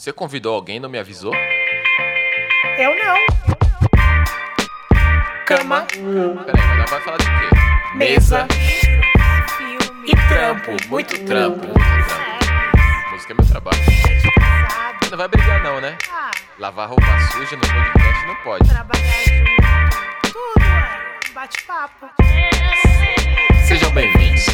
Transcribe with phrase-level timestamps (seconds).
[0.00, 1.34] Você convidou alguém e não me avisou?
[2.78, 3.16] Eu não.
[5.44, 6.02] Cama, Peraí,
[6.56, 7.96] mas ela vai falar de quê?
[7.96, 8.48] mesa
[9.58, 10.10] Filme.
[10.10, 10.70] e trampo.
[10.88, 11.66] Muito trampo.
[11.66, 13.10] Muito trampo.
[13.10, 13.78] Música é meu trabalho.
[15.10, 15.98] Não vai brigar não, né?
[16.10, 18.66] Ah, Lavar roupa suja no podcast não pode.
[18.70, 20.32] trabalhar junto.
[20.32, 22.06] Tudo é bate-papo.
[23.68, 24.46] Sejam bem-vindos.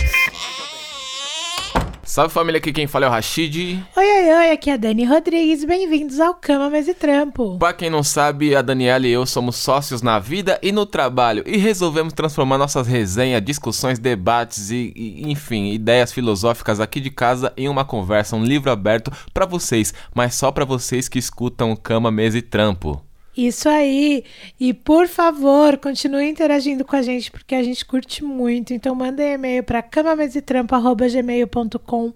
[2.17, 3.79] Salve família, aqui quem fala é o Rashid.
[3.95, 5.67] Oi, oi, oi, aqui é a Dani Rodrigues.
[5.67, 7.59] Bem-vindos ao Cama, Mesa e Trampo.
[7.59, 11.43] Pra quem não sabe, a Daniela e eu somos sócios na vida e no trabalho
[11.45, 17.53] e resolvemos transformar nossas resenhas, discussões, debates e, e, enfim, ideias filosóficas aqui de casa
[17.55, 22.11] em uma conversa, um livro aberto pra vocês, mas só pra vocês que escutam Cama,
[22.11, 23.06] Mesa e Trampo.
[23.37, 24.25] Isso aí.
[24.59, 28.73] E por favor, continue interagindo com a gente, porque a gente curte muito.
[28.73, 32.15] Então, mandem e-mail para camamesetrampo.gmail.com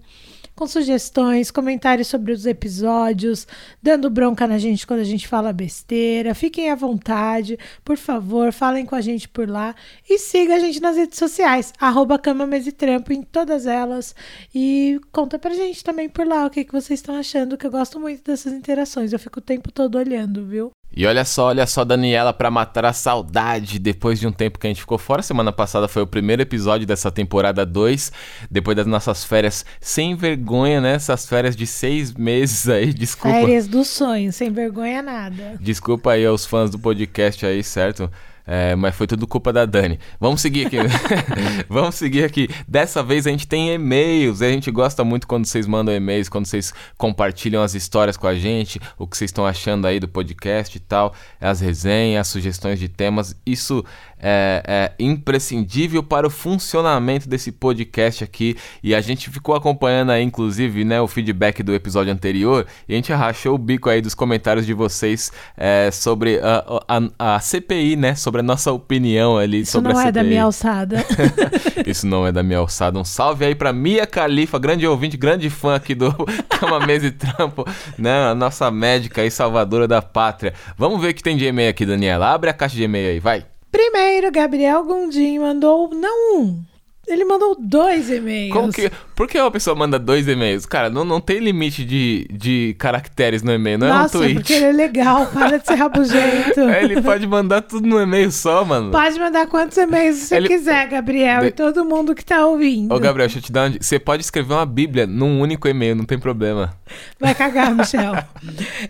[0.61, 3.47] com sugestões, comentários sobre os episódios,
[3.81, 6.35] dando bronca na gente quando a gente fala besteira.
[6.35, 9.73] Fiquem à vontade, por favor, falem com a gente por lá.
[10.07, 14.13] E siga a gente nas redes sociais, arroba Cama Mesa e Trampo em todas elas.
[14.53, 17.71] E conta pra gente também por lá o que, que vocês estão achando, que eu
[17.71, 19.13] gosto muito dessas interações.
[19.13, 20.71] Eu fico o tempo todo olhando, viu?
[20.93, 24.67] E olha só, olha só, Daniela, pra matar a saudade depois de um tempo que
[24.67, 25.21] a gente ficou fora.
[25.21, 28.11] Semana passada foi o primeiro episódio dessa temporada 2,
[28.49, 30.93] depois das nossas férias sem vergonha, né?
[30.95, 33.39] Essas férias de seis meses aí, desculpa.
[33.39, 35.55] Férias do sonho, sem vergonha nada.
[35.61, 38.11] Desculpa aí aos fãs do podcast aí, certo?
[38.53, 39.97] É, mas foi tudo culpa da Dani.
[40.19, 40.75] Vamos seguir aqui.
[41.69, 42.49] Vamos seguir aqui.
[42.67, 44.41] Dessa vez a gente tem e-mails.
[44.41, 48.35] A gente gosta muito quando vocês mandam e-mails, quando vocês compartilham as histórias com a
[48.35, 52.77] gente, o que vocês estão achando aí do podcast e tal, as resenhas, as sugestões
[52.77, 53.33] de temas.
[53.45, 53.85] Isso
[54.21, 58.55] é, é imprescindível para o funcionamento desse podcast aqui.
[58.83, 62.65] E a gente ficou acompanhando aí, inclusive, né, o feedback do episódio anterior.
[62.87, 66.83] E a gente rachou o bico aí dos comentários de vocês é, sobre a,
[67.19, 68.15] a, a CPI, né?
[68.15, 70.13] Sobre a nossa opinião ali Isso sobre não a é CPI.
[70.13, 71.05] da minha alçada.
[71.85, 72.99] Isso não é da minha alçada.
[72.99, 76.11] Um salve aí pra Mia Khalifa, grande ouvinte, grande fã aqui do
[76.59, 77.65] Cama Mesa e Trampo,
[77.97, 78.29] né?
[78.29, 80.53] A nossa médica e salvadora da pátria.
[80.77, 82.27] Vamos ver o que tem de e-mail aqui, Daniela.
[82.29, 83.50] Abre a caixa de e-mail aí, vai.
[83.91, 86.63] Primeiro, Gabriel Gondim mandou não um.
[87.11, 88.53] Ele mandou dois e-mails.
[88.53, 90.65] Como que, por que uma pessoa manda dois e-mails?
[90.65, 94.35] Cara, não, não tem limite de, de caracteres no e-mail, não Nossa, é um tweet.
[94.35, 96.59] porque ele é legal, para de ser rabugento.
[96.61, 98.91] É, ele pode mandar tudo no e-mail só, mano.
[98.91, 102.93] Pode mandar quantos e-mails você Ele- quiser, Gabriel, De- e todo mundo que tá ouvindo.
[102.93, 103.83] Ô, Gabriel, deixa eu te dar dica.
[103.83, 106.73] Você pode escrever uma bíblia num único e-mail, não tem problema.
[107.19, 108.13] Vai cagar, Michel.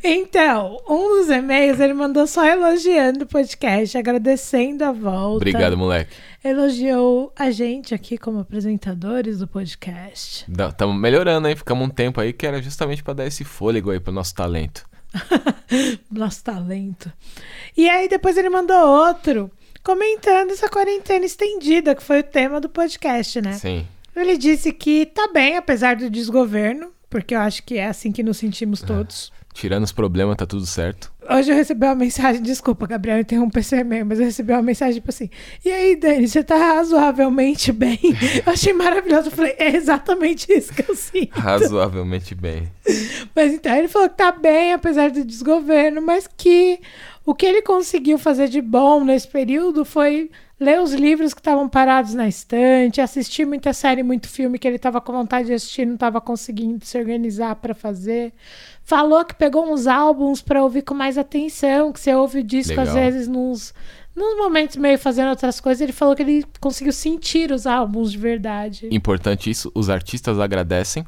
[0.03, 5.37] Então, um dos e-mails ele mandou só elogiando o podcast, agradecendo a volta.
[5.37, 6.11] Obrigado, moleque.
[6.43, 10.47] Elogiou a gente aqui como apresentadores do podcast.
[10.49, 11.55] Estamos melhorando, hein?
[11.55, 14.89] Ficamos um tempo aí que era justamente pra dar esse fôlego aí pro nosso talento.
[16.09, 17.11] Nosso talento.
[17.77, 19.51] E aí depois ele mandou outro
[19.83, 23.53] comentando essa quarentena estendida, que foi o tema do podcast, né?
[23.53, 23.87] Sim.
[24.15, 28.23] Ele disse que tá bem, apesar do desgoverno, porque eu acho que é assim que
[28.23, 29.31] nos sentimos todos.
[29.53, 31.10] Tirando os problemas, tá tudo certo.
[31.29, 34.95] Hoje eu recebi uma mensagem, desculpa, Gabriel, interromper seu e-mail, mas eu recebi uma mensagem
[34.95, 35.29] tipo assim:
[35.63, 37.99] E aí, Dani, você tá razoavelmente bem?
[38.45, 39.27] Eu achei maravilhoso.
[39.27, 41.39] Eu falei: É exatamente isso que eu sinto.
[41.39, 42.71] Razoavelmente bem.
[43.35, 46.79] Mas então ele falou que tá bem, apesar do desgoverno, mas que
[47.25, 50.31] o que ele conseguiu fazer de bom nesse período foi
[50.61, 54.75] ler os livros que estavam parados na estante, assistir muita série, muito filme que ele
[54.75, 58.31] estava com vontade de assistir, não estava conseguindo se organizar para fazer.
[58.83, 62.79] Falou que pegou uns álbuns para ouvir com mais atenção, que você ouve o disco
[62.79, 62.95] às Legal.
[62.95, 63.73] vezes nos
[64.15, 68.17] nos momentos meio fazendo outras coisas, ele falou que ele conseguiu sentir os álbuns de
[68.17, 68.89] verdade.
[68.91, 71.05] Importante isso, os artistas agradecem.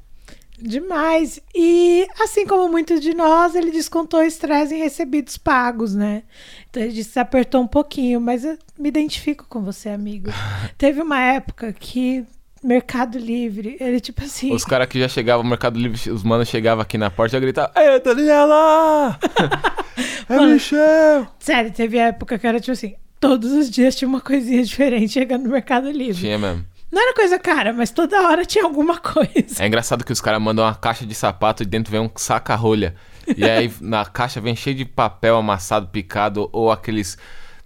[0.64, 1.42] Demais.
[1.54, 6.24] E assim como muitos de nós, ele descontou o estresse em recebidos pagos, né?
[6.70, 8.46] Então ele disse que se apertou um pouquinho, mas
[8.84, 10.30] me identifico com você, amigo.
[10.78, 12.26] Teve uma época que
[12.62, 14.54] Mercado Livre, ele tipo assim.
[14.54, 17.40] Os caras que já chegavam Mercado Livre, os manos chegavam aqui na porta e já
[17.40, 19.18] gritavam: Ei, Daniela!
[20.28, 20.52] é Mano.
[20.52, 21.28] Michel!
[21.40, 22.96] Sério, teve época que era tipo assim.
[23.22, 26.20] Todos os dias tinha uma coisinha diferente chegando no Mercado Livre.
[26.22, 26.66] Tinha mesmo.
[26.92, 29.64] Não era coisa cara, mas toda hora tinha alguma coisa.
[29.64, 32.96] É engraçado que os caras mandam uma caixa de sapato e dentro vem um saca-rolha.
[33.38, 37.18] E aí na caixa vem cheio de papel amassado, picado, ou aqueles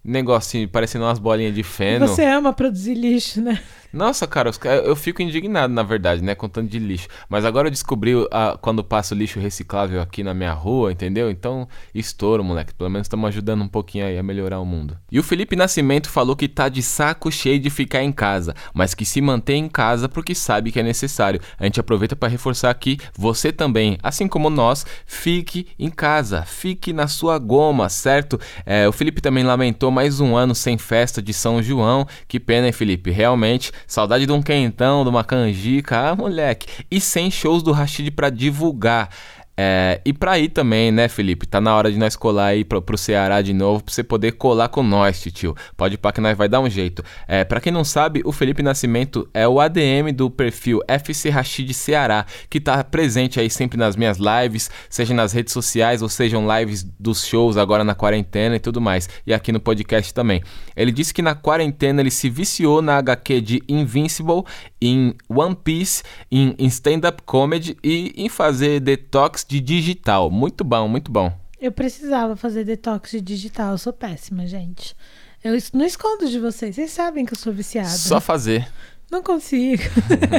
[0.04, 2.08] negocinhos parecendo umas bolinhas de feno.
[2.08, 3.60] Você ama produzir lixo, né?
[3.98, 4.52] Nossa, cara,
[4.86, 6.36] eu fico indignado, na verdade, né?
[6.36, 7.08] Com tanto de lixo.
[7.28, 11.32] Mas agora eu descobri ah, quando passa o lixo reciclável aqui na minha rua, entendeu?
[11.32, 12.76] Então, estouro, moleque.
[12.76, 14.96] Pelo menos estamos ajudando um pouquinho aí a melhorar o mundo.
[15.12, 18.94] E o Felipe Nascimento falou que tá de saco cheio de ficar em casa, mas
[18.94, 21.42] que se mantém em casa porque sabe que é necessário.
[21.60, 26.94] A gente aproveita para reforçar aqui, você também, assim como nós, fique em casa, fique
[26.94, 28.40] na sua goma, certo?
[28.64, 32.06] É, o Felipe também lamentou mais um ano sem festa de São João.
[32.28, 33.10] Que pena, hein, Felipe?
[33.10, 36.68] Realmente, saudade de um quentão, de uma canjica, ah, moleque.
[36.92, 39.10] E sem shows do Rashid pra divulgar.
[39.60, 41.48] É, e pra ir também, né, Felipe?
[41.48, 44.34] Tá na hora de nós colar aí pro, pro Ceará de novo, pra você poder
[44.34, 45.56] colar com nós, tio.
[45.76, 47.04] Pode pra que nós vai dar um jeito.
[47.28, 51.74] É, pra quem não sabe, o Felipe Nascimento é o ADM do perfil FC Rashid
[51.74, 56.46] Ceará, que tá presente aí sempre nas minhas lives, seja nas redes sociais ou sejam
[56.56, 59.10] lives dos shows agora na quarentena e tudo mais.
[59.26, 60.44] E aqui no podcast também.
[60.76, 64.44] Ele disse que na quarentena ele se viciou na HQ de Invincible,
[64.80, 70.30] em One Piece, em, em stand-up comedy e em fazer detox de digital.
[70.30, 71.32] Muito bom, muito bom.
[71.60, 74.96] Eu precisava fazer detox de digital, eu sou péssima, gente.
[75.44, 77.90] Eu não escondo de vocês, vocês sabem que eu sou viciada.
[77.90, 78.68] Só fazer.
[79.10, 79.84] Não consigo.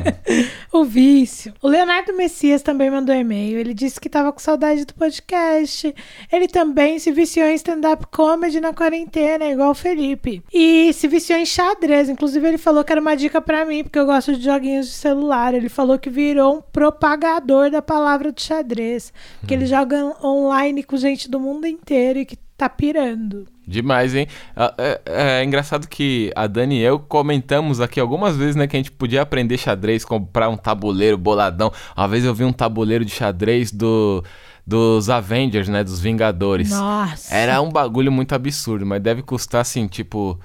[0.70, 1.54] o vício.
[1.62, 3.58] O Leonardo Messias também mandou e-mail.
[3.58, 5.94] Ele disse que tava com saudade do podcast.
[6.30, 10.42] Ele também se viciou em stand-up comedy na quarentena, igual o Felipe.
[10.52, 12.10] E se viciou em xadrez.
[12.10, 14.92] Inclusive, ele falou que era uma dica pra mim, porque eu gosto de joguinhos de
[14.92, 15.54] celular.
[15.54, 19.14] Ele falou que virou um propagador da palavra do xadrez.
[19.46, 23.46] Que ele joga online com gente do mundo inteiro e que tá pirando.
[23.68, 24.26] Demais, hein?
[24.56, 25.00] Ah, É,
[25.40, 28.90] é engraçado que a Dani e eu comentamos aqui algumas vezes, né, que a gente
[28.90, 31.70] podia aprender xadrez, comprar um tabuleiro boladão.
[31.94, 34.24] Uma vez eu vi um tabuleiro de xadrez do
[34.66, 36.70] dos Avengers, né, dos Vingadores.
[36.70, 37.34] Nossa.
[37.34, 40.38] Era um bagulho muito absurdo, mas deve custar assim, tipo,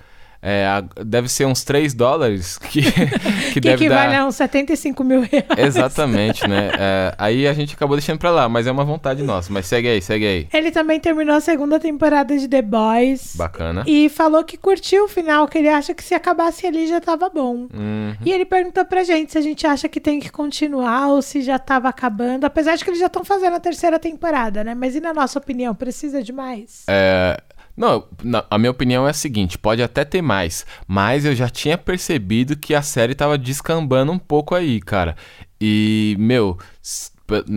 [0.46, 0.66] é,
[1.06, 4.22] deve ser uns 3 dólares que, que Que deve equivale dar.
[4.24, 5.46] a uns 75 mil reais.
[5.58, 6.70] Exatamente, né?
[6.78, 9.52] É, aí a gente acabou deixando pra lá, mas é uma vontade nossa.
[9.54, 10.48] Mas segue aí, segue aí.
[10.54, 13.36] Ele também terminou a segunda temporada de The Boys.
[13.36, 13.84] Bacana.
[13.88, 17.30] E falou que curtiu o final, que ele acha que se acabasse ali já tava
[17.30, 17.68] bom.
[17.74, 21.22] Hum, E ele perguntou pra gente se a gente acha que tem que continuar ou
[21.22, 22.46] se já tava acabando.
[22.46, 24.76] Apesar de que eles já estão fazendo a terceira temporada, né?
[24.76, 26.84] Mas e na nossa opinião, precisa de mais?
[26.90, 27.40] É,
[27.76, 28.06] não,
[28.50, 32.56] a minha opinião é a seguinte: pode até ter mais, mas eu já tinha percebido
[32.56, 35.16] que a série tava descambando um pouco aí, cara.
[35.60, 36.58] E, meu,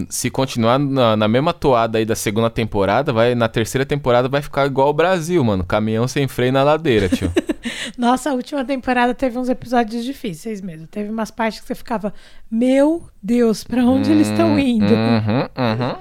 [0.08, 4.40] se continuar na, na mesma toada aí da segunda temporada, vai na terceira temporada vai
[4.40, 5.64] ficar igual o Brasil, mano.
[5.64, 7.30] Caminhão sem freio na ladeira, tio.
[7.98, 10.86] Nossa, a última temporada teve uns episódios difíceis mesmo.
[10.86, 12.14] Teve umas partes que você ficava,
[12.50, 14.94] meu Deus, pra onde eles estão indo?
[14.94, 15.96] Uhum, uhum.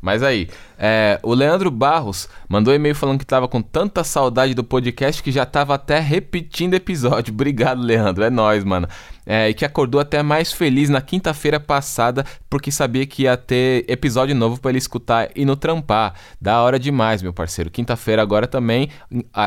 [0.00, 0.48] Mas aí,
[0.78, 5.30] é, o Leandro Barros mandou e-mail falando que tava com tanta saudade do podcast que
[5.30, 7.32] já tava até repetindo episódio.
[7.34, 8.24] Obrigado, Leandro.
[8.24, 8.88] É nóis, mano.
[9.26, 13.84] É, e que acordou até mais feliz na quinta-feira passada porque sabia que ia ter
[13.88, 16.14] episódio novo pra ele escutar e no trampar.
[16.40, 17.70] Da hora demais, meu parceiro.
[17.70, 18.88] Quinta-feira agora também,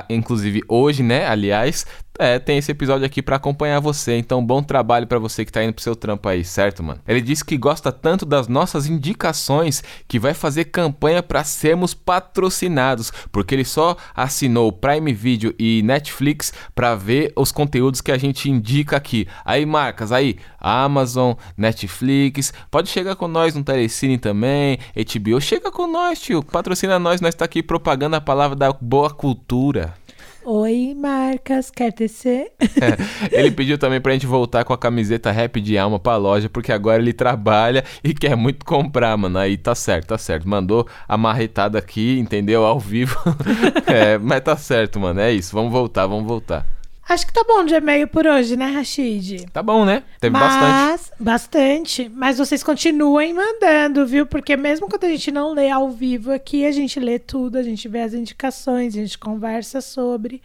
[0.10, 1.28] inclusive hoje, né?
[1.28, 1.86] Aliás,
[2.20, 4.16] é, tem esse episódio aqui pra acompanhar você.
[4.18, 7.02] Então, bom trabalho pra você que tá indo pro seu trampo aí, certo, mano?
[7.08, 13.12] Ele disse que gosta tanto das nossas indicações que vai fazer campanha pra sermos patrocinados,
[13.32, 18.50] porque ele só assinou Prime Video e Netflix pra ver os conteúdos que a gente
[18.50, 19.28] indica aqui.
[19.44, 25.88] Aí, marcas, aí, Amazon, Netflix, pode chegar com nós no Telecine também, HBO, chega com
[25.88, 29.94] nós, tio, patrocina nós, nós tá aqui propagando a palavra da boa cultura.
[30.46, 32.52] Oi, marcas, quer tecer?
[33.32, 36.70] Ele pediu também pra gente voltar com a camiseta rap de alma pra loja, porque
[36.70, 39.40] agora ele trabalha e quer muito comprar, mano.
[39.40, 40.48] Aí tá certo, tá certo.
[40.48, 42.66] Mandou a marretada aqui, entendeu?
[42.66, 43.18] Ao vivo.
[43.88, 45.22] é, mas tá certo, mano.
[45.22, 45.56] É isso.
[45.56, 46.68] Vamos voltar, vamos voltar.
[47.08, 49.46] Acho que tá bom de e-mail por hoje, né, Rashid?
[49.52, 50.04] Tá bom, né?
[50.22, 51.24] Teve Mas, bastante.
[51.24, 52.12] bastante.
[52.14, 54.26] Mas vocês continuem mandando, viu?
[54.26, 57.64] Porque mesmo quando a gente não lê ao vivo aqui, a gente lê tudo, a
[57.64, 60.42] gente vê as indicações, a gente conversa sobre.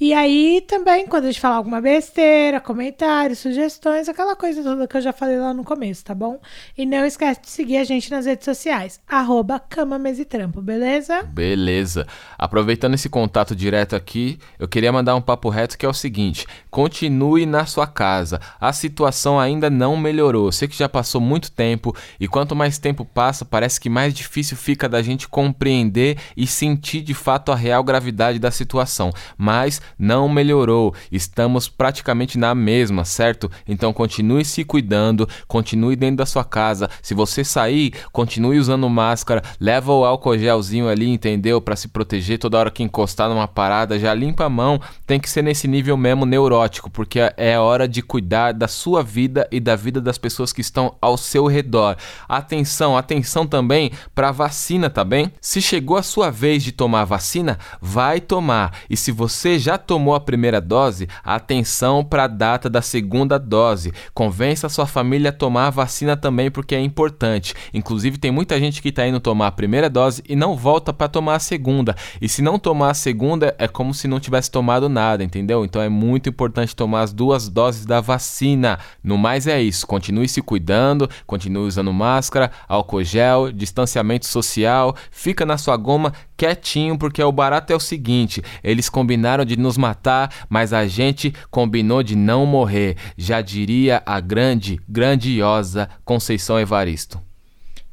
[0.00, 4.96] E aí também, quando a gente falar alguma besteira, comentários, sugestões, aquela coisa toda que
[4.96, 6.40] eu já falei lá no começo, tá bom?
[6.76, 10.62] E não esquece de seguir a gente nas redes sociais, arroba Cama Mesa e Trampo,
[10.62, 11.24] beleza?
[11.24, 12.06] Beleza.
[12.38, 16.46] Aproveitando esse contato direto aqui, eu queria mandar um papo reto que é o seguinte:
[16.70, 18.40] continue na sua casa.
[18.60, 20.52] A situação ainda não melhorou.
[20.52, 24.56] Sei que já passou muito tempo e quanto mais tempo passa, parece que mais difícil
[24.56, 29.10] fica da gente compreender e sentir de fato a real gravidade da situação.
[29.36, 30.94] Mas não melhorou.
[31.10, 33.50] Estamos praticamente na mesma, certo?
[33.66, 36.90] Então continue se cuidando, continue dentro da sua casa.
[37.02, 41.60] Se você sair, continue usando máscara, leva o álcool gelzinho ali, entendeu?
[41.60, 44.80] Para se proteger toda hora que encostar numa parada, já limpa a mão.
[45.06, 49.48] Tem que ser nesse nível mesmo neurótico, porque é hora de cuidar da sua vida
[49.50, 51.96] e da vida das pessoas que estão ao seu redor.
[52.28, 55.32] Atenção, atenção também para vacina, tá bem?
[55.40, 58.72] Se chegou a sua vez de tomar vacina, vai tomar.
[58.90, 63.92] E se você já tomou a primeira dose, atenção para a data da segunda dose.
[64.12, 67.54] Convença a sua família a tomar a vacina também porque é importante.
[67.72, 71.08] Inclusive tem muita gente que está indo tomar a primeira dose e não volta para
[71.08, 71.94] tomar a segunda.
[72.20, 75.64] E se não tomar a segunda, é como se não tivesse tomado nada, entendeu?
[75.64, 78.78] Então é muito importante tomar as duas doses da vacina.
[79.02, 79.86] No mais é isso.
[79.86, 84.94] Continue se cuidando, continue usando máscara, álcool gel, distanciamento social.
[85.10, 89.76] Fica na sua goma quietinho, porque o barato é o seguinte: eles combinaram de nos
[89.76, 92.96] matar, mas a gente combinou de não morrer.
[93.16, 97.27] Já diria a grande, grandiosa Conceição Evaristo.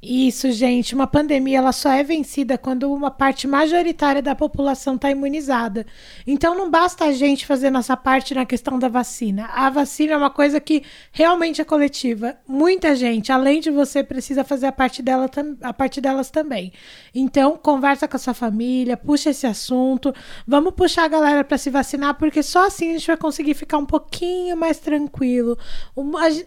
[0.08, 0.94] Isso, gente.
[0.94, 5.84] Uma pandemia ela só é vencida quando uma parte majoritária da população está imunizada.
[6.28, 9.48] Então não basta a gente fazer nossa parte na questão da vacina.
[9.48, 12.38] A vacina é uma coisa que realmente é coletiva.
[12.48, 15.28] Muita gente, além de você, precisa fazer a parte, dela,
[15.64, 16.72] a parte delas também.
[17.14, 20.14] Então conversa com a sua família, puxa esse assunto.
[20.46, 23.80] Vamos puxar a galera para se vacinar, porque só assim a gente vai conseguir ficar
[23.80, 25.58] um pouquinho mais tranquilo.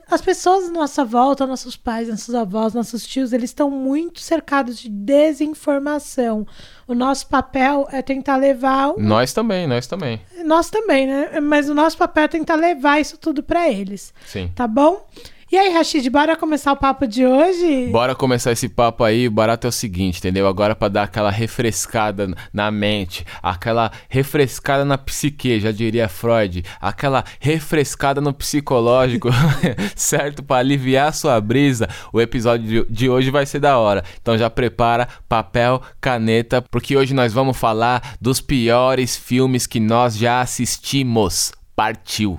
[0.08, 4.78] As pessoas à nossa volta, nossos pais, nossos avós, nossos tios, eles estão muito cercados
[4.78, 6.46] de desinformação.
[6.86, 8.94] O nosso papel é tentar levar.
[8.96, 10.20] Nós também, nós também.
[10.44, 11.40] Nós também, né?
[11.40, 14.12] Mas o nosso papel é tentar levar isso tudo para eles.
[14.26, 14.50] Sim.
[14.54, 15.06] Tá bom?
[15.50, 17.86] E aí, Rashid, bora começar o papo de hoje?
[17.86, 19.26] Bora começar esse papo aí.
[19.26, 20.46] O barato é o seguinte, entendeu?
[20.46, 27.24] Agora para dar aquela refrescada na mente, aquela refrescada na psique, já diria Freud, aquela
[27.40, 29.30] refrescada no psicológico,
[29.96, 30.42] certo?
[30.42, 31.88] Para aliviar a sua brisa.
[32.12, 34.04] O episódio de hoje vai ser da hora.
[34.20, 40.14] Então já prepara papel, caneta, porque hoje nós vamos falar dos piores filmes que nós
[40.14, 41.52] já assistimos.
[41.74, 42.38] Partiu.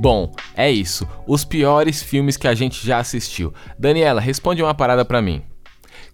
[0.00, 1.08] Bom, é isso.
[1.26, 3.52] Os piores filmes que a gente já assistiu.
[3.76, 5.42] Daniela, responde uma parada pra mim.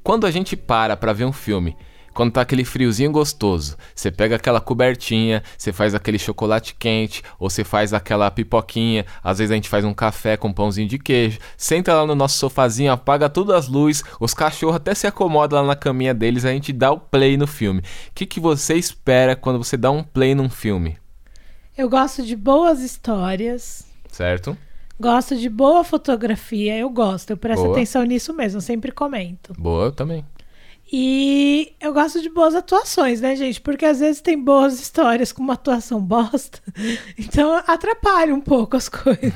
[0.02, 1.76] Quando a gente para pra ver um filme,
[2.14, 7.50] quando tá aquele friozinho gostoso, você pega aquela cobertinha, você faz aquele chocolate quente, ou
[7.50, 11.38] você faz aquela pipoquinha, às vezes a gente faz um café com pãozinho de queijo,
[11.54, 15.66] senta lá no nosso sofazinho, apaga todas as luzes, os cachorros até se acomodam lá
[15.66, 17.80] na caminha deles, a gente dá o play no filme.
[17.80, 21.03] O que, que você espera quando você dá um play num filme?
[21.76, 23.84] Eu gosto de boas histórias.
[24.08, 24.56] Certo.
[24.98, 27.74] Gosto de boa fotografia, eu gosto, eu presto Boa.
[27.74, 29.52] atenção nisso mesmo, eu sempre comento.
[29.58, 30.24] Boa, eu também.
[30.92, 33.60] E eu gosto de boas atuações, né, gente?
[33.60, 36.60] Porque às vezes tem boas histórias com uma atuação bosta,
[37.18, 39.32] então atrapalha um pouco as coisas.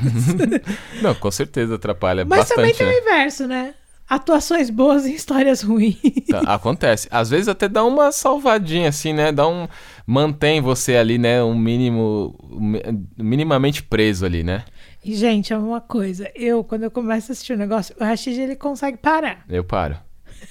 [1.03, 2.57] Não, com certeza atrapalha Mas bastante.
[2.57, 2.93] também tem né?
[2.93, 3.75] o inverso, né?
[4.09, 5.97] Atuações boas e histórias ruins.
[6.31, 7.09] Tá, acontece.
[7.11, 9.33] Às vezes até dá uma salvadinha assim, né?
[9.33, 9.67] Dá um
[10.11, 12.81] mantém você ali, né, um mínimo mi-
[13.19, 14.65] minimamente preso ali, né?
[15.05, 16.31] E, gente, é uma coisa.
[16.35, 19.45] Eu, quando eu começo a assistir um negócio, o Rashid, ele consegue parar.
[19.49, 19.97] Eu paro.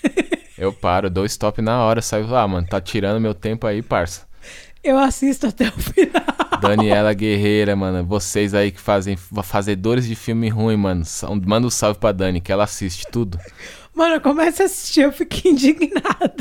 [0.58, 4.26] Eu paro, dou stop na hora, saio lá, mano, tá tirando meu tempo aí, parça.
[4.84, 6.60] Eu assisto até o final.
[6.60, 11.04] Daniela Guerreira, mano, vocês aí que fazem fazedores de filme ruim, mano,
[11.46, 13.38] manda um salve pra Dani, que ela assiste tudo.
[13.98, 16.36] Mano, eu começo a assistir, eu fico indignada.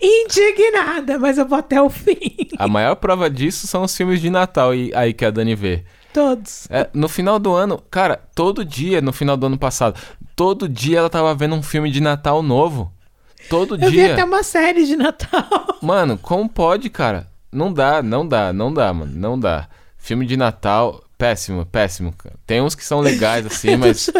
[0.00, 2.48] Indignada, mas eu vou até o fim.
[2.58, 5.84] A maior prova disso são os filmes de Natal e- aí que a Dani vê.
[6.14, 6.66] Todos.
[6.70, 10.00] É, no final do ano, cara, todo dia, no final do ano passado,
[10.34, 12.90] todo dia ela tava vendo um filme de Natal novo.
[13.50, 14.12] Todo Eu vi dia.
[14.14, 15.44] até uma série de Natal.
[15.82, 17.26] Mano, como pode, cara?
[17.52, 19.68] Não dá, não dá, não dá, mano, não dá.
[19.98, 22.34] Filme de Natal, péssimo, péssimo, cara.
[22.46, 24.10] Tem uns que são legais assim, Eu mas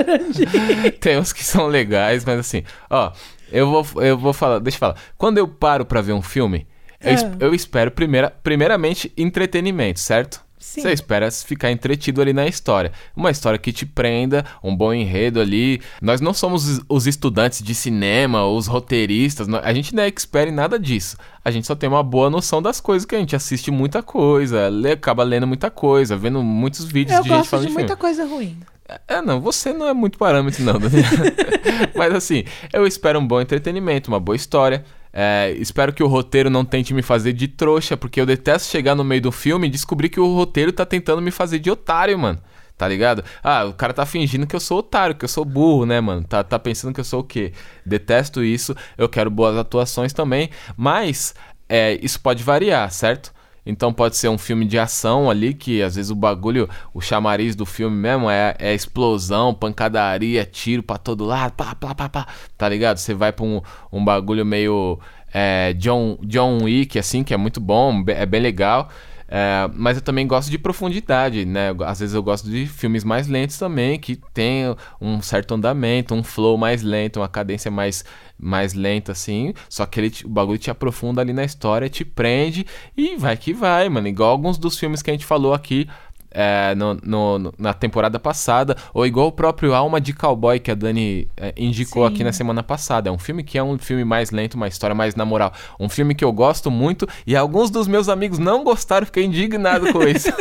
[1.01, 3.13] tem uns que são legais, mas assim, ó,
[3.51, 4.97] eu vou, eu vou falar, deixa eu falar.
[5.17, 6.67] Quando eu paro pra ver um filme,
[7.01, 7.33] eu, es- Ah.
[7.41, 10.44] eu espero primeira, primeiramente entretenimento, certo?
[10.65, 10.81] Sim.
[10.81, 12.91] Você espera ficar entretido ali na história.
[13.15, 15.81] Uma história que te prenda, um bom enredo ali.
[16.01, 20.53] Nós não somos os- estudantes de cinema, os roteiristas, a gente não é expert em
[20.53, 21.17] nada disso.
[21.45, 24.69] A gente só tem uma boa noção das coisas que a gente assiste muita coisa,
[24.69, 27.89] lê, acaba lendo muita coisa, vendo muitos vídeos Eu de gente falando de de muita
[27.97, 28.01] filme.
[28.01, 28.59] coisa ruim.
[29.07, 31.05] É, não, você não é muito parâmetro, não, Daniel.
[31.95, 34.85] Mas assim, eu espero um bom entretenimento, uma boa história.
[35.17, 38.97] É, espero que o roteiro não tente me fazer de trouxa, porque eu detesto chegar
[38.97, 42.19] no meio do filme e descobrir que o roteiro tá tentando me fazer de otário,
[42.19, 42.41] mano.
[42.77, 43.23] Tá ligado?
[43.41, 46.25] Ah, o cara tá fingindo que eu sou otário, que eu sou burro, né, mano?
[46.25, 47.53] Tá, tá pensando que eu sou o quê?
[47.87, 51.33] Detesto isso, eu quero boas atuações também, mas
[51.69, 53.33] é, isso pode variar, certo?
[53.67, 57.57] Então pode ser um filme de ação ali, que às vezes o bagulho, o chamariz
[57.57, 62.27] do filme mesmo é, é explosão, pancadaria, tiro pra todo lado, pá, pá, pá, pá,
[62.59, 62.99] tá ligado?
[62.99, 64.99] Você vai pra um, um bagulho meio
[65.33, 68.89] é, John, John Wick, assim, que é muito bom, é bem legal.
[69.37, 71.75] É, mas eu também gosto de profundidade, né?
[71.85, 74.63] Às vezes eu gosto de filmes mais lentos também, que tem
[75.01, 78.05] um certo andamento, um flow mais lento, uma cadência mais,
[78.39, 79.53] mais lenta, assim.
[79.69, 82.65] Só que ele, o bagulho te aprofunda ali na história, te prende
[82.97, 84.07] e vai que vai, mano.
[84.07, 85.89] Igual alguns dos filmes que a gente falou aqui.
[86.35, 90.75] É, no- no- na temporada passada, ou igual o próprio Alma de Cowboy que a
[90.75, 92.13] Dani é, indicou Sim.
[92.15, 93.09] aqui na semana passada.
[93.09, 95.53] É um filme que é um filme mais lento, uma história mais na moral.
[95.79, 99.93] Um filme que eu gosto muito e alguns dos meus amigos não gostaram, fiquei indignado
[99.93, 100.29] com isso.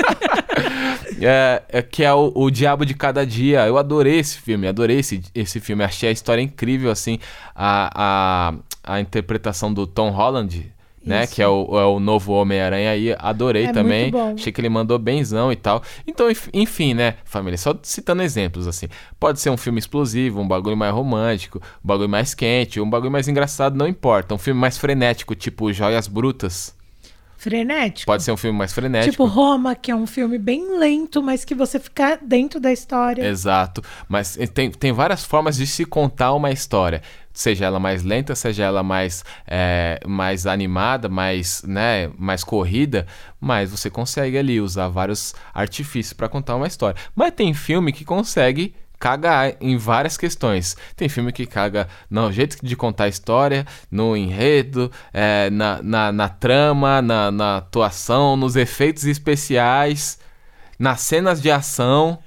[1.21, 3.65] É, é, que é o, o Diabo de Cada Dia.
[3.65, 5.83] Eu adorei esse filme, adorei esse, esse filme.
[5.83, 7.17] Achei a história incrível, assim.
[7.55, 8.49] A,
[8.83, 10.72] a, a interpretação do Tom Holland,
[11.05, 11.23] né?
[11.23, 11.35] Isso.
[11.35, 13.15] Que é o, é o novo Homem-Aranha aí.
[13.19, 14.11] Adorei É também.
[14.35, 15.81] Achei que ele mandou benzão e tal.
[16.07, 17.57] Então, enf- enfim, né, família?
[17.57, 18.87] Só citando exemplos, assim.
[19.19, 23.11] Pode ser um filme explosivo, um bagulho mais romântico, um bagulho mais quente, um bagulho
[23.11, 24.33] mais engraçado, não importa.
[24.33, 26.75] Um filme mais frenético, tipo Joias Brutas.
[27.43, 28.05] Frenético.
[28.05, 29.11] Pode ser um filme mais frenético.
[29.11, 33.21] Tipo Roma, que é um filme bem lento, mas que você fica dentro da história.
[33.27, 33.83] Exato.
[34.07, 37.01] Mas tem, tem várias formas de se contar uma história.
[37.33, 43.05] Seja ela mais lenta, seja ela mais, é, mais animada, mais, né, mais corrida,
[43.41, 46.95] mas você consegue ali usar vários artifícios para contar uma história.
[47.13, 48.73] Mas tem filme que consegue
[49.03, 50.77] cagar em várias questões.
[50.95, 56.09] Tem filme que caga no jeito de contar a história, no enredo, é, na, na,
[56.13, 60.17] na trama, na, na atuação, nos efeitos especiais,
[60.79, 62.17] nas cenas de ação.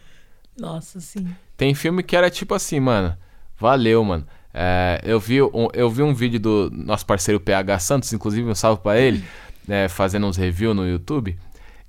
[0.55, 1.27] Nossa, sim.
[1.57, 3.17] Tem filme que era tipo assim, mano.
[3.59, 4.27] Valeu, mano.
[4.53, 8.55] É, eu, vi um, eu vi um vídeo do nosso parceiro PH Santos, inclusive um
[8.55, 9.25] salve pra ele,
[9.67, 11.39] né, fazendo uns reviews no YouTube.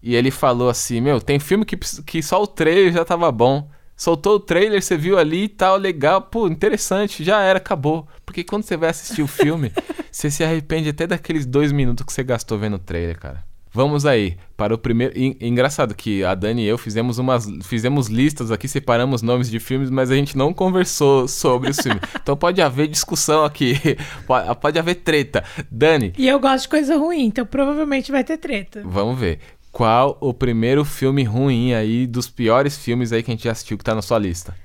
[0.02, 3.70] E ele falou assim: Meu, tem filme que, que só o trailer já tava bom.
[3.98, 8.08] Soltou o trailer, você viu ali e tal, legal, pô, interessante, já era, acabou.
[8.24, 9.72] Porque quando você vai assistir o filme,
[10.12, 13.44] você se arrepende até daqueles dois minutos que você gastou vendo o trailer, cara.
[13.74, 15.14] Vamos aí, para o primeiro.
[15.40, 17.48] Engraçado que a Dani e eu fizemos umas.
[17.64, 22.02] Fizemos listas aqui, separamos nomes de filmes, mas a gente não conversou sobre os filmes.
[22.20, 23.76] Então pode haver discussão aqui.
[24.62, 25.44] Pode haver treta.
[25.72, 28.82] Dani, E eu gosto de coisa ruim, então provavelmente vai ter treta.
[28.84, 29.40] vamos ver.
[29.78, 33.78] Qual o primeiro filme ruim aí, dos piores filmes aí que a gente já assistiu
[33.78, 34.58] que tá na sua lista?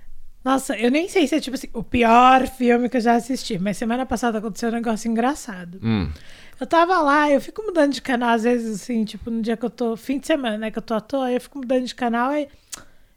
[0.42, 3.58] Nossa, eu nem sei se é tipo assim, o pior filme que eu já assisti,
[3.58, 5.78] mas semana passada aconteceu um negócio engraçado.
[5.82, 6.10] Hum,
[6.58, 9.66] Eu tava lá, eu fico mudando de canal, às vezes, assim, tipo, no dia que
[9.66, 9.98] eu tô.
[9.98, 10.70] Fim de semana, né?
[10.70, 12.48] Que eu tô à toa, eu fico mudando de canal aí.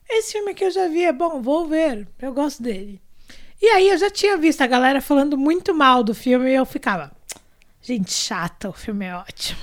[0.09, 2.05] Esse filme que eu já vi é bom, vou ver.
[2.21, 2.99] Eu gosto dele.
[3.61, 6.65] E aí eu já tinha visto a galera falando muito mal do filme e eu
[6.65, 7.09] ficava.
[7.81, 9.61] Gente chata, o filme é ótimo.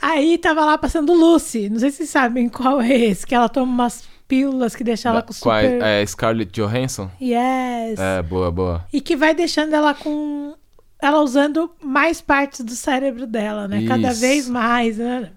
[0.00, 1.68] Aí tava lá passando Lucy.
[1.68, 5.12] Não sei se vocês sabem qual é esse, que ela toma umas pílulas que deixam
[5.12, 5.82] ela com super.
[5.82, 7.10] é, é Scarlett Johansson?
[7.20, 7.98] Yes.
[7.98, 8.86] É, boa, boa.
[8.92, 10.54] E que vai deixando ela com.
[11.00, 13.84] Ela usando mais partes do cérebro dela, né?
[13.86, 14.20] Cada Isso.
[14.20, 15.30] vez mais, né?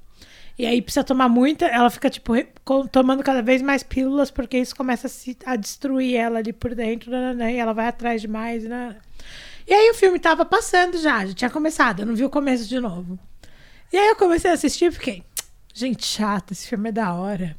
[0.58, 1.65] E aí precisa tomar muita.
[1.65, 2.34] Ela fica, tipo,
[2.91, 6.74] tomando cada vez mais pílulas, porque isso começa a, se- a destruir ela ali por
[6.76, 8.95] dentro, né, né, E ela vai atrás demais, né?
[9.67, 12.67] E aí o filme tava passando já, já tinha começado, eu não vi o começo
[12.67, 13.17] de novo.
[13.92, 15.24] E aí eu comecei a assistir e fiquei.
[15.74, 17.56] Gente chata, esse filme é da hora.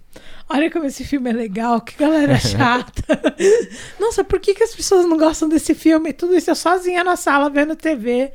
[0.49, 3.03] Olha como esse filme é legal, que galera chata.
[3.99, 6.13] Nossa, por que, que as pessoas não gostam desse filme?
[6.13, 8.33] Tudo isso eu sozinha na sala vendo TV.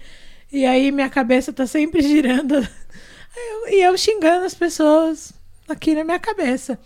[0.52, 2.56] E aí minha cabeça tá sempre girando.
[3.36, 5.32] Eu- e eu xingando as pessoas
[5.70, 6.80] aqui na minha cabeça.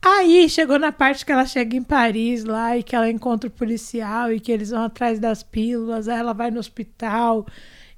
[0.00, 3.52] Aí chegou na parte que ela chega em Paris lá e que ela encontra o
[3.52, 6.06] policial e que eles vão atrás das pílulas.
[6.06, 7.44] Aí ela vai no hospital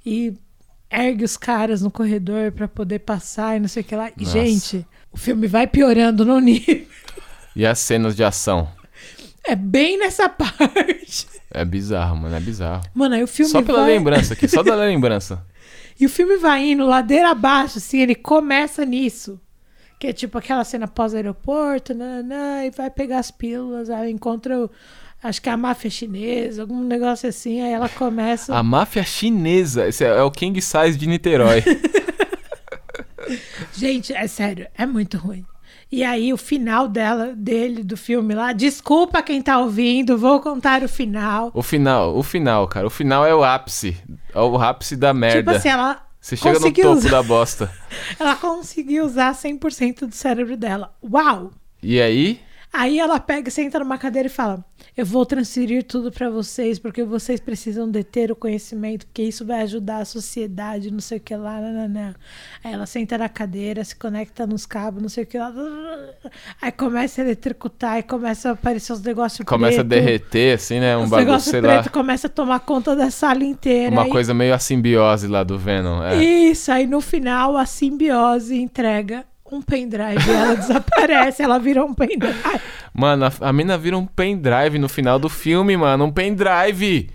[0.07, 0.33] e
[0.91, 4.11] ergue os caras no corredor pra poder passar e não sei o que lá.
[4.17, 4.31] Nossa.
[4.33, 6.87] gente, o filme vai piorando no nível.
[7.55, 8.69] E as cenas de ação?
[9.47, 11.27] É bem nessa parte.
[11.51, 12.83] É bizarro, mano, é bizarro.
[12.95, 13.95] Mano, aí o filme Só pela vai...
[13.95, 15.45] lembrança aqui, só da lembrança.
[15.99, 19.41] E o filme vai indo ladeira abaixo, assim, ele começa nisso.
[19.99, 24.71] Que é tipo aquela cena pós-aeroporto, e vai pegar as pílulas, aí encontra, o-
[25.23, 28.55] acho que é a máfia chinesa, algum negócio assim, aí ela começa...
[28.55, 31.63] A máfia chinesa, esse é, é o King Size de Niterói.
[33.75, 35.45] Gente, é sério, é muito ruim.
[35.91, 40.83] E aí o final dela, dele, do filme lá, desculpa quem tá ouvindo, vou contar
[40.83, 41.51] o final.
[41.55, 43.97] o final, o final, cara, o final é o ápice.
[44.35, 45.39] É o ápice da merda.
[45.39, 47.73] Tipo assim, ela Você chega no topo usar, da bosta.
[48.21, 50.95] ela conseguiu usar 100% do cérebro dela.
[51.03, 51.53] Uau!
[51.83, 52.39] E aí?
[52.81, 54.65] Aí ela pega, senta numa cadeira e fala:
[54.97, 59.63] Eu vou transferir tudo pra vocês, porque vocês precisam deter o conhecimento, porque isso vai
[59.63, 61.61] ajudar a sociedade, não sei o que lá.
[61.61, 62.15] Nananã.
[62.63, 65.53] Aí ela senta na cadeira, se conecta nos cabos, não sei o que lá.
[66.63, 69.89] Aí começa a eletrocutar e começa a aparecer os negócios Começa a preto.
[70.05, 70.97] derreter, assim, né?
[70.97, 71.91] Um Os bagulho, negócios sei preto lá.
[71.91, 73.91] começa a tomar conta da sala inteira.
[73.91, 76.01] Uma Aí- coisa meio a simbiose lá do Venom.
[76.03, 76.23] É.
[76.23, 82.35] Isso, aí no final a simbiose entrega um pendrive ela desaparece, ela vira um pendrive.
[82.93, 86.05] Mano, a, a mina vira um pendrive no final do filme, mano.
[86.05, 87.11] Um pendrive!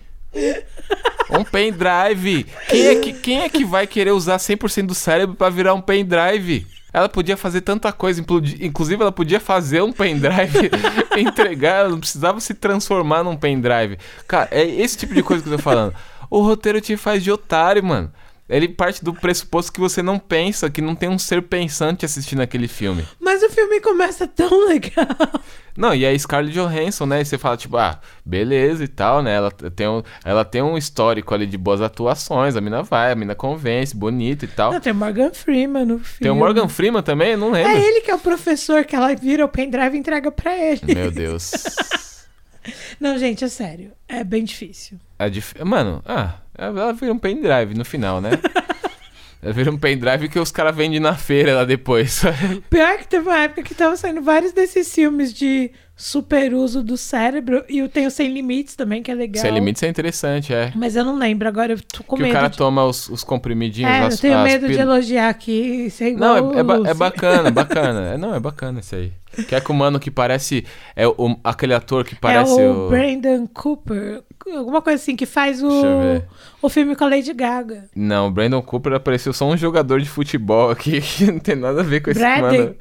[1.30, 2.46] Um pendrive!
[2.70, 5.82] Quem é, que, quem é que vai querer usar 100% do cérebro pra virar um
[5.82, 6.68] pendrive?
[6.92, 10.70] Ela podia fazer tanta coisa, inclu- inclusive ela podia fazer um pendrive,
[11.18, 13.98] entregar, ela não precisava se transformar num pendrive.
[14.28, 15.94] Cara, é esse tipo de coisa que eu tô falando.
[16.30, 18.12] O roteiro te faz de otário, mano.
[18.50, 22.42] Ele parte do pressuposto que você não pensa, que não tem um ser pensante assistindo
[22.42, 23.06] aquele filme.
[23.20, 25.08] Mas o filme começa tão legal.
[25.78, 27.22] Não, e a Scarlett Johansson, né?
[27.22, 29.34] E você fala, tipo, ah, beleza e tal, né?
[29.34, 33.16] Ela tem um, ela tem um histórico ali de boas atuações, a mina vai, a
[33.16, 34.74] mina convence, bonita e tal.
[34.74, 36.20] Não, tem o Morgan Freeman no filme.
[36.20, 37.32] Tem o Morgan Freeman também?
[37.32, 37.72] Eu não lembro.
[37.72, 40.94] É ele que é o professor que ela vira o pendrive e entrega pra ele.
[40.94, 41.52] Meu Deus.
[43.00, 43.92] Não, gente, é sério.
[44.08, 44.98] É bem difícil.
[45.20, 45.54] É dif...
[45.64, 48.32] Mano, ah, ela vira um pendrive no final, né?
[49.42, 52.22] ela vira um pendrive que os caras vendem na feira lá depois.
[52.70, 56.98] Pior que teve uma época que tava saindo vários desses filmes de super uso do
[56.98, 57.64] cérebro.
[57.70, 59.42] E eu tenho Sem Limites também, que é legal.
[59.42, 60.72] Sem limites é interessante, é.
[60.76, 62.34] Mas eu não lembro, agora eu tô com Que o medo.
[62.34, 62.58] cara de...
[62.58, 65.90] toma os, os comprimidinhos, É, as, eu tenho medo de elogiar aqui.
[65.90, 68.14] Ser igual Não, é, é, ba- o é bacana, bacana.
[68.14, 69.12] É, não, é bacana isso aí.
[69.48, 70.66] Que é com o mano que parece.
[70.96, 72.90] É o, aquele ator que parece é o, o.
[72.90, 74.24] Brandon Cooper.
[74.56, 75.70] Alguma coisa assim, que faz o,
[76.62, 77.90] o filme com a Lady Gaga.
[77.96, 81.82] Não, o Brandon Cooper apareceu só um jogador de futebol aqui que não tem nada
[81.82, 82.60] a ver com esse Bradley.
[82.60, 82.76] mano.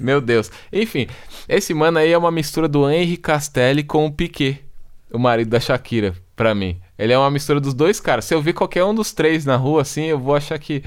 [0.00, 0.50] Meu Deus.
[0.72, 1.06] Enfim,
[1.48, 4.64] esse mano aí é uma mistura do Henry Castelli com o Piquet,
[5.12, 6.80] o marido da Shakira, pra mim.
[6.98, 8.24] Ele é uma mistura dos dois caras.
[8.24, 10.82] Se eu ver qualquer um dos três na rua assim, eu vou achar que.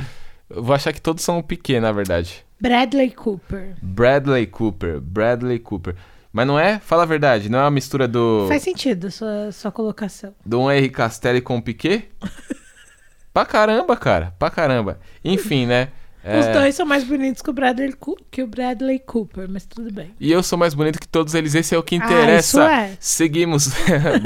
[0.50, 2.47] Eu vou achar que todos são o Piquet, na verdade.
[2.60, 3.76] Bradley Cooper.
[3.82, 5.96] Bradley Cooper, Bradley Cooper.
[6.34, 6.80] Mas não é?
[6.80, 8.46] Fala a verdade, não é uma mistura do.
[8.48, 10.34] Faz sentido a sua, sua colocação.
[10.46, 12.10] Do Henry Castelli com o Piquet?
[13.34, 14.34] pra caramba, cara.
[14.38, 15.00] Pra caramba.
[15.24, 15.90] Enfim, né?
[16.28, 17.94] Os É, dois são mais bonitos que o, Bradley,
[18.30, 20.14] que o Bradley Cooper, mas tudo bem.
[20.20, 22.42] E eu sou mais bonito que todos eles, esse é o que Ah, interessa.
[22.42, 22.98] isso é.
[23.00, 23.70] Seguimos.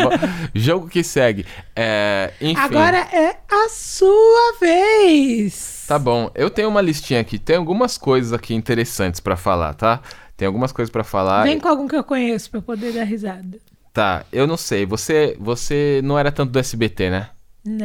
[0.55, 1.45] Jogo que segue.
[1.75, 2.59] É, enfim.
[2.59, 5.80] Agora é a sua vez.
[5.91, 7.38] Tá bom, eu tenho uma listinha aqui.
[7.38, 9.99] Tem algumas coisas aqui interessantes pra falar, tá?
[10.38, 11.43] Tem algumas coisas pra falar.
[11.43, 13.60] Vem com algum que eu conheço pra eu poder dar risada.
[13.91, 14.86] Tá, eu não sei.
[14.86, 17.30] Você, você não era tanto do SBT, né?
[17.65, 17.82] Não.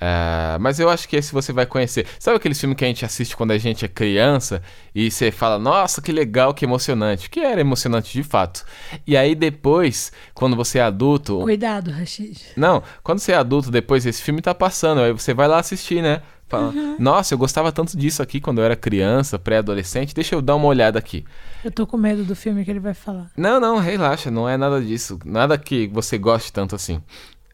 [0.00, 2.08] É, mas eu acho que esse você vai conhecer.
[2.18, 4.60] Sabe aquele filme que a gente assiste quando a gente é criança
[4.92, 7.30] e você fala, nossa, que legal, que emocionante?
[7.30, 8.64] Que era emocionante de fato.
[9.06, 11.38] E aí depois, quando você é adulto.
[11.42, 12.36] Cuidado, Rashid.
[12.56, 16.02] Não, quando você é adulto, depois esse filme tá passando, aí você vai lá assistir,
[16.02, 16.20] né?
[16.52, 16.96] Fala, Uhum.
[16.98, 20.66] nossa, eu gostava tanto disso aqui quando eu era criança, pré-adolescente, deixa eu dar uma
[20.66, 21.24] olhada aqui.
[21.64, 23.30] Eu tô com medo do filme que ele vai falar.
[23.36, 25.18] Não, não, relaxa, não é nada disso.
[25.24, 27.00] Nada que você goste tanto assim.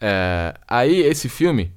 [0.01, 1.71] É, aí, esse filme,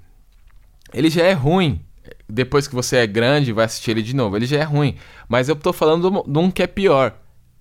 [0.94, 1.80] ele já é ruim.
[2.28, 4.96] Depois que você é grande e vai assistir ele de novo, ele já é ruim.
[5.30, 7.14] Mas eu tô falando de um- de um que é pior.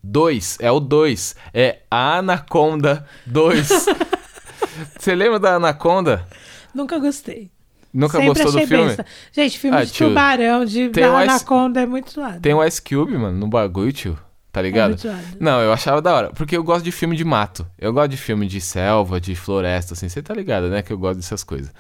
[0.02, 1.36] Dois, é o dois.
[1.52, 3.68] É a Anaconda 2.
[4.98, 6.26] você lembra da Anaconda?
[6.74, 7.50] Nunca gostei.
[7.92, 8.96] Nunca Sempre gostou do filme?
[9.32, 12.40] Gente, filme Ah, de tio, tubarão, de tem um ice- anaconda é muito zoado.
[12.40, 14.18] Tem o Ice Cube, mano, no bagulho, tio.
[14.52, 14.96] Tá É ligado?
[14.96, 15.20] zoado.
[15.40, 16.30] Não, eu achava da hora.
[16.30, 17.66] Porque eu gosto de filme de mato.
[17.78, 20.08] Eu gosto de filme de selva, de floresta, assim.
[20.08, 20.82] Você tá ligado, né?
[20.82, 21.72] Que eu gosto dessas coisas.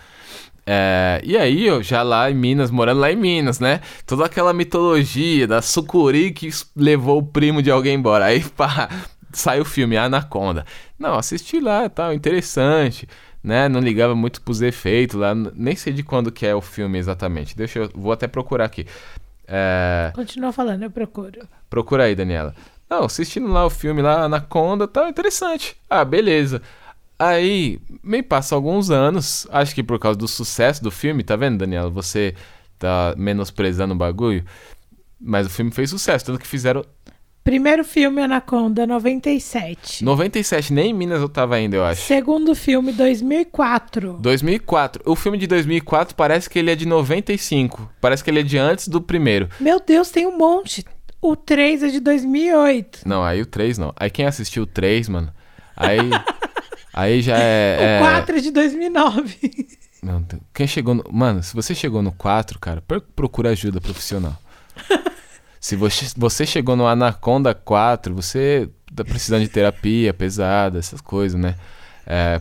[0.66, 3.80] É, e aí, eu já lá em Minas, morando lá em Minas, né?
[4.06, 8.26] Toda aquela mitologia da sucuri que levou o primo de alguém embora.
[8.26, 8.88] Aí, pá,
[9.32, 10.64] sai o filme Anaconda.
[10.98, 13.08] Não, assisti lá tal, interessante,
[13.42, 13.68] né?
[13.68, 15.34] Não ligava muito pros efeitos lá.
[15.34, 17.56] Nem sei de quando que é o filme exatamente.
[17.56, 17.90] Deixa eu...
[17.94, 18.86] Vou até procurar aqui.
[19.46, 20.12] É...
[20.14, 21.40] Continua falando, eu procuro.
[21.68, 22.54] Procura aí, Daniela.
[22.88, 25.76] Não, assistindo lá o filme lá, Anaconda, tá interessante.
[25.88, 26.60] Ah, beleza.
[27.18, 31.58] Aí, me passa alguns anos, acho que por causa do sucesso do filme, tá vendo,
[31.58, 31.90] Daniela?
[31.90, 32.34] Você
[32.78, 34.44] tá menosprezando o bagulho.
[35.20, 36.84] Mas o filme fez sucesso, tanto que fizeram
[37.50, 40.04] Primeiro filme, Anaconda, 97.
[40.04, 42.00] 97, nem em Minas eu tava ainda, eu acho.
[42.02, 44.18] Segundo filme, 2004.
[44.20, 45.02] 2004.
[45.04, 47.90] O filme de 2004 parece que ele é de 95.
[48.00, 49.48] Parece que ele é de antes do primeiro.
[49.58, 50.84] Meu Deus, tem um monte.
[51.20, 53.00] O 3 é de 2008.
[53.04, 53.92] Não, aí o 3 não.
[53.96, 55.32] Aí quem assistiu o 3, mano,
[55.76, 56.08] aí.
[56.94, 57.78] aí já é.
[57.80, 59.66] O é- 4 é de 2009.
[60.04, 61.04] Não, quem chegou no.
[61.10, 62.80] Mano, se você chegou no 4, cara,
[63.16, 64.38] procura ajuda profissional.
[65.60, 71.38] se você, você chegou no Anaconda 4, você tá precisando de terapia pesada, essas coisas,
[71.38, 71.54] né?
[72.12, 72.40] É,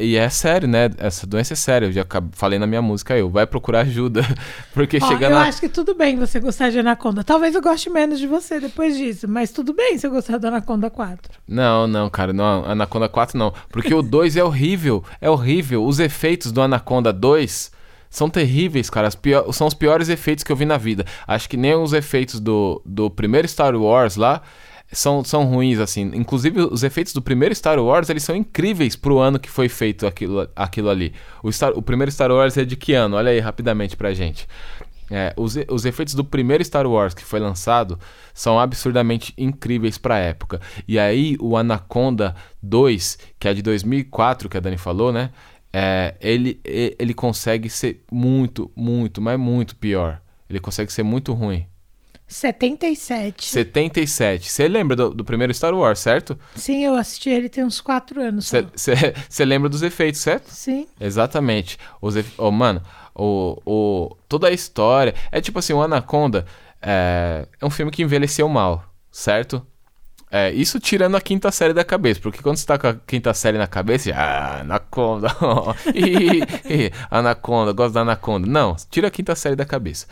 [0.00, 0.88] e, é sério, né?
[0.96, 1.86] Essa doença é séria.
[1.86, 4.22] Eu já falei na minha música, eu vai procurar ajuda.
[4.72, 5.42] Porque Ó, chega eu na.
[5.42, 7.22] acho que tudo bem você gostar de Anaconda.
[7.22, 10.46] Talvez eu goste menos de você depois disso, mas tudo bem se eu gostar do
[10.46, 11.38] Anaconda 4.
[11.46, 13.52] Não, não, cara, não, Anaconda 4 não.
[13.68, 15.84] Porque o 2 é horrível, é horrível.
[15.84, 17.70] Os efeitos do Anaconda 2
[18.10, 19.10] são terríveis, cara.
[19.10, 21.04] Pior- são os piores efeitos que eu vi na vida.
[21.26, 24.42] Acho que nem os efeitos do, do primeiro Star Wars lá
[24.90, 26.10] são, são ruins, assim.
[26.14, 30.06] Inclusive, os efeitos do primeiro Star Wars, eles são incríveis pro ano que foi feito
[30.06, 31.12] aquilo, aquilo ali.
[31.42, 33.16] O, Star- o primeiro Star Wars é de que ano?
[33.16, 34.46] Olha aí rapidamente pra gente.
[35.10, 37.98] É, os, os efeitos do primeiro Star Wars que foi lançado
[38.34, 40.60] são absurdamente incríveis pra época.
[40.86, 45.30] E aí o Anaconda 2, que é de 2004, que a Dani falou, né?
[45.72, 50.20] É, ele, ele consegue ser muito, muito, mas muito pior.
[50.48, 51.66] Ele consegue ser muito ruim.
[52.26, 53.46] 77.
[53.46, 54.50] 77.
[54.50, 56.38] Você lembra do, do primeiro Star Wars, certo?
[56.54, 58.52] Sim, eu assisti ele tem uns 4 anos.
[58.76, 60.48] Você lembra dos efeitos, certo?
[60.50, 60.86] Sim.
[61.00, 61.78] Exatamente.
[62.02, 62.82] Os efe- oh, mano,
[63.14, 65.14] o, o, toda a história.
[65.32, 66.44] É tipo assim, o Anaconda
[66.82, 69.66] é, é um filme que envelheceu mal, certo?
[70.30, 73.32] É, isso tirando a quinta série da cabeça, porque quando você tá com a quinta
[73.32, 75.28] série na cabeça, ah, Anaconda,
[77.10, 78.46] Anaconda, gosto da Anaconda.
[78.46, 80.06] Não, tira a quinta série da cabeça.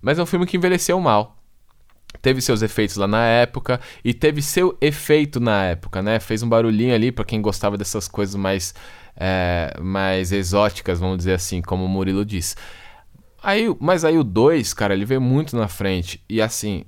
[0.00, 1.36] Mas é um filme que envelheceu mal.
[2.22, 6.18] Teve seus efeitos lá na época e teve seu efeito na época, né?
[6.18, 8.74] Fez um barulhinho ali pra quem gostava dessas coisas mais,
[9.14, 12.56] é, mais exóticas, vamos dizer assim, como o Murilo diz.
[13.42, 16.84] Aí, mas aí o 2, cara, ele veio muito na frente e assim,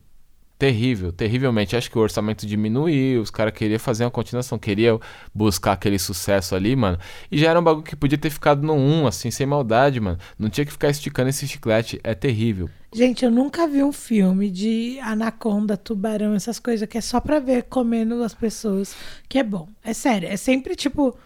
[0.60, 1.74] terrível, terrivelmente.
[1.74, 5.00] Acho que o orçamento diminuiu, os caras queriam fazer uma continuação, queriam
[5.34, 6.98] buscar aquele sucesso ali, mano.
[7.32, 10.18] E já era um bagulho que podia ter ficado no 1, assim, sem maldade, mano.
[10.38, 12.68] Não tinha que ficar esticando esse chiclete, é terrível.
[12.92, 17.38] Gente, eu nunca vi um filme de anaconda, tubarão, essas coisas que é só pra
[17.38, 18.94] ver comendo as pessoas,
[19.30, 19.66] que é bom.
[19.82, 21.16] É sério, é sempre tipo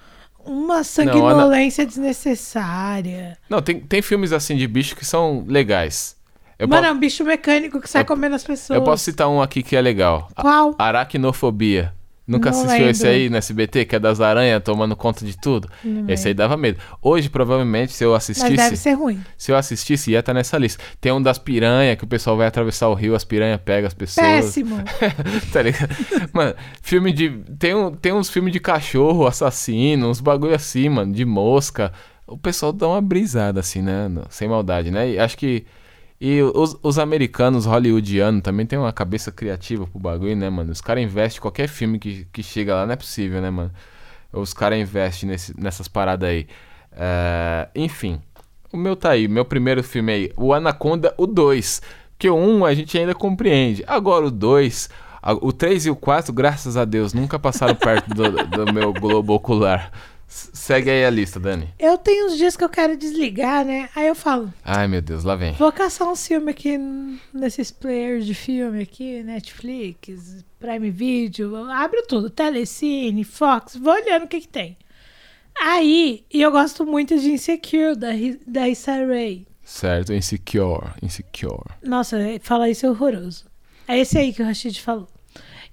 [0.44, 3.37] uma sanguinolência desnecessária.
[3.51, 6.14] Não, tem, tem filmes assim de bicho que são legais.
[6.59, 8.77] Eu, Mano, é um bicho mecânico que sai eu- comendo as pessoas.
[8.77, 10.29] eu posso citar um aqui que é legal.
[10.37, 10.75] A- Qual?
[10.79, 11.93] Aracnofobia.
[12.27, 13.19] Nunca Não assistiu esse lembro.
[13.19, 15.69] aí no SBT, que é das aranhas tomando conta de tudo?
[16.09, 16.79] esse aí dava medo.
[17.03, 18.77] Hoje, provavelmente, se eu Mas deve assistisse.
[18.83, 19.23] ser ruim.
[19.37, 20.83] Se eu assistisse, ia estar nessa lista.
[20.99, 23.93] Tem um das piranhas, que o pessoal vai atravessar o rio, as piranhas pegam as
[23.93, 24.25] pessoas.
[24.27, 24.83] Péssimo.
[25.53, 25.95] tá ligado?
[26.33, 27.29] Mano, filme de.
[27.59, 31.93] Tem, um, tem uns filmes de cachorro, assassino, uns bagulho assim, mano, de mosca.
[32.27, 34.11] O pessoal dá uma brisada, assim, né?
[34.31, 35.11] Sem maldade, né?
[35.11, 35.67] E acho que.
[36.20, 40.70] E os, os americanos hollywoodianos também tem uma cabeça criativa pro bagulho, né, mano?
[40.72, 43.70] Os caras investem em qualquer filme que, que chega lá, não é possível, né, mano?
[44.33, 46.46] Os caras investem nesse, nessas paradas aí.
[46.92, 48.20] É, enfim,
[48.72, 51.83] o meu tá aí, meu primeiro filme aí, o Anaconda, o 2.
[52.12, 53.85] Porque o 1 a gente ainda compreende.
[53.87, 54.88] Agora o 2,
[55.20, 58.31] a- o 3 e o 4, graças a Deus, nunca passaram perto do,
[58.64, 59.90] do meu globo ocular.
[60.35, 61.73] Segue aí a lista, Dani.
[61.79, 63.88] Eu tenho uns dias que eu quero desligar, né?
[63.94, 65.53] Aí eu falo, Ai, meu Deus, lá vem.
[65.53, 66.77] vou caçar um filme aqui
[67.33, 74.29] nesses players de filme aqui, Netflix, Prime Video, abro tudo, Telecine, Fox, vou olhando o
[74.29, 74.77] que que tem.
[75.61, 78.09] Aí, e eu gosto muito de Insecure, da,
[78.44, 79.47] da Issa Rae.
[79.62, 81.70] Certo, Insecure, Insecure.
[81.81, 83.44] Nossa, falar isso é horroroso.
[83.87, 85.07] É esse aí que o Rashid falou.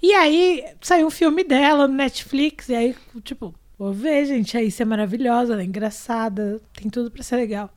[0.02, 4.62] E aí, saiu um filme dela no Netflix, e aí, tipo, vou ver, gente, a
[4.62, 7.74] Issa é maravilhosa, ela é engraçada, tem tudo pra ser legal.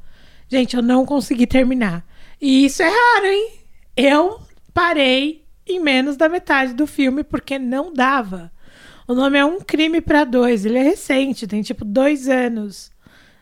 [0.51, 2.05] Gente, eu não consegui terminar.
[2.39, 3.53] E isso é raro, hein?
[3.97, 4.39] Eu
[4.75, 8.53] parei em menos da metade do filme porque não dava.
[9.09, 12.93] O nome é Um Crime pra Dois, ele é recente, tem tipo dois anos.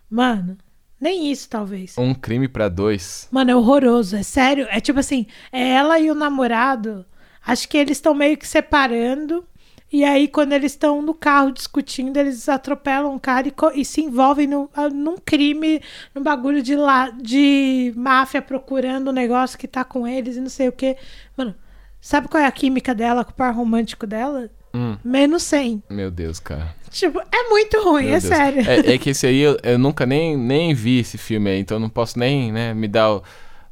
[0.09, 0.57] Mano,
[1.01, 1.98] nem isso talvez.
[1.98, 3.27] Um crime pra dois.
[3.33, 4.68] Mano, é horroroso, é sério.
[4.70, 7.05] É tipo assim, é ela e o namorado.
[7.44, 9.44] Acho que eles estão meio que separando.
[9.92, 14.00] E aí, quando eles estão no carro discutindo, eles atropelam um cara e, e se
[14.00, 15.83] envolvem no, ah, num crime,
[16.14, 20.48] num bagulho de, lá, de máfia procurando um negócio que tá com eles e não
[20.48, 20.96] sei o quê.
[21.37, 21.55] Mano,
[22.00, 24.48] sabe qual é a química dela com o par romântico dela?
[24.74, 25.83] Hum, Menos 100.
[25.90, 26.74] meu Deus, cara.
[26.90, 28.35] Tipo, é muito ruim, Meu é Deus.
[28.35, 28.62] sério.
[28.70, 31.78] É, é que esse aí eu, eu nunca nem, nem vi esse filme aí, então
[31.78, 33.22] não posso nem né, me dar o,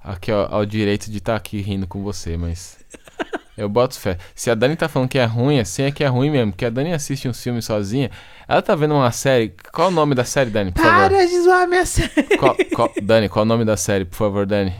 [0.04, 2.78] aqui, ó, ao direito de estar aqui rindo com você, mas.
[3.56, 4.16] Eu boto fé.
[4.34, 6.52] Se a Dani tá falando que é ruim, assim é que é ruim mesmo.
[6.52, 8.10] Porque a Dani assiste um filme sozinha.
[8.48, 9.54] Ela tá vendo uma série.
[9.72, 11.10] Qual o nome da série, Dani, por favor?
[11.10, 12.10] Para de zoar minha série.
[12.38, 14.72] Qual- qual- Dani, qual o nome da série, por favor, Dani?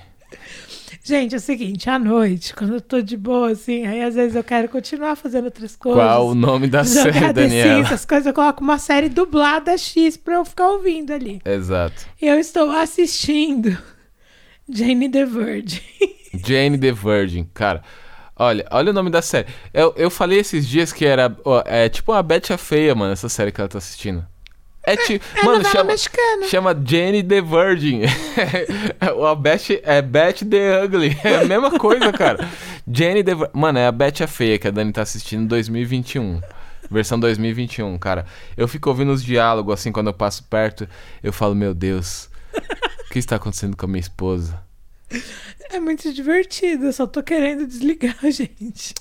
[1.03, 4.37] Gente, é o seguinte, à noite, quando eu tô de boa, assim, aí às vezes
[4.37, 6.03] eu quero continuar fazendo outras coisas.
[6.03, 7.81] Qual o nome da série, Daniela?
[7.85, 11.41] essas coisas, eu coloco uma série dublada X pra eu ficar ouvindo ali.
[11.45, 12.07] Exato.
[12.21, 13.77] E eu estou assistindo
[14.69, 15.81] Jane the Virgin.
[16.47, 17.83] Jane the Virgin, cara.
[18.43, 19.49] Olha, olha o nome da série.
[19.75, 21.37] Eu, eu falei esses dias que era.
[21.45, 24.27] ó, é tipo uma Betty a Feia, mano, essa série que ela tá assistindo.
[24.83, 25.23] É tipo.
[25.37, 26.47] É mano, chama, mexicana.
[26.47, 28.01] chama Jenny the Virgin.
[28.99, 31.19] a Betty, é Betty the Ugly.
[31.23, 32.49] É a mesma coisa, cara.
[32.91, 36.41] Jenny the Mano, é a Betty a Feia que a Dani tá assistindo em 2021.
[36.91, 38.25] Versão 2021, cara.
[38.57, 40.89] Eu fico ouvindo os diálogos assim quando eu passo perto.
[41.23, 42.31] Eu falo, meu Deus,
[43.05, 44.70] o que está acontecendo com a minha esposa?
[45.73, 48.95] É muito divertido, eu só tô querendo desligar, gente.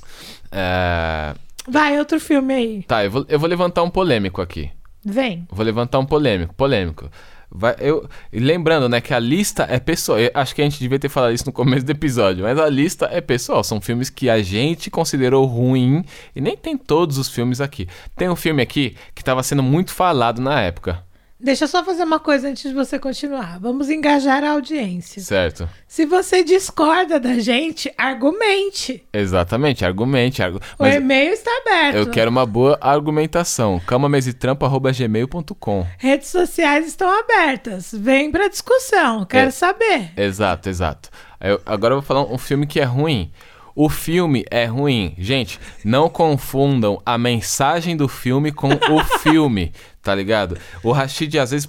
[0.51, 1.33] É...
[1.67, 2.83] Vai, outro filme aí.
[2.83, 4.71] Tá, eu vou, eu vou levantar um polêmico aqui.
[5.03, 5.47] Vem.
[5.51, 7.09] Vou levantar um polêmico, polêmico.
[7.51, 10.19] Vai, eu, lembrando, né, que a lista é pessoal.
[10.19, 12.69] Eu acho que a gente devia ter falado isso no começo do episódio, mas a
[12.69, 13.63] lista é pessoal.
[13.63, 16.03] São filmes que a gente considerou ruim
[16.35, 17.87] e nem tem todos os filmes aqui.
[18.15, 21.03] Tem um filme aqui que estava sendo muito falado na época,
[21.41, 23.59] Deixa eu só fazer uma coisa antes de você continuar.
[23.59, 25.21] Vamos engajar a audiência.
[25.21, 25.69] certo?
[25.87, 29.03] Se você discorda da gente, argumente.
[29.13, 30.43] Exatamente, argumente.
[30.43, 30.59] Argu...
[30.77, 31.95] O e-mail está aberto.
[31.95, 33.79] eu quero uma boa argumentação.
[33.87, 37.91] camamesitrampo.gmail.com Redes sociais estão abertas.
[37.93, 39.25] Vem pra discussão.
[39.25, 39.51] Quero É.
[39.51, 40.11] saber.
[40.17, 41.09] Exato, exato.
[41.39, 43.31] Eu- agora eu vou falar um filme que é ruim.
[43.75, 45.13] O filme é ruim.
[45.17, 50.57] Gente, não confundam a mensagem do filme com o filme, tá ligado?
[50.83, 51.67] O Rashid, às vezes.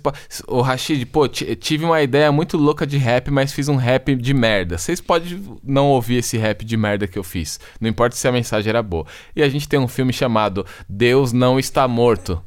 [0.48, 4.14] O Rashid, pô, ti- tive uma ideia muito louca de rap, mas fiz um rap
[4.16, 4.76] de merda.
[4.78, 7.60] Vocês podem não ouvir esse rap de merda que eu fiz.
[7.80, 9.06] Não importa se a mensagem era boa.
[9.36, 12.42] E a gente tem um filme chamado Deus Não Está Morto.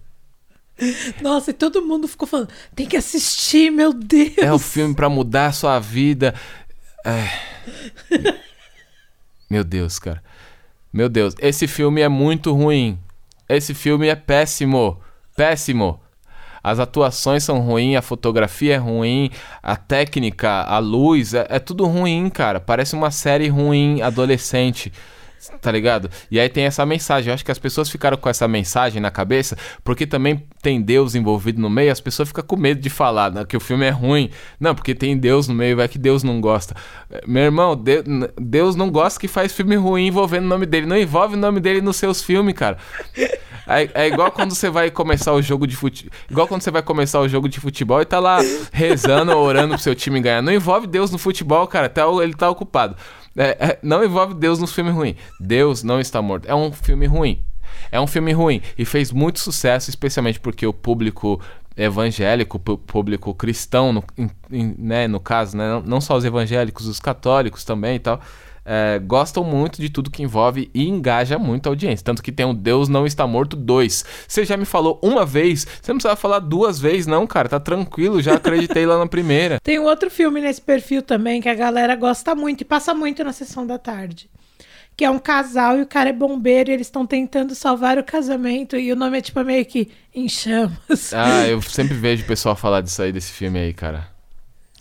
[1.22, 4.38] Nossa, e todo mundo ficou falando: tem que assistir, meu Deus.
[4.40, 6.34] É um filme pra mudar a sua vida.
[7.06, 7.30] É.
[9.54, 10.24] Meu Deus, cara.
[10.92, 12.98] Meu Deus, esse filme é muito ruim.
[13.48, 15.00] Esse filme é péssimo.
[15.38, 16.00] Péssimo.
[16.64, 19.30] As atuações são ruins, a fotografia é ruim,
[19.62, 22.60] a técnica, a luz, é, é tudo ruim, cara.
[22.60, 24.92] Parece uma série ruim, adolescente.
[25.62, 26.10] Tá ligado?
[26.32, 27.30] E aí tem essa mensagem.
[27.30, 31.16] Eu acho que as pessoas ficaram com essa mensagem na cabeça, porque também tem Deus
[31.16, 33.90] envolvido no meio, as pessoas ficam com medo de falar né, que o filme é
[33.90, 34.30] ruim.
[34.60, 36.76] Não, porque tem Deus no meio, vai que Deus não gosta.
[37.12, 37.82] Eh, Meu irmão,
[38.40, 40.86] Deus não gosta que faz filme ruim envolvendo o nome dele.
[40.86, 42.78] Não envolve o nome dele nos seus filmes, cara.
[43.68, 46.12] É, é igual quando você vai começar o jogo de futebol.
[46.30, 48.40] Igual quando você vai começar o jogo de futebol e tá lá
[48.72, 50.42] rezando, orando pro seu time ganhar.
[50.42, 51.88] Não envolve Deus no futebol, cara.
[51.90, 52.96] Tá, ele tá ocupado.
[53.36, 55.16] É, é, não envolve Deus nos filmes ruins.
[55.40, 56.46] Deus não está morto.
[56.48, 57.40] É um filme ruim.
[57.92, 58.62] É um filme ruim.
[58.78, 61.40] E fez muito sucesso, especialmente porque o público
[61.76, 64.04] evangélico, público cristão, no,
[64.50, 68.22] né, no caso, né, não- não só os evangélicos, os católicos também e tal,
[68.66, 72.04] é, gostam muito de tudo que envolve e engaja muito a audiência.
[72.04, 74.06] Tanto que tem o Deus Não Está Morto 2.
[74.28, 77.50] Você já me falou uma vez, você não precisava falar duas vezes, não, cara.
[77.50, 79.60] Tá tranquilo, já acreditei lá na primeira.
[79.64, 83.24] Tem um outro filme nesse perfil também que a galera gosta muito e passa muito
[83.24, 84.30] na sessão da tarde.
[84.96, 88.04] Que é um casal e o cara é bombeiro e eles estão tentando salvar o
[88.04, 91.12] casamento e o nome é tipo meio que Em Chamas.
[91.14, 94.08] Ah, eu sempre vejo o pessoal falar disso aí, desse filme aí, cara.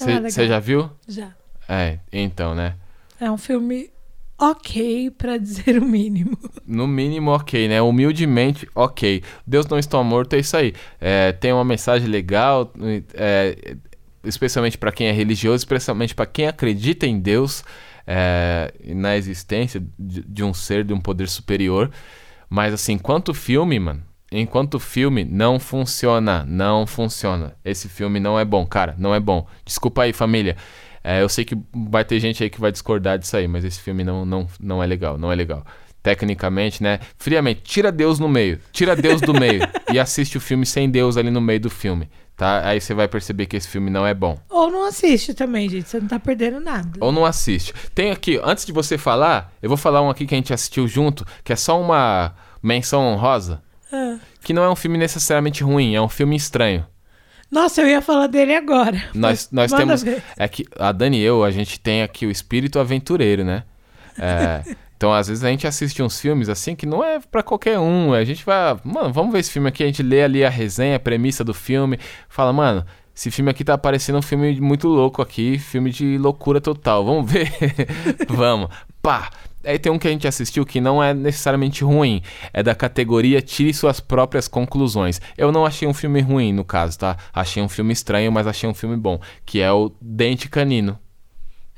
[0.01, 0.21] Ah.
[0.29, 0.91] Você já viu?
[1.09, 1.33] Já.
[1.67, 2.75] É, então, né?
[3.23, 3.89] É um filme
[4.37, 6.37] ok, pra dizer o mínimo.
[6.67, 7.83] No mínimo, ok, né?
[7.83, 9.23] Humildemente, ok.
[9.47, 10.73] Deus não está morto, é isso aí.
[10.99, 12.73] É, tem uma mensagem legal,
[13.13, 13.77] é,
[14.25, 17.63] especialmente para quem é religioso, especialmente para quem acredita em Deus,
[18.07, 21.91] é, na existência de, de um ser, de um poder superior.
[22.49, 26.45] Mas, assim, enquanto filme, mano, enquanto filme, não funciona.
[26.49, 27.55] Não funciona.
[27.65, 29.47] Esse filme não é bom, cara, não é bom.
[29.65, 30.57] Desculpa aí, família.
[31.05, 33.81] É, eu sei que vai ter gente aí que vai discordar disso aí, mas esse
[33.81, 35.65] filme não, não, não é legal, não é legal.
[36.03, 36.99] Tecnicamente, né?
[37.17, 39.63] Friamente, tira Deus no meio, tira Deus do meio
[39.93, 42.67] e assiste o filme sem Deus ali no meio do filme, tá?
[42.69, 44.37] Aí você vai perceber que esse filme não é bom.
[44.51, 45.89] Ou não assiste também, gente.
[45.89, 46.91] Você não tá perdendo nada.
[47.01, 47.73] Ou não assiste.
[47.95, 50.89] Tem aqui, antes de você falar, eu vou falar um aqui que a gente assistiu
[50.89, 53.63] junto, que é só uma menção honrosa,
[53.93, 54.17] Ah.
[54.43, 56.85] que não é um filme necessariamente ruim, é um filme estranho.
[57.53, 59.05] Nossa, eu ia falar dele agora.
[59.15, 60.03] Nós, nós temos.
[60.03, 60.23] ver.
[60.39, 63.65] É que a Dani e eu, a gente tem aqui o espírito aventureiro, né?
[64.19, 64.63] É,
[64.97, 68.15] então, às vezes, a gente assiste uns filmes assim que não é pra qualquer um.
[68.15, 68.79] A gente vai.
[68.83, 69.83] Mano, vamos ver esse filme aqui.
[69.83, 71.99] A gente lê ali a resenha, a premissa do filme.
[72.27, 72.87] Fala, mano.
[73.15, 77.05] Esse filme aqui tá parecendo um filme muito louco aqui, filme de loucura total.
[77.05, 77.53] Vamos ver?
[78.27, 78.71] Vamos.
[79.03, 79.29] Pá!
[79.65, 82.23] Aí tem um que a gente assistiu que não é necessariamente ruim.
[82.53, 85.21] É da categoria Tire Suas Próprias Conclusões.
[85.37, 87.17] Eu não achei um filme ruim, no caso, tá?
[87.33, 89.21] Achei um filme estranho, mas achei um filme bom.
[89.47, 90.99] Que é o Dente Canino.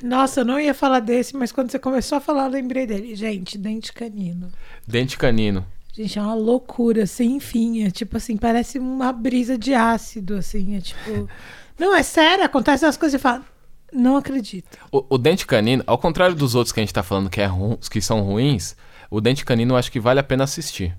[0.02, 3.14] Nossa, eu não ia falar desse, mas quando você começou a falar, eu lembrei dele.
[3.14, 4.50] Gente, dente canino.
[4.86, 5.64] Dente Canino.
[5.94, 7.84] Gente, é uma loucura sem fim.
[7.84, 10.76] É tipo assim, parece uma brisa de ácido, assim.
[10.76, 11.28] É tipo.
[11.78, 13.44] Não, é sério, acontecem as coisas e fala.
[13.94, 14.76] Não acredito.
[14.90, 17.46] O, o Dente Canino, ao contrário dos outros que a gente tá falando que, é
[17.46, 18.74] ru- que são ruins,
[19.10, 20.96] o Dente Canino eu acho que vale a pena assistir.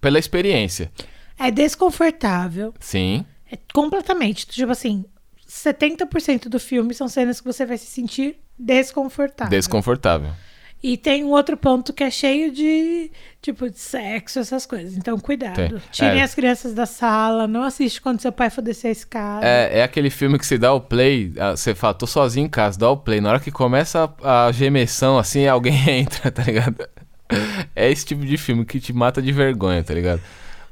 [0.00, 0.92] Pela experiência.
[1.38, 2.74] É desconfortável.
[2.78, 3.24] Sim.
[3.50, 4.46] É completamente.
[4.46, 5.04] Tipo assim,
[5.48, 9.50] 70% do filme são cenas que você vai se sentir desconfortável.
[9.50, 10.30] Desconfortável.
[10.82, 13.10] E tem um outro ponto que é cheio de,
[13.42, 14.96] tipo, de sexo, essas coisas.
[14.96, 15.82] Então, cuidado.
[15.90, 16.22] Tirem É.
[16.22, 19.44] as crianças da sala, não assiste quando seu pai for descer a escada.
[19.46, 22.48] É, é aquele filme que você dá o play, ah, você fala, tô sozinho em
[22.48, 23.20] casa, dá o play.
[23.20, 26.88] Na hora que começa a, a gemessão, assim, alguém entra, tá ligado?
[27.74, 30.20] É esse tipo de filme que te mata de vergonha, tá ligado?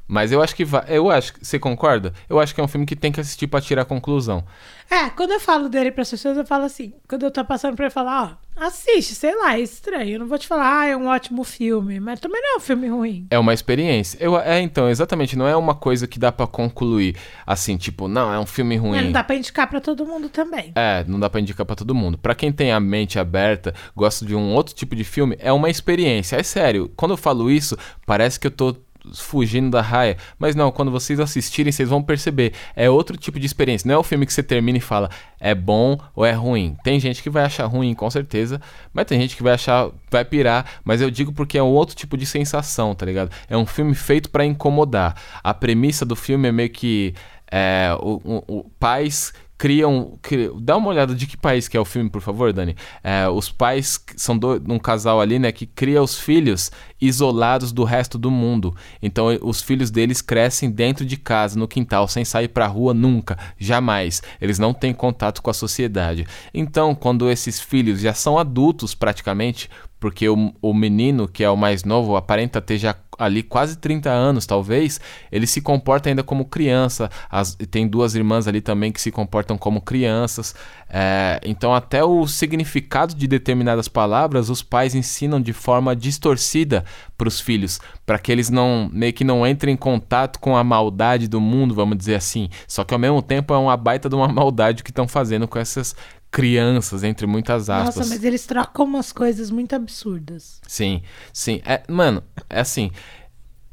[0.09, 0.85] Mas eu acho que vai.
[0.89, 1.45] Eu acho que.
[1.45, 2.13] Você concorda?
[2.29, 4.45] Eu acho que é um filme que tem que assistir pra tirar a conclusão.
[4.89, 7.75] É, quando eu falo dele para as pessoas, eu falo assim, quando eu tô passando
[7.75, 10.11] pra ele falar, ó, assiste, sei lá, é estranho.
[10.11, 12.61] Eu não vou te falar, ah, é um ótimo filme, mas também não é um
[12.61, 13.27] filme ruim.
[13.31, 14.17] É uma experiência.
[14.21, 15.37] Eu, é, então, exatamente.
[15.37, 17.17] Não é uma coisa que dá pra concluir.
[17.45, 18.93] Assim, tipo, não, é um filme ruim.
[18.93, 20.73] Mas não dá pra indicar pra todo mundo também.
[20.77, 22.17] É, não dá pra indicar pra todo mundo.
[22.17, 25.69] Pra quem tem a mente aberta, gosta de um outro tipo de filme, é uma
[25.69, 26.37] experiência.
[26.37, 26.93] É sério.
[26.97, 27.77] Quando eu falo isso,
[28.07, 28.77] parece que eu tô
[29.15, 33.47] fugindo da raia, mas não, quando vocês assistirem, vocês vão perceber, é outro tipo de
[33.47, 33.87] experiência.
[33.89, 36.77] Não é o filme que você termina e fala é bom ou é ruim.
[36.83, 38.61] Tem gente que vai achar ruim, com certeza,
[38.93, 41.95] mas tem gente que vai achar, vai pirar, mas eu digo porque é um outro
[41.95, 43.31] tipo de sensação, tá ligado?
[43.49, 45.15] É um filme feito pra incomodar.
[45.43, 47.15] A premissa do filme é meio que
[47.51, 50.19] é, o, o- o- pais criam.
[50.23, 52.77] cri- Dá uma olhada de que país que é o filme, por favor, Dani.
[53.03, 57.85] É, os pais são do, um casal ali, né, que cria os filhos isolados do
[57.85, 58.75] resto do mundo.
[59.03, 63.39] Então os filhos deles crescem dentro de casa, no quintal, sem sair pra rua nunca,
[63.59, 64.23] jamais.
[64.41, 66.27] Eles não têm contato com a sociedade.
[66.53, 69.69] Então, quando esses filhos já são adultos praticamente,
[70.07, 74.09] porque o, o menino, que é o mais novo, aparenta ter já ali quase 30
[74.09, 75.01] anos, talvez,
[75.33, 77.11] ele se comporta ainda como criança.
[77.29, 80.55] As- tem duas irmãs ali também que se comportam como crianças.
[80.89, 86.85] É, então, até o significado de determinadas palavras, os pais ensinam de forma distorcida
[87.19, 90.63] para os filhos, para que eles não meio que não entrem em contato com a
[90.63, 92.49] maldade do mundo, vamos dizer assim.
[92.69, 95.59] Só que ao mesmo tempo é uma baita de uma maldade que estão fazendo com
[95.59, 95.97] essas
[96.37, 97.97] crianças, entre muitas aspas.
[97.97, 100.61] Nossa, mas eles trocam umas coisas muito absurdas.
[100.69, 101.01] Sim,
[101.33, 101.63] sim.
[101.65, 102.91] É, mano, é assim.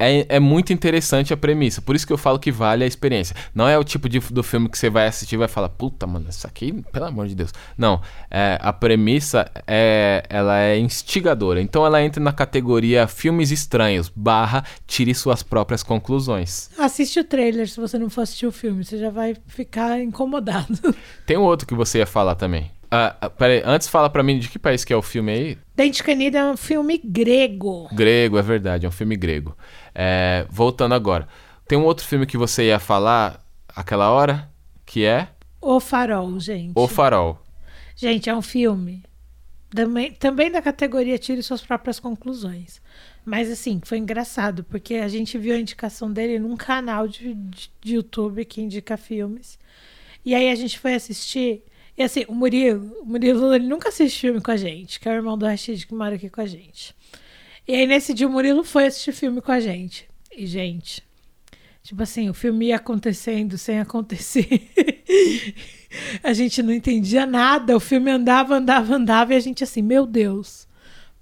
[0.09, 1.81] É, é muito interessante a premissa.
[1.81, 3.35] Por isso que eu falo que vale a experiência.
[3.53, 6.05] Não é o tipo de, do filme que você vai assistir e vai falar, puta,
[6.05, 7.51] mano, isso aqui, pelo amor de Deus.
[7.77, 8.01] Não.
[8.29, 11.61] É, a premissa é, ela é instigadora.
[11.61, 16.69] Então ela entra na categoria filmes estranhos, barra, tire suas próprias conclusões.
[16.77, 20.95] Assiste o trailer se você não for assistir o filme, você já vai ficar incomodado.
[21.25, 22.71] Tem um outro que você ia falar também.
[22.95, 25.57] Ah, ah, peraí, antes fala pra mim de que país que é o filme aí.
[25.75, 27.89] Dente Canida é um filme grego.
[27.91, 29.57] Grego, é verdade, é um filme grego.
[29.95, 31.27] É, voltando agora.
[31.67, 34.47] Tem um outro filme que você ia falar aquela hora,
[34.85, 35.29] que é
[35.59, 36.73] O Farol, gente.
[36.75, 37.41] O Farol.
[37.95, 39.03] Gente, é um filme
[39.71, 42.79] também, também da categoria Tire Suas Próprias Conclusões.
[43.25, 47.71] Mas assim, foi engraçado, porque a gente viu a indicação dele num canal de, de,
[47.81, 49.57] de YouTube que indica filmes.
[50.23, 51.63] E aí a gente foi assistir.
[51.97, 55.11] E assim, o Murilo, o Murilo ele nunca assiste filme com a gente, que é
[55.11, 56.95] o irmão do Rashid que mora aqui com a gente.
[57.67, 60.07] E aí nesse dia o Murilo foi assistir filme com a gente.
[60.35, 61.03] E, gente,
[61.83, 64.71] Tipo assim, o filme ia acontecendo sem acontecer.
[66.23, 67.75] a gente não entendia nada.
[67.75, 70.65] O filme andava, andava, andava e a gente assim, meu Deus,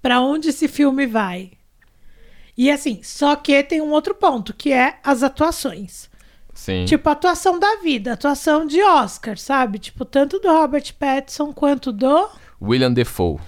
[0.00, 1.50] pra onde esse filme vai?
[2.56, 6.08] E assim, só que tem um outro ponto, que é as atuações.
[6.54, 6.84] Sim.
[6.84, 9.78] Tipo, atuação da vida, atuação de Oscar, sabe?
[9.78, 12.28] Tipo, tanto do Robert Pattinson quanto do.
[12.60, 13.38] William Defoe.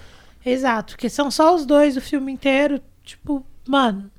[0.45, 2.81] Exato, que são só os dois o filme inteiro.
[3.03, 4.11] Tipo, mano,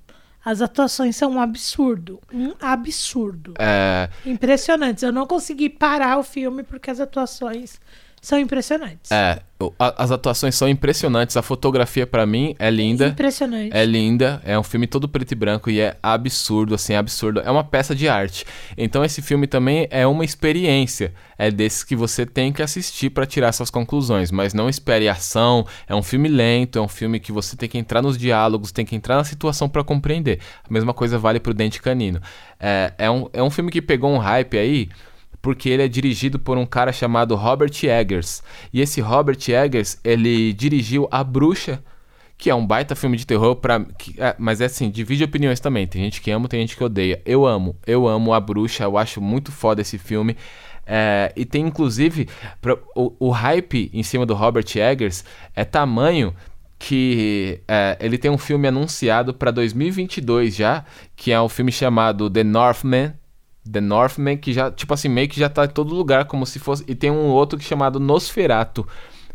[0.45, 2.21] as atuações são um absurdo.
[2.33, 3.55] Um absurdo.
[3.59, 5.03] É, Impressionantes.
[5.03, 7.81] Eu não consegui parar o filme porque as atuações
[8.27, 9.13] são impressionantes.
[9.13, 9.41] é,
[9.79, 11.37] as atuações são impressionantes.
[11.37, 13.07] A fotografia, pra mim, é linda.
[13.07, 13.71] Impressionante.
[13.73, 17.39] É linda, é um filme todo preto e branco e é absurdo, assim, absurdo.
[17.39, 18.45] É uma peça de arte.
[18.77, 21.15] Então esse filme também é uma experiência.
[21.39, 25.65] É desses que você tem que assistir pra tirar suas conclusões, mas não espere ação.
[25.87, 28.85] É um filme lento, é um filme que você tem que entrar nos diálogos, tem
[28.85, 30.41] que entrar na situação pra compreender.
[30.69, 32.21] A mesma coisa vale pro Dente Canino.
[32.59, 34.89] É, é, um, é um filme que pegou um hype aí
[35.47, 38.43] porque ele é dirigido por um cara chamado Robert Eggers.
[38.73, 41.85] E esse Robert Eggers, ele dirigiu A Bruxa,
[42.37, 43.87] que é um baita filme de terror para
[44.41, 45.87] mas é assim, divide opiniões também.
[45.87, 47.23] Tem gente que ama, tem gente que odeia.
[47.25, 50.37] Eu amo, eu amo A Bruxa, eu acho muito foda esse filme.
[50.85, 52.29] É, e tem inclusive
[52.61, 55.25] pra- o, o hype em cima do Robert Eggers
[55.55, 56.35] é tamanho
[56.77, 60.85] que é, ele tem um filme anunciado para 2022 já,
[61.15, 63.15] que é um filme chamado The Northman,
[63.71, 66.59] The Northman, que já, tipo assim, meio que já tá em todo lugar, como se
[66.59, 66.85] fosse.
[66.87, 68.87] E tem um outro que chamado Nosferato,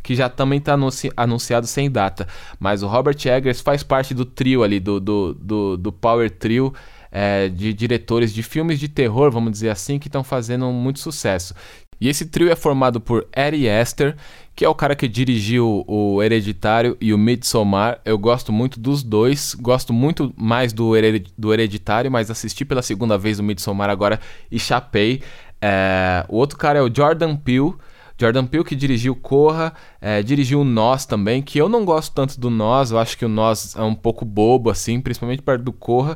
[0.03, 2.27] que já também tá anunci- anunciado sem data.
[2.59, 6.73] Mas o Robert Eggers faz parte do trio ali, do, do, do, do Power Trio.
[7.11, 11.53] é, de diretores de filmes de terror, vamos dizer assim, que estão fazendo muito sucesso.
[11.99, 14.15] E esse trio é formado por Ari Aster,
[14.61, 17.99] que é o cara que dirigiu o Hereditário e o Midsommar.
[18.05, 22.83] Eu gosto muito dos dois, gosto muito mais do, Hered- do Hereditário, mas assisti pela
[22.83, 24.19] segunda vez o Midsommar agora
[24.51, 25.23] e chapei.
[25.59, 27.73] É, o outro cara é o Jordan Peele.
[28.19, 32.51] Jordan Peele que dirigiu Corra, é, dirigiu Nós também, que eu não gosto tanto do
[32.51, 36.15] Nós, eu acho que o Nós é um pouco bobo, assim, principalmente perto do Corra.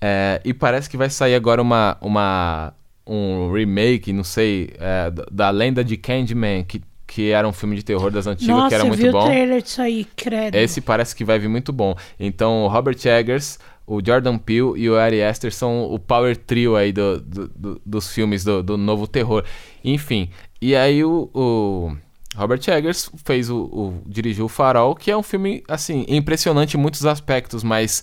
[0.00, 2.72] É, e parece que vai sair agora uma, uma,
[3.06, 6.80] um remake, não sei, é, da- da lenda de Candyman, que,
[7.14, 9.24] que era um filme de terror das antigas, Nossa, que era muito vi o bom.
[9.26, 10.54] trailer disso aí, credo.
[10.54, 11.94] Esse parece que vai vir muito bom.
[12.18, 16.74] Então, o Robert Eggers, o Jordan Peele e o Ari Aster são o power trio
[16.76, 19.44] aí do, do- do- dos filmes do, do novo terror.
[19.84, 21.94] Enfim, e aí o, o
[22.34, 26.80] Robert Eggers fez o, o- dirigiu o Farol, que é um filme, assim, impressionante em
[26.80, 28.02] muitos aspectos, mas...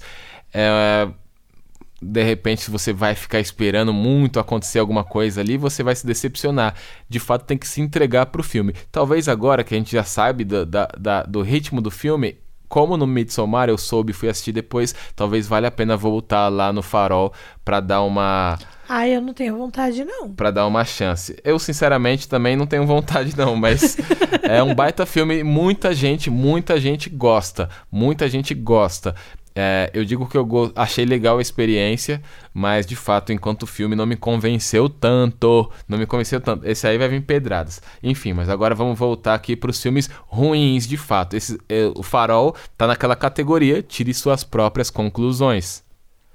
[0.54, 1.08] é,
[2.02, 6.06] de repente, se você vai ficar esperando muito acontecer alguma coisa ali, você vai se
[6.08, 6.76] decepcionar.
[7.10, 8.74] De fato, tem que se entregar pro filme.
[8.92, 12.38] Talvez agora que a gente já sabe do, da- da- do ritmo do filme,
[12.68, 16.72] como no Midsommar eu soube e fui assistir depois, talvez valha a pena voltar lá
[16.72, 17.34] no Farol
[17.66, 20.32] pra dar uma Ai, eu não tenho vontade, não.
[20.34, 21.36] para dar uma chance.
[21.44, 23.98] Eu sinceramente também não tenho vontade não, mas
[24.44, 29.16] é um baita filme, muita gente, muita gente gosta, muita gente gosta.
[29.62, 32.22] É, eu digo que eu achei legal a experiência,
[32.54, 35.70] mas de fato, enquanto filme, não me convenceu tanto.
[35.86, 36.66] Não me convenceu tanto.
[36.66, 37.82] Esse aí vai vir pedradas.
[38.02, 41.36] Enfim, mas agora vamos voltar aqui para os filmes ruins de fato.
[41.36, 45.84] Esse, é, o Farol tá naquela categoria, tire suas próprias conclusões.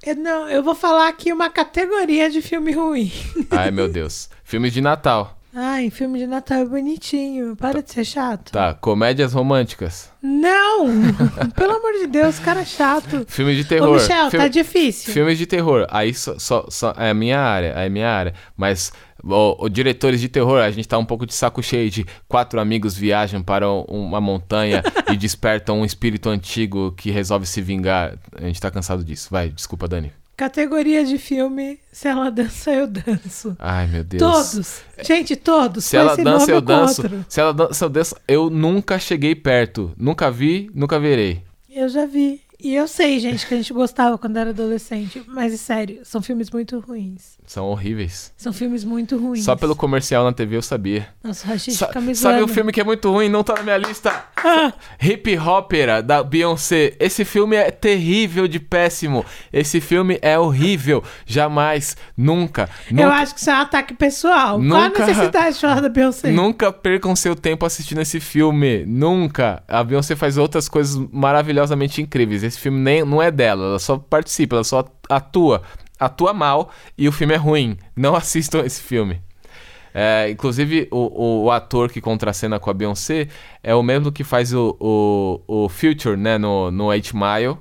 [0.05, 3.11] Eu, não, eu vou falar aqui uma categoria de filme ruim.
[3.51, 4.29] Ai meu Deus.
[4.45, 5.41] Filmes de Natal.
[5.57, 7.55] Ai, filme de Natal é bonitinho.
[7.55, 8.51] Para de ser chato.
[8.51, 10.11] Tá, comédias românticas.
[10.21, 10.87] Não!
[11.55, 13.25] Pelo amor de Deus, cara chato.
[13.29, 13.91] Filme de terror.
[13.91, 15.13] Ô, Michel, Filme- tá difícil.
[15.13, 15.87] Filmes de terror.
[15.91, 18.35] Aí só, só, só- é a minha área, é a minha área.
[18.57, 18.93] Mas
[19.23, 22.97] o, diretores de terror, a gente tá um pouco de saco cheio de quatro amigos
[22.97, 24.83] viajam para um- uma montanha
[25.13, 28.19] e despertam um espírito antigo que resolve se vingar.
[28.37, 29.29] A gente tá cansado disso.
[29.31, 30.13] Vai, desculpa, Dani.
[30.37, 33.57] Categoria de filme, se ela dança, eu danço.
[33.59, 34.21] Ai, meu Deus.
[34.21, 34.83] Todos.
[35.03, 35.85] Gente, todos.
[35.85, 37.03] Se ela dança, eu danço.
[37.03, 37.25] outro.
[37.29, 38.17] Se ela dança, eu danço.
[38.27, 39.93] Eu nunca cheguei perto.
[39.97, 41.43] Nunca vi, nunca verei.
[41.71, 42.41] Eu já vi.
[42.65, 45.23] E eu sei, gente, que a gente gostava quando era adolescente.
[45.29, 47.37] Mas, é sério, são filmes muito ruins.
[47.47, 48.33] São horríveis.
[48.39, 49.45] São filmes muito ruins.
[49.45, 51.07] Só pelo comercial na TV eu sabia.
[51.23, 53.63] Nossa, Rashid Sa- fica me sabe o filme que é muito ruim, não tá na
[53.63, 54.25] minha lista?
[54.37, 56.95] Ah, Hip Hopera, da Beyoncé.
[56.99, 59.27] Esse filme é terrível de péssimo.
[59.53, 61.05] Esse filme é horrível.
[61.27, 64.59] Jamais, nunca, eu nunca, acho que isso é um ataque pessoal.
[64.59, 66.31] Nunca- Qual a necessidade de falar da Beyoncé?
[66.31, 68.87] nunca percam seu tempo assistindo esse filme.
[68.87, 69.63] Nunca.
[69.69, 72.43] A Beyoncé faz outras coisas maravilhosamente incríveis.
[72.43, 75.63] Esse filme nem, não é dela, ela só participa, ela só atua.
[75.99, 77.79] Atua mal e o filme é ruim.
[77.97, 79.21] Não assistam esse filme.
[79.95, 83.29] É, inclusive, o, o, ator que contracena com a Beyoncé
[83.63, 87.59] é o mesmo que faz o, o, o Future, né, no, no 8 Mile.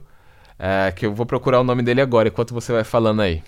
[0.58, 3.44] É, que eu vou procurar o nome dele agora, enquanto você vai falando aí.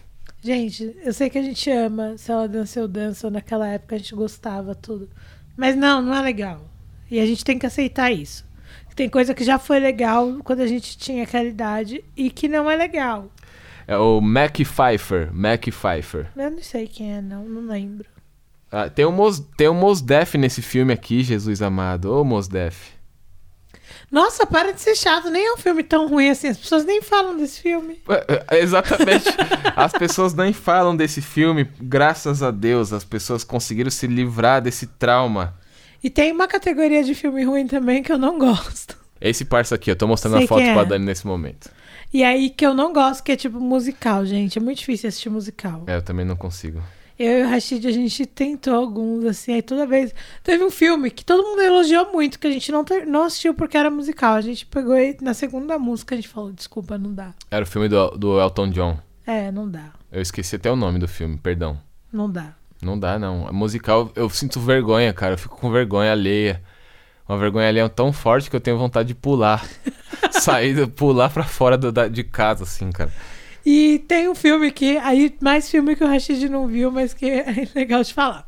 [0.46, 3.32] Gente, eu sei que a gente ama Se Ela Dança, Eu Danço.
[3.32, 5.10] Naquela época a gente gostava tudo.
[5.58, 6.62] Mas não, não é legal.
[7.10, 8.45] E a gente tem que aceitar isso.
[8.96, 12.72] Tem coisa que já foi legal quando a gente tinha aquela idade e que não
[12.72, 13.30] é legal.
[13.88, 15.30] É o Mac Pfeiffer.
[15.34, 16.28] Mac Pfeiffer.
[16.36, 17.44] Eu não sei quem é, não.
[17.46, 18.08] Não lembro.
[18.72, 22.12] Ah, tem, o Mos, tem o Mos Def nesse filme aqui, Jesus amado.
[22.12, 22.96] Ô, Mos Def.
[24.10, 25.30] Nossa, para de ser chato.
[25.30, 26.48] Nem é um filme tão ruim assim.
[26.48, 28.02] As pessoas nem falam desse filme.
[28.08, 29.26] É, é, Exatamente.
[29.76, 31.70] As pessoas nem falam desse filme.
[31.80, 35.54] Graças a Deus, as pessoas conseguiram se livrar desse trauma.
[36.06, 38.96] E tem uma categoria de filme ruim também que eu não gosto.
[39.20, 40.86] Esse parça aqui, eu tô mostrando Sei a foto quem pra é.
[40.86, 41.68] Dani nesse momento.
[42.14, 44.60] E aí que eu não gosto, que é tipo musical, gente.
[44.60, 45.82] É muito difícil assistir musical.
[45.88, 46.80] É, eu também não consigo.
[47.18, 50.14] Eu e o Rashid, a gente tentou alguns, assim, aí toda vez.
[50.44, 53.56] Teve um filme que todo mundo elogiou muito, que a gente não, ter- não assistiu
[53.56, 54.36] porque era musical.
[54.36, 57.34] A gente pegou e na segunda música a gente falou, desculpa, não dá.
[57.50, 59.00] Era o filme do, do Elton John.
[59.26, 59.92] É, não dá.
[60.12, 61.82] Eu esqueci até o nome do filme, perdão.
[62.14, 62.54] Não dá.
[62.86, 63.48] Não dá, não.
[63.48, 65.34] A musical, eu sinto vergonha, cara.
[65.34, 66.62] Eu fico com vergonha alheia.
[67.28, 69.66] Uma vergonha alheia tão forte que eu tenho vontade de pular.
[70.32, 73.12] Sair, pular pra fora do- da- de casa, assim, cara.
[73.66, 74.98] E tem um filme que.
[74.98, 78.48] Aí, mais filme que o Rashid não viu, mas que é legal de falar.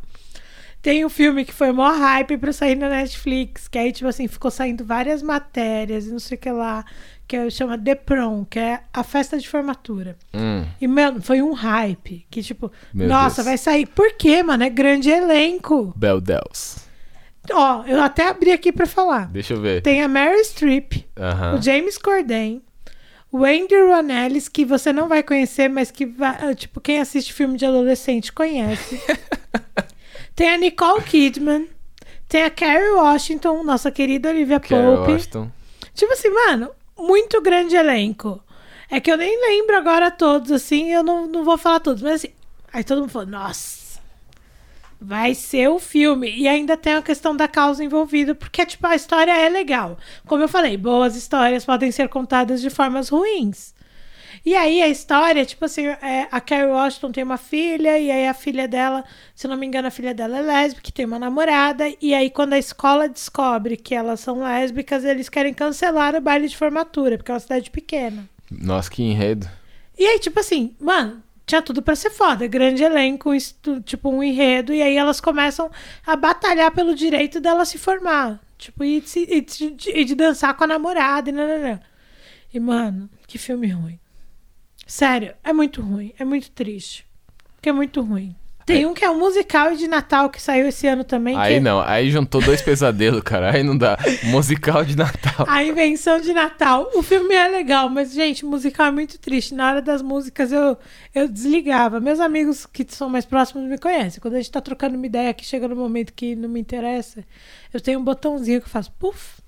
[0.82, 4.28] Tem um filme que foi maior hype pra sair na Netflix, que aí, tipo assim,
[4.28, 6.86] ficou saindo várias matérias e não sei o que lá,
[7.28, 10.16] que é- chama The Prom, que é a festa de formatura.
[10.34, 13.46] Hum, E, mano, foi um hype, que tipo, Meu nossa, Deus.
[13.48, 13.86] vai sair.
[13.86, 14.64] Por quê, mano?
[14.64, 15.94] É grande elenco.
[15.96, 16.78] Bel Deus.
[17.52, 19.28] Ó, eu até abri aqui pra falar.
[19.28, 19.82] Deixa eu ver.
[19.82, 21.56] Tem a Mary Streep, Aham.
[21.56, 22.62] o James Corden,
[23.32, 27.58] o Andy Ronellis, que você não vai conhecer, mas que, vai, tipo, quem assiste filme
[27.58, 29.02] de adolescente conhece.
[30.36, 31.68] tem a Nicole Kidman,
[32.28, 35.12] tem a Carrie Washington, nossa querida Olivia Carol Pope.
[35.14, 35.52] Washington.
[35.94, 38.42] Tipo assim, mano, muito grande elenco.
[38.90, 42.16] É que eu nem lembro agora todos, assim, eu não, não vou falar todos, mas
[42.16, 42.34] assim.
[42.72, 44.00] Aí todo mundo falou, nossa,
[45.00, 46.30] vai ser o filme.
[46.30, 49.98] E ainda tem a questão da causa envolvida, porque, tipo, a história é legal.
[50.26, 53.74] Como eu falei, boas histórias podem ser contadas de formas ruins.
[54.48, 58.26] E aí a história, tipo assim, é, a Carrie Washington tem uma filha, e aí
[58.30, 59.04] a filha dela,
[59.36, 62.54] se não me engano, a filha dela é lésbica, tem uma namorada, e aí quando
[62.54, 67.30] a escola descobre que elas são lésbicas, eles querem cancelar o baile de formatura, porque
[67.30, 68.24] é uma cidade pequena.
[68.50, 69.50] Nossa, que enredo.
[70.00, 72.48] E aí, tipo assim, mano, tinha tudo pra ser foda.
[72.48, 73.32] Grande elenco,
[73.84, 74.74] tipo, um enredo.
[74.74, 75.70] E aí elas começam
[76.06, 78.40] a batalhar pelo direito dela se formar.
[78.58, 81.82] Tipo, e de, e de- e de dançar com a namorada e nananã.
[82.54, 84.00] E, mano, que filme ruim.
[84.88, 86.14] Sério, é muito ruim.
[86.18, 87.06] É muito triste.
[87.56, 88.36] Porque é muito ruim.
[88.68, 91.38] Tem um que é um musical de Natal que saiu esse ano também.
[91.38, 93.56] Aí que não, aí juntou dois pesadelos, cara.
[93.56, 93.98] Aí não dá.
[94.24, 95.46] Musical de Natal.
[95.48, 96.90] A invenção de Natal.
[96.94, 99.56] O filme é legal, mas, gente, musical é muito triste.
[99.56, 100.78] Na hora das músicas eu,
[101.16, 102.02] eu desligava.
[102.02, 104.20] Meus amigos que são mais próximos me conhecem.
[104.20, 107.24] Quando a gente tá trocando uma ideia que chega no momento que não me interessa,
[107.74, 109.42] eu tenho um botãozinho que faz puff.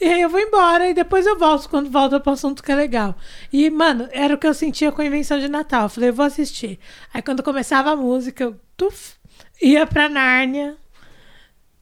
[0.00, 2.74] E aí eu vou embora e depois eu volto quando volta pro assunto que é
[2.74, 3.16] legal.
[3.52, 5.84] E, mano, era o que eu sentia com a invenção de Natal.
[5.84, 6.78] Eu falei, eu vou assistir.
[7.12, 9.14] Aí quando começava a música, eu tuf,
[9.60, 10.76] ia pra Nárnia.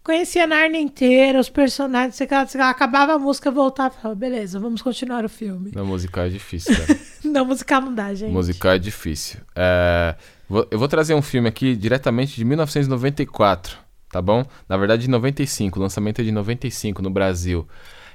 [0.02, 4.00] Conhecia a Nárnia inteira, os personagens, sei lá, sei lá, acabava a música, voltava e
[4.00, 5.72] falava, beleza, vamos continuar o filme.
[5.74, 6.98] Não, musical é difícil, cara.
[7.22, 8.32] Não, musical não dá, gente.
[8.32, 9.40] musical é difícil.
[9.54, 10.16] É,
[10.48, 13.76] vou- eu vou trazer um filme aqui diretamente de 1994,
[14.10, 14.44] tá bom?
[14.68, 15.78] Na verdade, de 95.
[15.78, 17.66] O lançamento é de 95 no Brasil.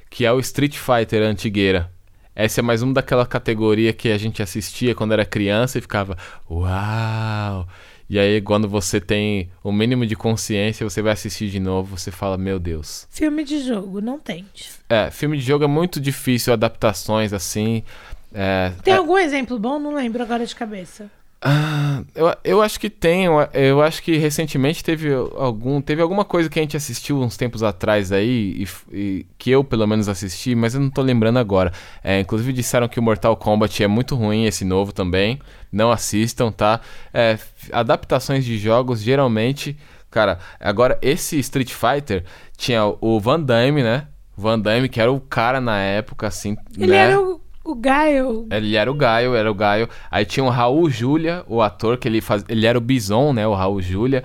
[0.09, 1.91] Que é o Street Fighter Antigueira.
[2.35, 6.17] Essa é mais uma daquela categoria que a gente assistia quando era criança e ficava,
[6.49, 7.67] uau!
[8.07, 12.11] E aí, quando você tem o mínimo de consciência, você vai assistir de novo, você
[12.11, 13.07] fala, meu Deus.
[13.09, 14.69] Filme de jogo, não tente.
[14.87, 17.83] É, filme de jogo é muito difícil, adaptações assim.
[18.31, 19.79] É, Tem é- algum exemplo bom?
[19.79, 21.09] Não lembro agora de cabeça.
[21.47, 23.25] Ah, eu, eu acho que tem.
[23.25, 27.37] Eu, eu acho que recentemente teve algum, teve alguma coisa que a gente assistiu uns
[27.37, 31.37] tempos atrás aí, e e que eu pelo menos assisti, mas eu não tô lembrando
[31.37, 31.71] agora.
[32.03, 35.39] É, inclusive disseram que o Mortal Kombat é muito ruim, esse novo também.
[35.71, 36.81] Não assistam, tá?
[37.13, 37.37] É,
[37.71, 39.77] adaptações de jogos geralmente.
[40.09, 42.23] Cara, agora esse Street Fighter
[42.57, 44.07] tinha o Van Damme, né?
[44.35, 46.57] Van Damme, que era o cara na época, assim.
[46.75, 46.97] Ele né?
[46.97, 48.47] era o, o Gaio.
[48.51, 49.89] Ele era o Gaio, era o Gaio.
[50.09, 52.45] Aí tinha o Raul Júlia, o ator, que ele faz.
[52.47, 53.45] Ele era o Bison, né?
[53.47, 54.23] O Raul Júlia.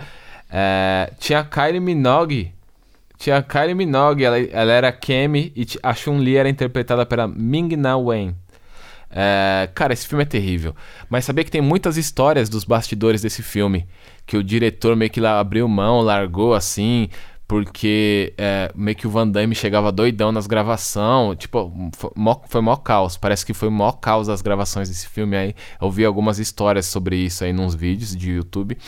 [0.50, 2.52] É, tinha a Kylie Minogue.
[3.16, 7.96] Tinha a Kylie Minogue, ela, ela era Kemi e a Chun-Li era interpretada pela Ming-Na
[7.96, 8.34] Wen.
[9.10, 10.74] É, cara, esse filme é terrível.
[11.08, 13.86] Mas sabia que tem muitas histórias dos bastidores desse filme.
[14.26, 17.08] Que o diretor meio que lá abriu mão, largou assim.
[17.50, 21.36] Porque é, meio que o Van Damme chegava doidão nas gravações.
[21.36, 23.16] Tipo, foi mó, foi mó caos.
[23.16, 25.54] Parece que foi mó caos as gravações desse filme aí.
[25.82, 28.78] Eu vi algumas histórias sobre isso aí nos vídeos de YouTube.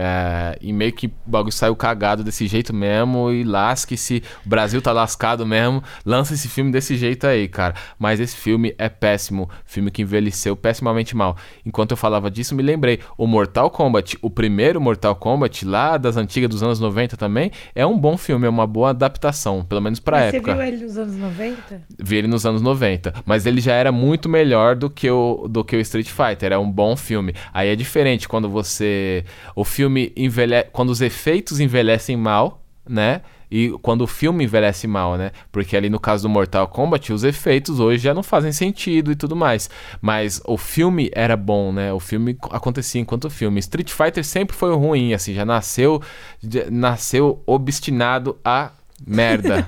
[0.00, 3.32] É, e meio que o bagulho saiu cagado desse jeito mesmo.
[3.32, 4.22] E lasque-se.
[4.46, 5.82] O Brasil tá lascado mesmo.
[6.06, 7.74] Lança esse filme desse jeito aí, cara.
[7.98, 9.50] Mas esse filme é péssimo.
[9.64, 11.36] Filme que envelheceu pessimamente mal.
[11.66, 13.00] Enquanto eu falava disso, me lembrei.
[13.16, 17.84] O Mortal Kombat, o primeiro Mortal Kombat, lá das antigas dos anos 90 também, é
[17.84, 18.46] um bom filme.
[18.46, 19.64] É uma boa adaptação.
[19.64, 20.52] Pelo menos pra Mas época.
[20.52, 21.82] Você viu ele nos anos 90?
[21.98, 23.14] Vi ele nos anos 90.
[23.26, 26.52] Mas ele já era muito melhor do que o, do que o Street Fighter.
[26.52, 27.34] É um bom filme.
[27.52, 29.24] Aí é diferente quando você.
[29.56, 30.68] O filme envelhece.
[30.72, 33.22] Quando os efeitos envelhecem mal, né?
[33.50, 35.30] E quando o filme envelhece mal, né?
[35.50, 39.16] Porque ali no caso do Mortal Kombat, os efeitos hoje já não fazem sentido e
[39.16, 39.70] tudo mais.
[40.00, 41.92] Mas o filme era bom, né?
[41.92, 43.58] O filme acontecia enquanto filme.
[43.60, 46.02] Street Fighter sempre foi ruim, assim, já nasceu,
[46.42, 48.70] já nasceu obstinado a
[49.06, 49.66] merda.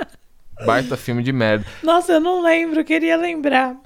[0.64, 1.64] Baita filme de merda.
[1.82, 3.76] Nossa, eu não lembro, queria lembrar.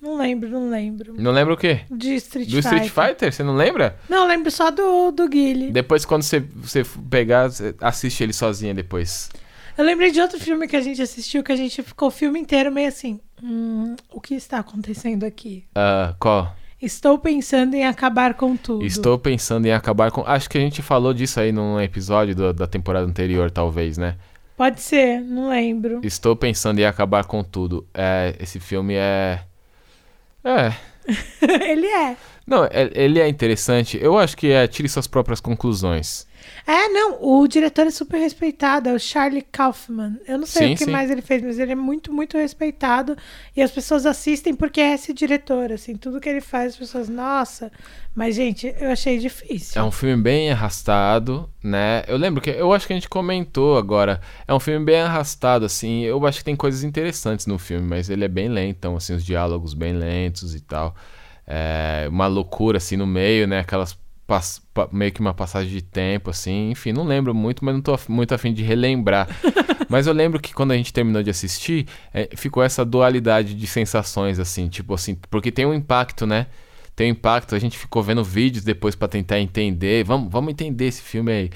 [0.00, 1.14] Não lembro, não lembro.
[1.18, 1.80] Não lembra o quê?
[1.90, 2.82] De Street Do Fighter.
[2.84, 3.32] Street Fighter?
[3.32, 3.96] Você não lembra?
[4.08, 5.70] Não, eu lembro só do, do Guile.
[5.72, 9.28] Depois, quando você, você pegar, você assiste ele sozinha depois.
[9.76, 12.38] Eu lembrei de outro filme que a gente assistiu, que a gente ficou o filme
[12.40, 13.20] inteiro meio assim.
[13.42, 15.64] Hum, o que está acontecendo aqui?
[15.74, 16.54] Ah, qual?
[16.80, 18.84] Estou pensando em acabar com tudo.
[18.84, 20.22] Estou pensando em acabar com.
[20.26, 24.16] Acho que a gente falou disso aí num episódio do- da temporada anterior, talvez, né?
[24.56, 26.00] Pode ser, não lembro.
[26.04, 27.86] Estou pensando em acabar com tudo.
[27.94, 29.40] É, esse filme é.
[30.44, 30.72] É.
[31.70, 32.16] Ele é.
[32.48, 33.98] Não, é- ele é interessante.
[34.00, 34.66] Eu acho que é.
[34.66, 36.26] Tire suas próprias conclusões.
[36.66, 40.18] É, não, o diretor é super respeitado, é o Charlie Kaufman.
[40.26, 40.90] Eu não sei Sim, o que sim.
[40.90, 43.16] mais ele fez, mas ele é muito, muito respeitado.
[43.56, 47.08] E as pessoas assistem porque é esse diretor, assim, tudo que ele faz, as pessoas,
[47.08, 47.70] nossa.
[48.14, 49.80] Mas, gente, eu achei difícil.
[49.80, 52.02] É um filme bem arrastado, né?
[52.08, 52.50] Eu lembro que.
[52.50, 54.20] Eu acho que a gente comentou agora.
[54.46, 56.02] É um filme bem arrastado, assim.
[56.02, 59.24] Eu acho que tem coisas interessantes no filme, mas ele é bem lentão, assim, os
[59.24, 60.94] diálogos bem lentos e tal.
[61.50, 63.60] É uma loucura, assim, no meio, né?
[63.60, 63.98] Aquelas.
[64.92, 66.70] meio que uma passagem de tempo, assim.
[66.70, 69.26] Enfim, não lembro muito, mas não tô muito afim de relembrar.
[69.88, 73.66] mas eu lembro que quando a gente terminou de assistir, é, ficou essa dualidade de
[73.66, 74.68] sensações, assim.
[74.68, 76.48] Tipo assim, porque tem um impacto, né?
[76.98, 77.54] tem um impacto.
[77.54, 80.04] A gente ficou vendo vídeos depois pra tentar entender.
[80.04, 81.50] Vamos, vamos entender esse filme aí.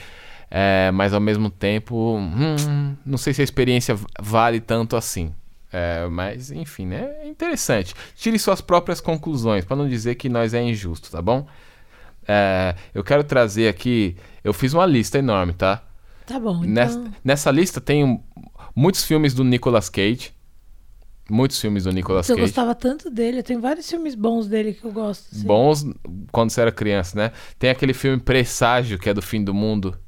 [0.49, 5.35] É, mas ao mesmo tempo, hum, não sei se a experiência vale tanto assim.
[5.73, 7.15] É, mas enfim, né?
[7.23, 7.95] É interessante.
[8.15, 11.47] Tire suas próprias conclusões, pra não dizer que nós é injusto, tá bom?
[12.29, 14.17] É, eu quero trazer aqui.
[14.45, 15.83] Eu fiz uma lista enorme, tá?
[16.27, 16.69] Tá bom, então.
[16.71, 18.23] Nessa, nessa lista tem um-
[18.77, 20.33] muitos filmes do Nicolas Cage.
[21.31, 22.49] Muitos filmes do Nicolas Eu Cage.
[22.49, 25.29] gostava tanto dele, tem vários filmes bons dele que eu gosto.
[25.35, 25.47] assim.
[25.47, 25.85] bons
[26.31, 27.33] quando você era criança, né?
[27.59, 29.99] Tem aquele filme Presságio, que é do fim do mundo.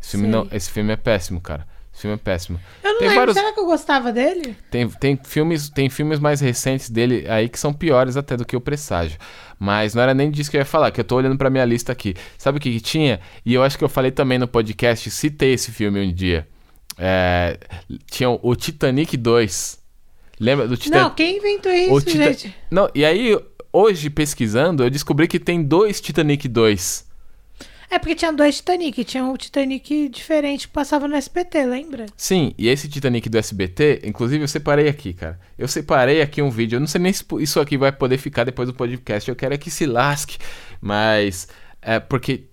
[0.00, 0.32] Esse filme, Sei.
[0.32, 1.66] não, esse filme é péssimo, cara.
[1.96, 2.60] Esse filme é péssimo.
[2.84, 4.54] Eu não tem lembro, vários- será que eu gostava dele?
[4.70, 8.54] Tem, tem, filmes, tem filmes mais recentes dele aí que são piores até do que
[8.54, 9.18] o Presságio.
[9.58, 11.64] Mas não era nem disso que eu ia falar, que eu tô olhando pra minha
[11.64, 12.14] lista aqui.
[12.36, 13.18] Sabe o que, que tinha?
[13.46, 16.46] E eu acho que eu falei também no podcast, citei esse filme um dia.
[16.98, 17.58] É,
[18.10, 19.78] tinha o Titanic 2.
[20.38, 21.02] Lembra do Titanic?
[21.08, 22.54] Não, quem inventou isso, Tita- gente?
[22.70, 23.38] Não, e aí,
[23.72, 27.06] hoje, pesquisando, eu descobri que tem dois Titanic 2.
[27.90, 32.06] É porque tinha dois Titanic, tinha um Titanic diferente que passava no SPT, lembra?
[32.16, 35.38] Sim, e esse Titanic do SBT, inclusive eu separei aqui, cara.
[35.58, 36.76] Eu separei aqui um vídeo.
[36.76, 39.28] Eu não sei nem se isso aqui vai poder ficar depois do podcast.
[39.28, 40.38] Eu quero é que se lasque.
[40.80, 41.48] Mas
[41.80, 42.44] é porque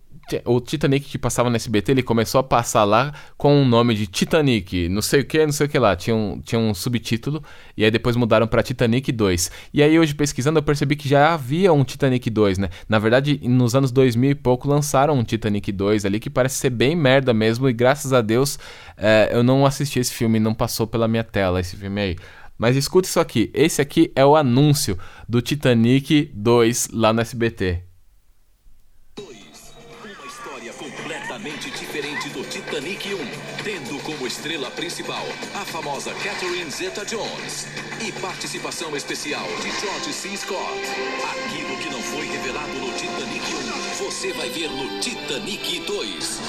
[0.46, 4.08] o Titanic que passava no SBT, ele começou a passar lá com o nome de
[4.08, 5.96] Titanic, não sei o que, não sei o que lá.
[5.96, 7.44] Tinha um, tinha um subtítulo,
[7.76, 9.52] e aí depois mudaram pra Titanic 2.
[9.74, 12.70] E aí hoje pesquisando eu percebi que já havia um Titanic 2, né?
[12.88, 16.70] Na verdade, nos anos 2000 e pouco lançaram um Titanic 2 ali que parece ser
[16.70, 18.58] bem merda mesmo, e graças a Deus
[18.98, 22.16] é, eu não assisti esse filme, não passou pela minha tela esse filme aí.
[22.58, 24.98] Mas escuta isso aqui, esse aqui é o anúncio
[25.28, 27.93] do Titanic 2 lá no SBT.
[31.34, 33.18] Completamente diferente do Titanic 1,
[33.64, 35.26] tendo como estrela principal
[35.56, 37.68] a famosa Catherine Zeta-Jones
[38.06, 40.38] e participação especial de George C.
[40.38, 40.80] Scott.
[41.32, 46.40] Aquilo que não foi revelado no Titanic 1, você vai ver no Titanic 2.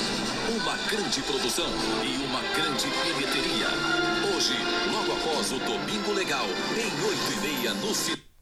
[0.60, 1.70] Uma grande produção
[2.04, 3.68] e uma grande bilheteria.
[4.36, 4.54] Hoje,
[4.92, 8.33] logo após o Domingo Legal, em 8 e meia no cinema.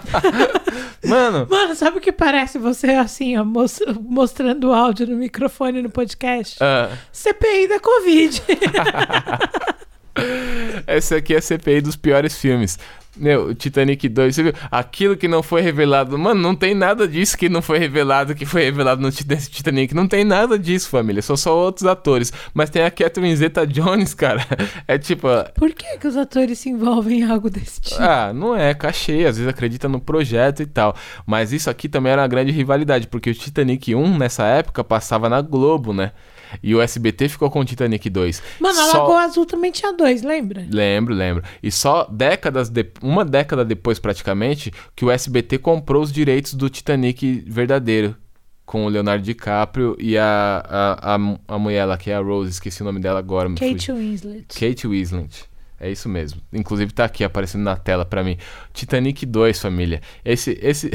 [1.04, 5.82] Mano, Mano, sabe o que parece você assim, ó, mos- mostrando o áudio no microfone
[5.82, 6.58] no podcast?
[6.62, 8.42] ah, CPI da Covid.
[10.86, 12.78] essa aqui é a CPI dos piores filmes.
[13.14, 14.54] Meu, o Titanic 2, você viu?
[14.70, 16.18] Aquilo que não foi revelado.
[16.18, 19.94] Mano, não tem nada disso que não foi revelado, que foi revelado no Tit- Titanic.
[19.94, 21.20] Não tem nada disso, família.
[21.20, 22.32] São só outros atores.
[22.54, 24.40] Mas tem a Catherine Zeta Jones, cara.
[24.88, 25.28] É tipo.
[25.54, 28.00] Por que, que os atores se envolvem em algo desse tipo?
[28.02, 30.96] Ah, não é cachê, às vezes acredita no projeto e tal.
[31.26, 35.28] Mas isso aqui também era uma grande rivalidade, porque o Titanic 1 nessa época passava
[35.28, 36.12] na Globo, né?
[36.62, 38.42] E o SBT ficou com o Titanic 2.
[38.60, 40.66] Mano, a Só- Lagoa Azul também tinha dois, lembra?
[40.70, 41.42] Lembro, lembro.
[41.62, 42.84] E só décadas de...
[43.02, 48.16] uma década depois, praticamente, que o SBT comprou os direitos do Titanic verdadeiro.
[48.64, 52.52] Com o Leonardo DiCaprio e a, a, a, a mulher lá, que é a Rose,
[52.52, 53.48] esqueci o nome dela agora.
[53.50, 53.96] Kate fugiu.
[53.96, 54.46] Winslet.
[54.48, 55.44] Kate Winslet.
[55.78, 56.40] É isso mesmo.
[56.52, 58.38] Inclusive tá aqui aparecendo na tela pra mim.
[58.72, 60.00] Titanic 2, família.
[60.24, 60.90] Esse esse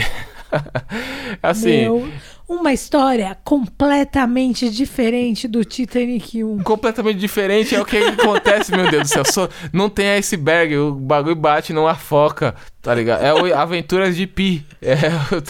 [1.44, 2.10] assim, Meu,
[2.48, 6.60] uma história completamente diferente do Titanic 1.
[6.64, 9.24] completamente diferente é o que acontece, meu Deus do céu.
[9.26, 13.22] Só, não tem iceberg, o bagulho bate não afoca, tá ligado?
[13.22, 14.66] É o Aventuras de Pi.
[14.82, 14.96] É,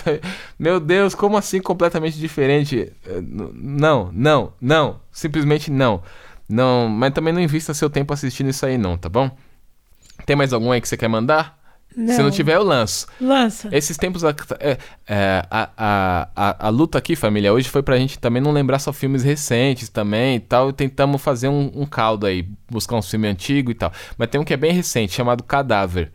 [0.57, 2.91] meu Deus, como assim completamente diferente?
[3.53, 6.01] Não, não, não, simplesmente não.
[6.49, 9.29] Não, mas também não invista seu tempo assistindo isso aí não, tá bom?
[10.25, 11.56] Tem mais algum aí que você quer mandar?
[11.97, 13.07] Se não tiver, eu lanço.
[13.19, 13.69] Lança.
[13.71, 14.23] Esses tempos.
[14.23, 14.77] a- é,
[15.07, 18.77] é, a, a, a, a luta aqui, família, hoje foi pra gente também não lembrar
[18.79, 20.69] só filmes recentes também e tal.
[20.69, 23.91] E tentamos fazer um, um caldo aí, buscar uns filmes antigos e tal.
[24.17, 26.11] Mas tem um que é bem recente, chamado Cadáver.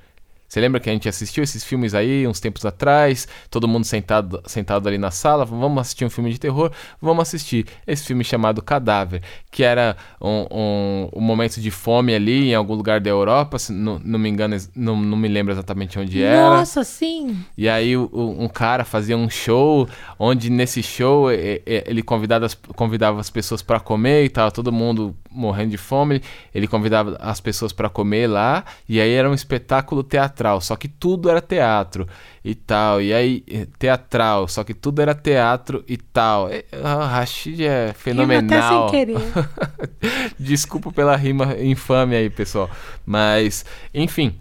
[0.52, 3.26] Você lembra que a gente assistiu esses filmes aí uns tempos atrás?
[3.50, 6.70] Todo mundo sentado, sentado ali na sala, vamos assistir um filme de terror?
[7.00, 12.50] Vamos assistir esse filme chamado Cadáver, que era um, um, um momento de fome ali
[12.50, 15.98] em algum lugar da Europa, se não, não me engano, não, não me lembro exatamente
[15.98, 16.50] onde era.
[16.58, 17.34] Nossa, sim.
[17.56, 19.88] E aí o- um cara fazia um show,
[20.18, 25.16] onde nesse show ele convidava as, convidava as pessoas para comer e tava todo mundo
[25.30, 26.20] morrendo de fome.
[26.54, 30.88] Ele convidava as pessoas para comer lá e aí era um espetáculo teatral, só que
[30.88, 32.06] tudo era teatro
[32.44, 33.00] e tal.
[33.00, 36.50] E aí eh, teatral, só que tudo era teatro e tal.
[36.52, 38.88] E, ah, Rashid é fenomenal.
[38.88, 40.34] até sem querer.
[40.38, 42.70] Desculpa pela rima infame aí, pessoal.
[43.06, 43.64] Mas,
[43.94, 44.34] enfim.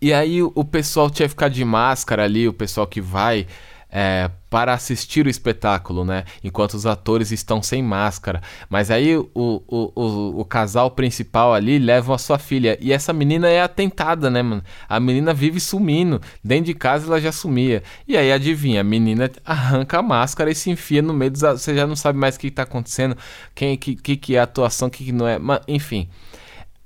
[0.00, 3.46] E aí o pessoal tinha que ficar de máscara ali, o pessoal que vai
[3.90, 6.24] é, para assistir o espetáculo, né?
[6.44, 8.42] Enquanto os atores estão sem máscara.
[8.68, 12.76] Mas aí o, o, o, o casal principal ali leva a sua filha.
[12.80, 14.62] E essa menina é atentada, né, mano?
[14.88, 16.20] A menina vive sumindo.
[16.44, 17.82] Dentro de casa ela já sumia.
[18.06, 21.44] E aí, adivinha, a menina arranca a máscara e se enfia no meio dos.
[21.44, 23.16] a- Você já não sabe mais o que tá acontecendo,
[23.54, 25.38] quem que, que, que é atuação, o que, que não é.
[25.38, 26.08] Mas, enfim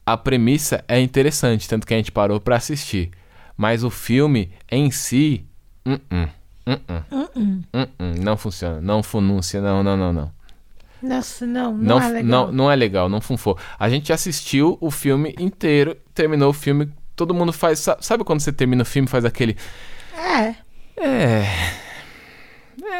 [0.05, 3.11] a premissa é interessante, tanto que a gente parou pra assistir.
[3.57, 5.47] Mas o filme em si,
[5.87, 6.29] uh -uh,
[6.67, 10.33] uh não funciona, não funúncia, não, não, não, não.
[11.03, 12.25] Nossa, não, não, Não, é legal.
[12.47, 13.59] não, não é legal, não funfou.
[13.79, 17.81] A gente assistiu o filme inteiro, terminou o filme, todo mundo faz.
[17.81, 19.57] sa- Sabe quando você termina o filme faz aquele.
[20.17, 20.55] É.
[20.97, 21.45] É.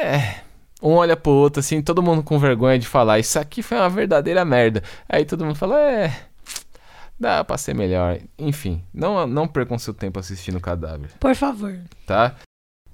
[0.03, 0.41] É.
[0.83, 3.21] Um olha pro outro, assim, todo mundo com vergonha de falar.
[3.21, 4.83] Isso aqui foi uma verdadeira merda.
[5.09, 6.13] Aí todo mundo fala, é.
[7.21, 8.19] Dá pra ser melhor.
[8.37, 11.79] Enfim, não, não percam seu tempo assistindo o cadáver, Por favor.
[12.05, 12.35] tá?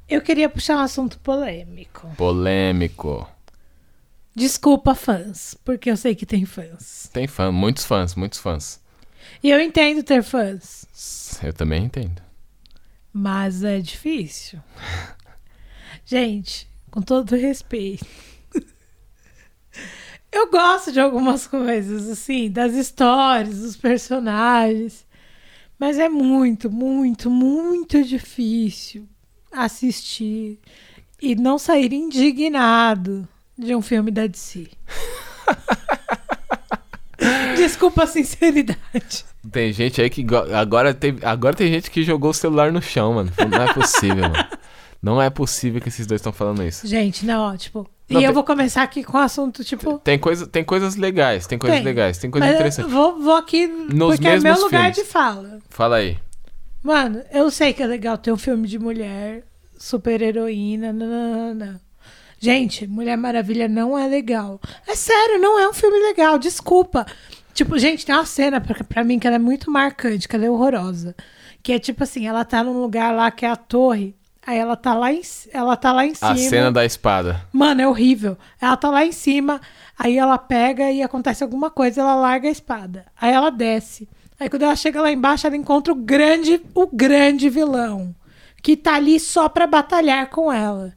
[0.08, 2.08] Eu queria puxar um assunto polêmico.
[2.16, 3.28] Polêmico.
[4.34, 7.10] Desculpa, fãs, porque eu sei que tem fãs.
[7.12, 8.80] Tem fã, muitos fãs, muitos fãs.
[9.42, 12.22] E eu entendo ter fãs, Eu também entendo.
[13.12, 14.60] mas é difícil.
[16.06, 18.06] Gente, com todo respeito.
[20.32, 25.06] Eu gosto de algumas coisas, assim, das histórias, dos personagens.
[25.78, 29.06] Mas é muito, muito, muito difícil
[29.52, 30.58] assistir
[31.20, 33.26] e não sair indignado
[33.56, 34.68] de um filme da DC.
[37.56, 39.24] Desculpa a sinceridade.
[39.50, 40.22] Tem gente aí que.
[40.22, 43.32] go- Agora tem, agora tem gente que jogou o celular no chão, mano.
[43.50, 44.46] Não é possível, mano.
[45.02, 46.86] Não é possível que esses dois estão falando isso.
[46.86, 47.88] Gente, não, ó, tipo.
[48.08, 49.98] Não, e eu tem- vou começar aqui com o assunto, tipo.
[49.98, 51.84] Tem, coisa, tem coisas legais, tem coisas tem.
[51.84, 52.88] legais, tem coisa Mas eu interessante.
[52.90, 54.96] Vou, vou aqui Nos porque é meu lugar filmes.
[54.96, 55.58] de fala.
[55.68, 56.16] Fala aí.
[56.88, 59.44] Mano, eu sei que é legal ter um filme de mulher,
[59.78, 61.82] super heroína, nanana.
[62.40, 64.58] Gente, Mulher Maravilha não é legal.
[64.86, 67.04] É sério, não é um filme legal, desculpa.
[67.52, 70.46] Tipo, gente, tem uma cena pra, pra mim que ela é muito marcante, que ela
[70.46, 71.14] é horrorosa.
[71.62, 74.16] Que é tipo assim, ela tá num lugar lá que é a torre,
[74.46, 75.20] aí ela tá lá em,
[75.52, 76.30] ela tá lá em cima.
[76.30, 77.46] A cena da espada.
[77.52, 78.38] Mano, é horrível.
[78.58, 79.60] Ela tá lá em cima,
[79.98, 83.04] aí ela pega e acontece alguma coisa, ela larga a espada.
[83.20, 84.08] Aí ela desce.
[84.38, 88.14] Aí quando ela chega lá embaixo, ela encontra o grande, o grande vilão,
[88.62, 90.94] que tá ali só pra batalhar com ela.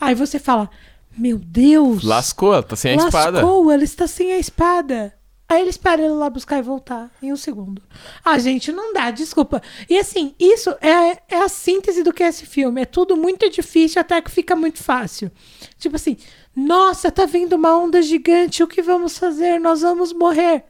[0.00, 0.68] Aí você fala:
[1.16, 2.02] "Meu Deus!
[2.02, 3.40] Lascou, ela tá sem a espada.
[3.40, 5.14] Lascou, ela está sem a espada.
[5.50, 7.82] Aí ele espera ele lá buscar e voltar em um segundo.
[8.24, 9.60] Ah, gente, não dá, desculpa.
[9.88, 12.82] E assim, isso é, é a síntese do que é esse filme.
[12.82, 15.28] É tudo muito difícil até que fica muito fácil.
[15.76, 16.16] Tipo assim,
[16.54, 19.58] nossa, tá vindo uma onda gigante, o que vamos fazer?
[19.58, 20.62] Nós vamos morrer.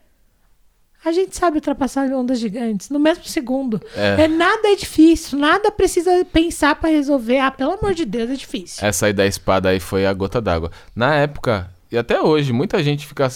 [1.04, 3.80] A gente sabe ultrapassar ondas gigantes no mesmo segundo.
[3.96, 4.24] É.
[4.24, 7.38] É, nada é difícil, nada precisa pensar pra resolver.
[7.38, 8.86] Ah, pelo amor de Deus, é difícil.
[8.86, 10.70] Essa aí da espada aí foi a gota d'água.
[10.94, 13.28] Na época, e até hoje, muita gente fica.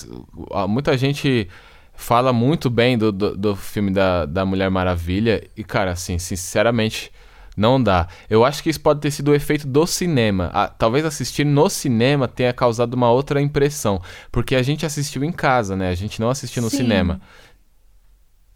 [0.69, 1.49] Muita gente
[1.95, 5.43] fala muito bem do, do, do filme da, da Mulher Maravilha.
[5.57, 7.11] E, cara, assim, sinceramente,
[7.57, 8.09] não dá.
[8.29, 10.51] Eu acho que isso pode ter sido o efeito do cinema.
[10.53, 14.01] Ah, talvez assistir no cinema tenha causado uma outra impressão.
[14.31, 15.89] Porque a gente assistiu em casa, né?
[15.89, 16.79] A gente não assistiu no Sim.
[16.79, 17.21] cinema.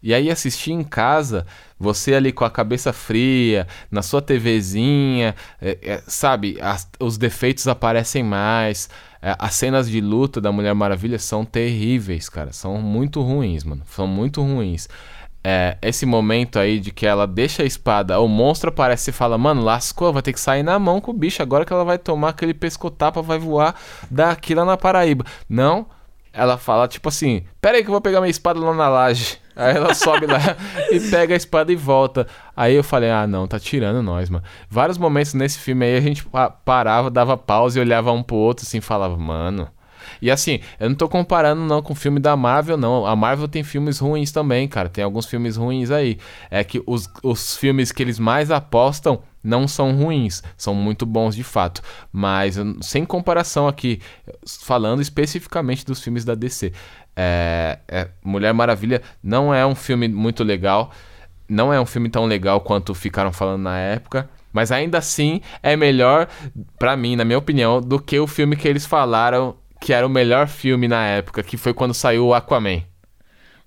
[0.01, 1.45] E aí assistir em casa,
[1.77, 7.67] você ali com a cabeça fria, na sua TVzinha, é, é, sabe, as- os defeitos
[7.67, 8.89] aparecem mais.
[9.21, 12.53] é, as cenas de luta da Mulher Maravilha são terríveis, cara.
[12.53, 13.81] São muito ruins, mano.
[13.93, 14.87] São muito ruins.
[15.43, 19.37] É, esse momento aí de que ela deixa a espada, o monstro aparece e fala,
[19.37, 21.97] mano, lascou, vai ter que sair na mão com o bicho, agora que ela vai
[21.97, 23.75] tomar aquele pescotapa, vai voar
[24.11, 25.25] daqui lá na Paraíba.
[25.49, 25.85] Não,
[26.39, 29.37] ela fala tipo assim, pera aí que eu vou pegar minha espada lá na laje.
[29.59, 30.39] Aí ela sobe lá
[30.89, 32.25] e pega a espada e volta.
[32.55, 34.41] Aí eu falei, ah não, tá tirando nós, mano.
[34.69, 38.37] Vários momentos nesse filme aí a gente pa- parava, dava pausa e olhava um pro
[38.37, 39.67] outro assim falava, mano,
[40.21, 43.05] E assim, eu não tô comparando não com o filme da Marvel, não.
[43.05, 44.89] A Marvel tem filmes ruins também, cara.
[44.89, 46.17] Tem alguns filmes ruins aí.
[46.49, 51.35] É que os, os filmes que eles mais apostam não são ruins, são muito bons
[51.35, 51.81] de fato.
[52.11, 54.01] Mas sem comparação aqui,
[54.61, 56.73] falando especificamente dos filmes da DC.
[57.15, 60.91] É, é, Mulher Maravilha não é um filme muito legal.
[61.47, 64.29] Não é um filme tão legal quanto ficaram falando na época.
[64.51, 66.27] Mas ainda assim é melhor,
[66.77, 70.09] pra mim, na minha opinião, do que o filme que eles falaram que era o
[70.09, 72.83] melhor filme na época, que foi quando saiu o Aquaman.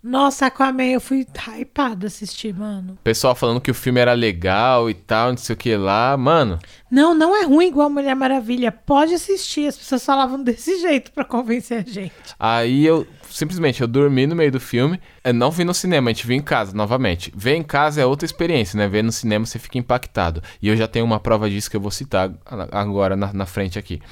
[0.03, 1.25] Nossa, Aquaman, eu fui
[1.61, 2.99] hypada assistir, mano.
[3.05, 6.17] Pessoal falando que o filme era legal e tal, não sei o que lá.
[6.17, 6.59] Mano,
[6.91, 8.73] Não, não é ruim igual Mulher Maravilha.
[8.73, 9.69] Pode assistir.
[9.69, 12.13] As pessoas falavam desse jeito pra convencer a gente.
[12.37, 15.01] aí eu simplesmente eu dormi no meio do filme.
[15.23, 17.33] Eu não vi no cinema, a gente viu em casa novamente.
[17.33, 18.89] Ver em casa é outra experiência, né?
[18.89, 20.43] Ver no cinema você fica impactado.
[20.61, 22.29] E eu já tenho uma prova disso que eu vou citar
[22.73, 24.03] agora na, na frente aqui.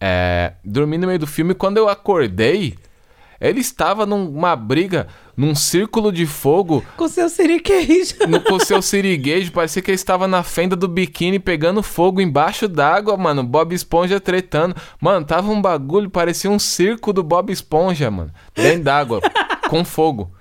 [0.00, 2.76] É, dormi no meio do filme quando eu acordei.
[3.40, 8.14] Ele estava numa briga, num círculo de fogo, Com seu siriqueijo.
[8.26, 9.52] no, com seu siriguejo.
[9.52, 13.42] Parecia que ele estava na fenda do biquíni pegando fogo embaixo d'água, mano.
[13.42, 14.74] Bob Esponja tretando.
[15.00, 18.32] Mano, tava um bagulho, parecia um circo do Bob Esponja, mano.
[18.54, 19.20] Dentro d'água,
[19.68, 20.32] com fogo.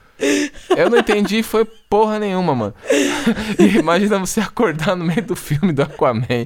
[0.69, 2.73] Eu não entendi, foi porra nenhuma, mano.
[3.59, 6.45] E imagina você acordar no meio do filme do Aquaman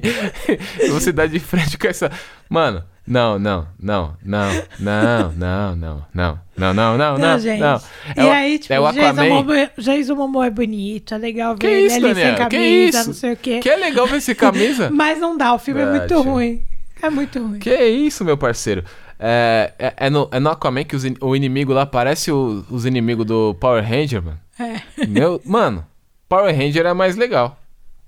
[0.78, 2.10] e você dar de frente com essa.
[2.48, 4.48] Mano, não, não, não, não,
[4.78, 7.58] não, não, não, não, não, não, não, não, gente.
[7.60, 7.76] não.
[8.16, 9.68] E É o- aí, tipo, é o Aquaman.
[9.76, 12.26] Jason Momoa é bonito, é legal ver Que ele isso, ali Daniel?
[12.26, 13.08] sem Que camisa, isso?
[13.08, 13.60] não sei o quê.
[13.60, 14.88] Que é legal ver esse camisa.
[14.90, 16.62] Mas não dá, o filme é Ah, muito ruim.
[17.02, 17.58] É muito ruim.
[17.58, 18.84] Que isso, meu parceiro?
[19.18, 22.86] É, é, é no, é no Aquaman que os o inimigo lá parece o- os
[22.86, 24.38] inimigos do Power Ranger, mano.
[24.58, 25.06] É.
[25.06, 25.84] Meu, mano,
[26.28, 27.58] Power Ranger é mais legal.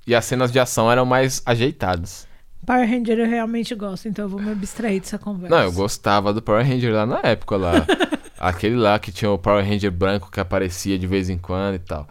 [0.07, 2.27] E as cenas de ação eram mais ajeitadas.
[2.65, 5.55] Power Ranger eu realmente gosto, então eu vou me abstrair dessa conversa.
[5.55, 7.73] Não, eu gostava do Power Ranger lá na época lá.
[8.39, 11.79] Aquele lá que tinha o Power Ranger branco que aparecia de vez em quando e
[11.81, 12.09] tal.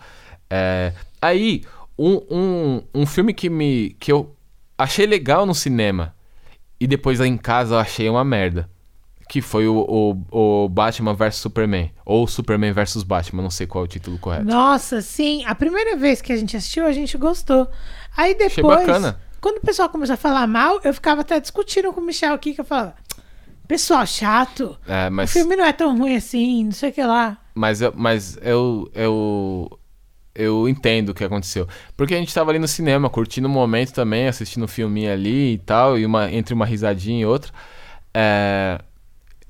[0.50, 1.64] É, aí,
[1.98, 3.96] um, um, um filme que me.
[4.00, 4.36] que eu
[4.78, 6.14] achei legal no cinema
[6.80, 8.70] e depois lá em casa eu achei uma merda.
[9.30, 9.86] Que foi o,
[10.32, 11.90] o, o Batman vs Superman.
[12.04, 14.44] Ou Superman vs Batman, não sei qual é o título correto.
[14.44, 15.46] Nossa, sim.
[15.46, 17.70] A primeira vez que a gente assistiu, a gente gostou.
[18.18, 19.20] Aí depois, Achei bacana.
[19.42, 22.54] Quando o pessoal começou a falar mal, eu ficava até discutindo com o Michel aqui,
[22.54, 22.96] que eu falava,
[23.68, 25.32] pessoal chato, É, o mas.
[25.32, 27.38] filme não é tão ruim assim, não sei o que lá.
[27.56, 29.80] Mas, eu, mas eu, eu,
[30.36, 31.68] eu entendo o que aconteceu.
[31.98, 35.54] Porque a gente tava ali no cinema, curtindo o momento também, assistindo um filminho ali
[35.54, 37.52] e tal, e uma, entre uma risadinha e outra.
[38.14, 38.80] É,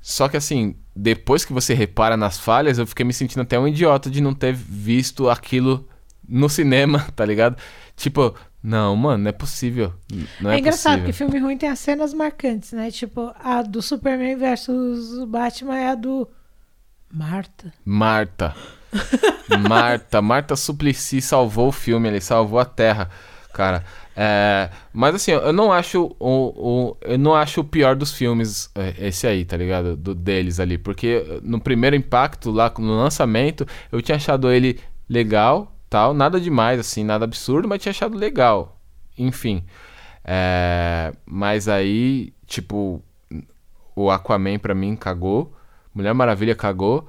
[0.00, 3.68] Só que assim, depois que você repara nas falhas, eu fiquei me sentindo até um
[3.68, 5.88] idiota de não ter visto aquilo
[6.28, 7.56] no cinema, tá ligado?
[7.96, 9.92] Tipo, não, mano, não é possível.
[10.40, 11.04] Não é, é engraçado, possível.
[11.04, 12.90] porque filme ruim tem as cenas marcantes, né?
[12.90, 16.28] Tipo, a do Superman versus o Batman é a do
[17.12, 17.72] Marta.
[17.84, 18.54] Marta.
[19.68, 20.22] Marta.
[20.22, 23.10] Marta Suplicy salvou o filme, ele salvou a Terra,
[23.52, 23.84] cara.
[24.14, 28.70] É, mas assim, eu não acho o, o- eu não acho o pior dos filmes
[28.74, 29.96] é, esse aí, tá ligado?
[29.96, 35.71] Do, deles ali, porque no primeiro impacto lá no lançamento, eu tinha achado ele legal,
[35.92, 38.80] tal, nada demais assim, nada absurdo, mas tinha achado legal.
[39.18, 39.62] Enfim.
[40.24, 43.02] É, mas aí, tipo,
[43.94, 45.54] o Aquaman pra mim cagou,
[45.94, 47.06] Mulher Maravilha cagou,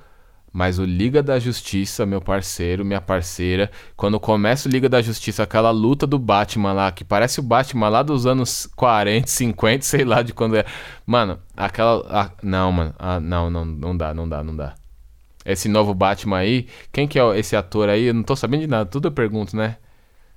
[0.52, 5.44] mas o Liga da Justiça, meu parceiro, minha parceira, quando começa o Liga da Justiça,
[5.44, 10.04] aquela luta do Batman lá, que parece o Batman lá dos anos 40, 50, sei
[10.04, 10.66] lá de quando é.
[11.06, 12.34] Mano, aquela.
[12.44, 12.94] não, mano.
[13.00, 14.76] ah, não, não, não dá, não dá, não dá.
[15.46, 18.06] Esse novo Batman aí, quem que é esse ator aí?
[18.06, 19.78] Eu não tô sabendo de nada, tudo eu pergunto, né?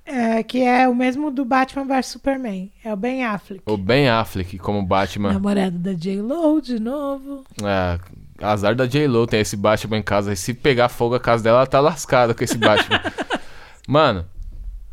[0.05, 2.71] É, que é o mesmo do Batman vs Superman.
[2.83, 3.63] É o Ben Affleck.
[3.65, 5.33] O Ben Affleck como Batman.
[5.33, 7.43] Namorado da J-Lo de novo.
[7.61, 7.99] É,
[8.41, 10.31] azar da J-Lo tem esse Batman em casa.
[10.31, 13.01] E se pegar fogo a casa dela, ela tá lascada com esse Batman.
[13.85, 14.25] Mano,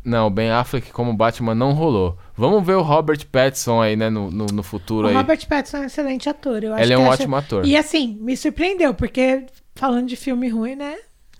[0.03, 2.17] não, o Ben Affleck como Batman não rolou.
[2.35, 5.15] Vamos ver o Robert Pattinson aí, né, no, no, no futuro O aí.
[5.15, 6.61] Robert Pattinson é um excelente ator.
[6.61, 7.65] Eu acho Ele é um ótimo ator.
[7.65, 9.45] E assim, me surpreendeu, porque
[9.75, 10.97] falando de filme ruim, né?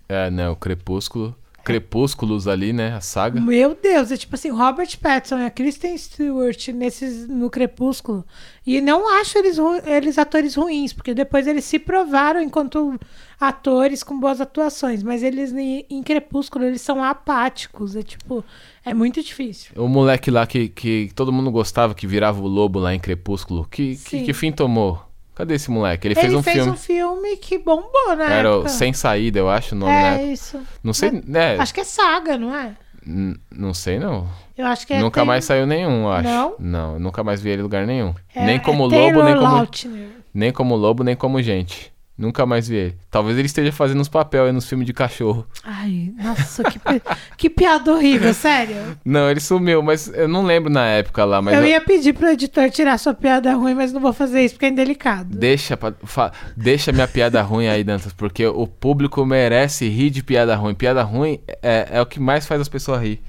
[0.07, 1.35] É, né, o Crepúsculo.
[1.63, 3.41] Crepúsculos ali, né, a saga.
[3.41, 8.23] Meu Deus, é tipo assim, Robert Pattinson e a Kristen Stewart nesses, no Crepúsculo.
[8.67, 12.99] E não acho eles, eles atores ruins, porque depois eles se provaram enquanto
[13.39, 15.01] atores com boas atuações.
[15.01, 17.95] Mas eles em, Crepúsculo, eles são apáticos.
[17.95, 18.45] É tipo,
[18.85, 19.71] é muito difícil.
[19.75, 23.67] O moleque lá que, que todo mundo gostava, que virava o lobo lá em Crepúsculo.
[23.67, 25.01] Que, que, que fim tomou?
[25.35, 26.07] Cadê esse moleque?
[26.07, 26.71] Ele, fez um filme.
[26.71, 28.69] um filme que bombou na Era o época.
[28.69, 30.23] Sem Saída, eu acho o nome, É né?
[30.31, 30.59] isso.
[30.81, 31.57] Não sei, né?
[31.59, 32.73] Acho que é saga, não é?
[33.05, 34.27] N- Não sei, não.
[34.57, 34.99] Eu acho que é.
[34.99, 36.27] nunca tem- mais saiu nenhum, eu acho.
[36.29, 36.55] Não?
[36.57, 38.15] Não, eu nunca mais vi ele em lugar nenhum.
[38.33, 39.55] é- nem como é lobo, nem como.
[39.55, 40.07] Lautner.
[40.33, 41.93] Nem como lobo, nem como gente.
[42.17, 42.95] Nunca mais vi ele.
[43.11, 45.45] Talvez ele esteja fazendo uns papéis aí nos filmes de cachorro.
[45.63, 47.01] Ai, nossa, que, pi-
[47.35, 48.97] que piada horrível, sério.
[49.03, 52.13] Não, ele sumiu, mas eu não lembro na época lá, mas eu eu- ia pedir
[52.13, 55.37] pro editor tirar sua piada ruim, mas não vou fazer isso porque é indelicado.
[55.37, 60.23] Deixa, pra- fa- deixa minha piada ruim aí, Dantas, porque o público merece rir de
[60.23, 60.73] piada ruim.
[60.73, 63.21] Piada ruim é, é o que mais faz as pessoas rir.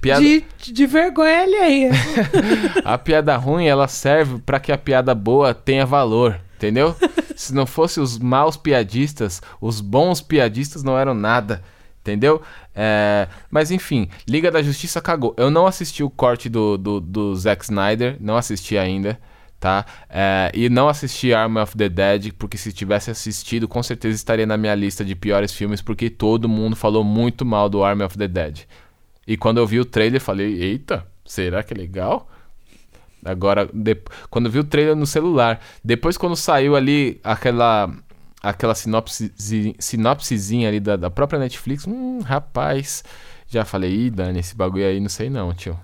[0.00, 1.90] Piada, De, de vergonha alheia.
[2.84, 6.94] A piada ruim, ela serve pra que a piada boa tenha valor, entendeu?
[7.40, 11.62] Se não fosse os maus piadistas, os bons piadistas não eram nada,
[12.02, 12.42] entendeu?
[12.74, 15.34] É, mas enfim, Liga da Justiça cagou.
[15.38, 19.18] Eu não assisti o corte do, do, do Zack Snyder, não assisti ainda,
[19.58, 19.86] tá?
[20.10, 24.44] É, e não assisti Army of the Dead, porque se tivesse assistido, com certeza estaria
[24.44, 28.18] na minha lista de piores filmes, porque todo mundo falou muito mal do Army of
[28.18, 28.66] the Dead.
[29.26, 32.28] E quando eu vi o trailer, falei, eita, será que é legal?
[33.24, 37.90] Agora, de- quando vi o trailer no celular, depois quando saiu ali aquela
[38.42, 39.30] aquela sinopse,
[39.78, 43.04] sinopsezinha ali da, da própria Netflix, hum, rapaz,
[43.46, 45.78] já falei, ih, Dani, esse bagulho aí não sei não, tio.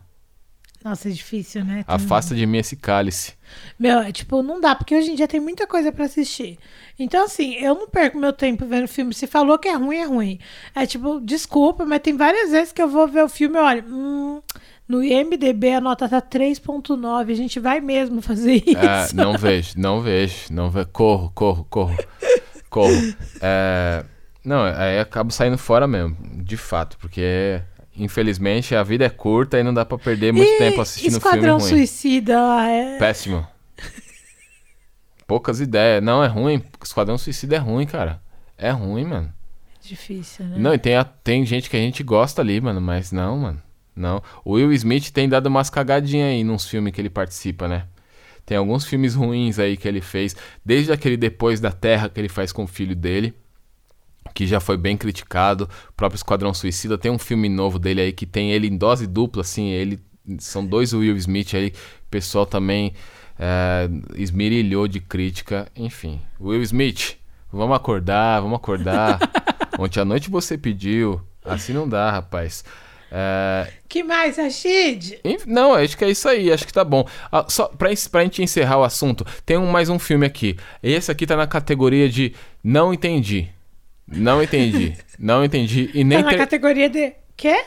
[0.85, 1.83] Nossa, é difícil, né?
[1.85, 3.35] Tem- Afasta de mim esse cálice.
[3.77, 6.59] Meu, é tipo, não dá, porque hoje em dia tem muita coisa pra assistir.
[6.97, 9.13] Então, assim, eu não perco meu tempo vendo filme.
[9.13, 10.39] Se falou que é ruim, é ruim.
[10.77, 13.85] É tipo, desculpa, mas tem várias vezes que eu vou ver o filme e olho,
[13.89, 14.41] hum,
[14.89, 18.79] no IMDB a nota tá 3.9, a gente vai mesmo fazer isso.
[18.79, 20.87] É, não vejo, não vejo, não vejo.
[20.93, 21.97] Corro, corro, corro,
[22.71, 23.15] corro.
[23.41, 24.05] É,
[24.45, 27.61] não, aí acabo saindo fora mesmo, de fato, porque
[27.97, 31.59] infelizmente a vida é curta e não dá pra perder muito E tempo assistindo Esquadrão
[31.59, 31.87] filme ruim.
[31.87, 32.35] Suicida
[32.69, 32.99] é...
[32.99, 33.47] Péssimo.
[35.27, 36.03] Poucas ideias.
[36.05, 36.63] Não, é ruim.
[36.83, 38.21] Esquadrão Suicida é ruim, cara.
[38.57, 39.33] É ruim, mano.
[39.83, 40.57] difícil, né?
[40.59, 43.63] Não, e tem, a- tem gente que a gente gosta ali, mano, mas não, mano.
[43.97, 44.23] Não.
[44.45, 47.87] O Will Smith tem dado umas cagadinhas aí nos filmes que ele participa, né?
[48.45, 52.29] Tem alguns filmes ruins aí que ele fez, desde aquele Depois da Terra que ele
[52.29, 53.35] faz com o filho dele,
[54.35, 55.69] que já foi bem criticado.
[55.89, 59.07] O próprio Esquadrão Suicida tem um filme novo dele aí que tem ele em dose
[59.07, 59.99] dupla, assim, ele
[60.39, 62.93] são dois Will Smith aí, o pessoal também
[63.39, 66.21] é, esmerilhou de crítica, enfim.
[66.41, 67.17] Will Smith,
[67.53, 69.19] vamos acordar, vamos acordar.
[69.79, 72.65] Ontem à noite você pediu, assim não dá, rapaz.
[73.11, 75.21] É, Que mais, Rashid?
[75.47, 77.07] Não, acho que é isso aí, acho que tá bom.
[77.31, 80.57] Ah, só pra, pra gente encerrar o assunto, tem um, mais um filme aqui.
[80.83, 83.49] Esse aqui tá na categoria de não entendi.
[84.09, 84.97] Não entendi.
[85.19, 87.13] não entendi e nem Tá na ter- categoria de...
[87.37, 87.65] Quê?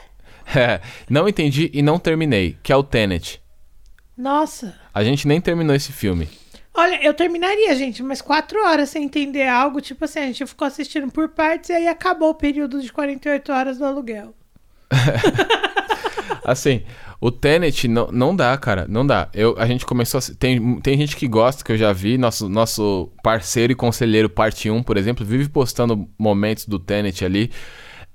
[0.56, 3.42] É, não entendi e não terminei, que é o Tenet.
[4.18, 4.76] Nossa.
[4.94, 6.28] A gente nem terminou esse filme.
[6.74, 10.68] Olha, eu terminaria, gente, mas quatro horas sem entender algo, tipo assim, a gente ficou
[10.68, 14.34] assistindo por partes e aí acabou o período de 48 horas do aluguel.
[16.44, 16.82] Assim,
[17.22, 19.30] o Tenet não, não dá, cara, não dá.
[19.34, 22.50] Eu, a gente começou a, tem, tem gente que gosta, que eu já vi, nosso,
[22.50, 27.52] nosso parceiro e conselheiro parte 1, por exemplo, vive postando momentos do Tenet ali.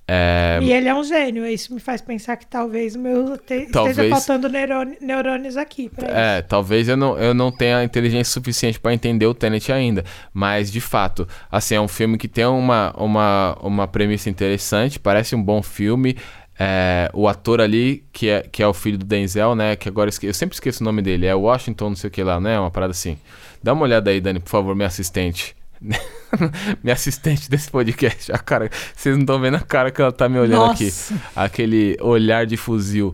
[0.07, 3.69] É, E ele é um gênio, isso me faz pensar que talvez o meu te-
[3.73, 5.89] Talvez- esteja faltando neurôni- neurônios aqui.
[5.89, 6.15] Pra isso.
[6.17, 10.05] É, talvez eu não, eu não tenha inteligência suficiente pra entender o Tenet ainda.
[10.33, 15.35] Mas, de fato, assim, é um filme que tem uma, uma, uma premissa interessante, parece
[15.35, 16.17] um bom filme.
[16.59, 19.75] É, o ator ali, que é, que é o filho do Denzel, né?
[19.77, 22.11] Que agora eu, esque- eu sempre esqueço o nome dele, é Washington, não sei o
[22.11, 22.59] que lá, né?
[22.61, 23.19] Uma parada assim.
[23.63, 25.57] Dá uma olhada aí, Dani, por favor, minha assistente.
[26.83, 28.31] minha assistente desse podcast.
[28.33, 30.85] A cara, vocês não estão vendo a cara que ela tá me olhando aqui.
[30.85, 31.15] Nossa.
[31.35, 33.13] Aquele olhar de fuzil.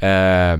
[0.00, 0.58] É,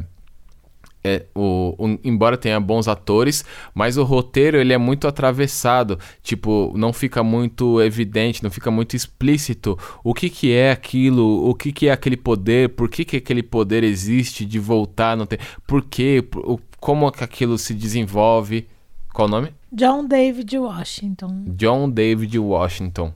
[1.05, 3.45] é, o, o- embora tenha bons atores,
[3.75, 8.97] mas o roteiro ele é muito atravessado, tipo, não fica muito evidente, não fica muito
[8.97, 13.17] explícito o que que é aquilo, o que que é aquele poder, por que que
[13.17, 17.75] aquele poder existe de voltar, não tem, por quê, por- o- como que aquilo se
[17.75, 18.67] desenvolve.
[19.13, 19.53] Qual o nome?
[19.73, 21.45] John David Washington.
[21.49, 23.13] John David Washington.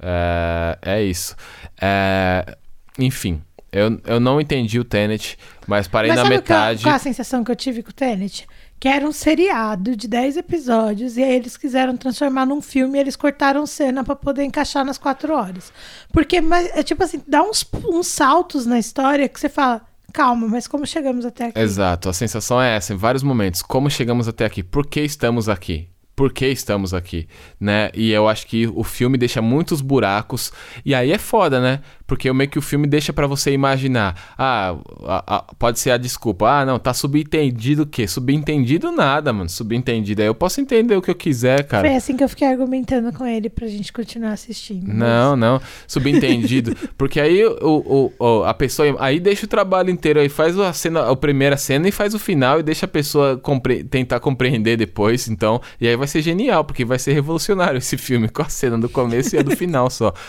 [0.00, 1.34] É, é isso.
[1.80, 2.56] É,
[2.98, 3.40] enfim,
[3.70, 6.82] eu, eu não entendi o Tenet, mas parei Mas na sabe metade.
[6.82, 8.46] Qual, qual a sensação que eu tive com o Tenet?
[8.80, 13.00] Que era um seriado de 10 episódios e aí eles quiseram transformar num filme e
[13.00, 15.72] eles cortaram cena pra poder encaixar nas 4 horas.
[16.12, 20.46] Porque, mas, é tipo assim, dá uns, uns saltos na história que você fala, calma,
[20.48, 21.58] mas como chegamos até aqui?
[21.58, 23.62] Exato, a sensação é essa em vários momentos.
[23.62, 24.62] Como chegamos até aqui?
[24.62, 25.88] Por que estamos aqui?
[26.18, 27.28] Por que estamos aqui,
[27.60, 27.90] né?
[27.94, 30.52] E eu acho que o filme deixa muitos buracos.
[30.84, 31.80] E aí é foda, né?
[32.08, 34.16] Porque meio que o filme deixa pra você imaginar.
[34.36, 36.48] Ah, a- a- pode ser a desculpa.
[36.50, 38.08] Ah, não, tá subentendido o quê?
[38.08, 39.48] Subentendido nada, mano.
[39.48, 40.22] Subentendido.
[40.22, 41.86] Aí eu posso entender o que eu quiser, cara.
[41.86, 44.88] Foi assim que eu fiquei argumentando com ele pra gente continuar assistindo.
[44.92, 46.74] Não, não, subentendido.
[46.96, 48.96] Porque aí o, o, o- a pessoa.
[48.98, 52.18] Aí deixa o trabalho inteiro aí, faz a cena, a primeira cena e faz o
[52.18, 55.28] final e deixa a pessoa compre- tentar compreender depois.
[55.28, 58.78] Então, e aí vai ser genial, porque vai ser revolucionário esse filme com a cena
[58.78, 60.12] do começo e a do final só.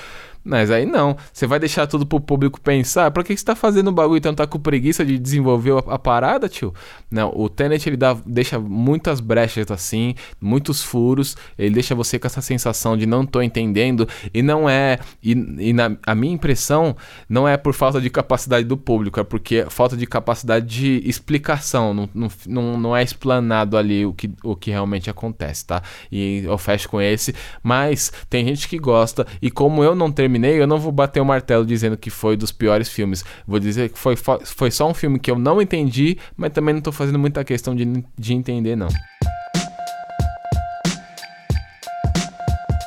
[0.43, 3.11] Mas aí não, você vai deixar tudo pro público pensar.
[3.11, 4.17] Pra que você tá fazendo o bagulho?
[4.17, 6.73] Então tá com preguiça de desenvolver a, a parada, tio?
[7.11, 11.35] Não, o Tenet ele dá, deixa muitas brechas assim, muitos furos.
[11.57, 14.07] Ele deixa você com essa sensação de não tô entendendo.
[14.33, 14.99] E não é.
[15.21, 16.95] E, e na, a minha impressão
[17.27, 21.93] não é por falta de capacidade do público, é porque falta de capacidade de explicação.
[21.93, 22.09] Não,
[22.47, 25.83] não, não, é explanado ali o que, o que realmente acontece, tá?
[26.11, 27.35] E eu fecho com esse.
[27.61, 29.27] Mas tem gente que gosta.
[29.41, 32.51] E como eu não terminei, eu não vou bater o martelo dizendo que foi dos
[32.51, 33.23] piores filmes.
[33.47, 36.73] Vou dizer que foi, fo- foi só um filme que eu não entendi, mas também
[36.73, 38.89] não tô fazendo muita questão de, de entender, não.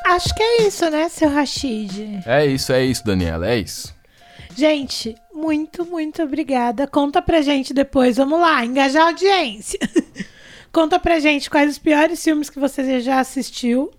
[0.06, 2.20] Acho que é isso, né, seu Rashid?
[2.26, 3.94] É isso, é isso, Daniela, é isso.
[4.54, 6.86] Gente, muito, muito obrigada.
[6.86, 9.78] Conta pra gente depois, vamos lá, engajar a audiência.
[10.70, 13.90] Conta pra gente quais os piores filmes que você já assistiu.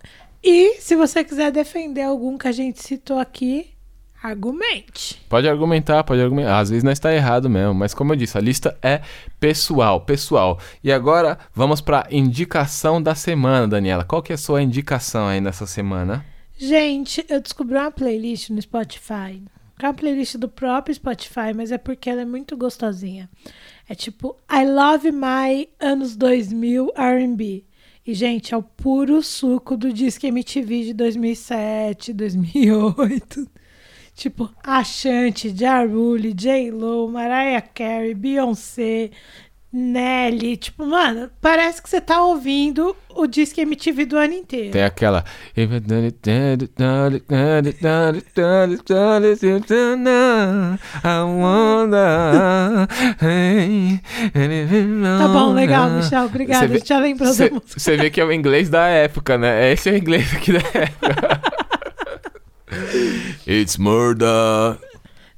[0.43, 3.73] E se você quiser defender algum que a gente citou aqui,
[4.21, 5.21] argumente.
[5.29, 6.59] Pode argumentar, pode argumentar.
[6.59, 9.01] Às vezes não está errado mesmo, mas como eu disse, a lista é
[9.39, 10.59] pessoal, pessoal.
[10.83, 14.03] E agora vamos para indicação da semana, Daniela.
[14.03, 16.25] Qual que é a sua indicação aí nessa semana?
[16.57, 19.41] Gente, eu descobri uma playlist no Spotify.
[19.81, 23.29] É uma playlist do próprio Spotify, mas é porque ela é muito gostosinha.
[23.89, 27.65] É tipo I Love My Anos 2000 R&B.
[28.05, 33.49] E, gente, é o puro suco do Disque MTV de 2007, 2008.
[34.13, 39.09] Tipo, Ashanti, Ja Rule, J-Lo, Mariah Carey, Beyoncé,
[39.73, 40.55] Nelly.
[40.57, 44.71] Tipo, mano, parece que você tá ouvindo o Disque MTV do ano inteiro.
[44.71, 45.25] Tem aquela.
[55.19, 56.25] Tá bom, legal, Michel.
[56.25, 56.67] Obrigada.
[56.67, 57.79] Você vê- Já lembrou da música.
[57.79, 59.71] Você vê que é o inglês da época, né?
[59.73, 61.41] Esse é o inglês aqui da época.
[63.47, 64.77] It's murder.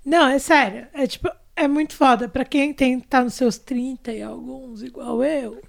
[0.06, 0.88] Não, é sério.
[0.94, 2.27] É tipo, é muito foda.
[2.27, 5.61] Pra quem tem, tá nos seus 30 e alguns, igual eu,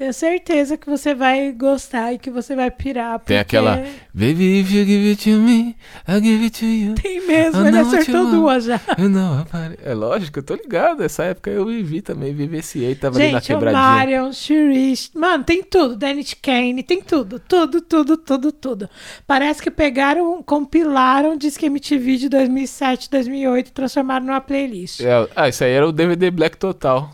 [0.00, 3.18] tenho certeza que você vai gostar e que você vai pirar.
[3.18, 3.76] Tem porque aquela.
[4.14, 5.76] Baby, if you give it to me,
[6.08, 6.94] I'll give it to you.
[6.94, 8.80] Tem mesmo, ele acertou duas já.
[8.98, 9.46] Não.
[9.84, 11.02] É lógico, eu tô ligado.
[11.02, 13.82] Essa época eu vivi também, vivenciei, tava ali na Gente, o quebradinha.
[13.82, 15.94] Marion, Shirish, mano, tem tudo.
[15.94, 18.88] Danny Kane, tem tudo, tudo, tudo, tudo, tudo.
[19.26, 25.02] Parece que pegaram, compilaram Disque MTV de 2007, 2008 e transformaram numa playlist.
[25.02, 27.10] É, ah, isso aí era o DVD Black Total.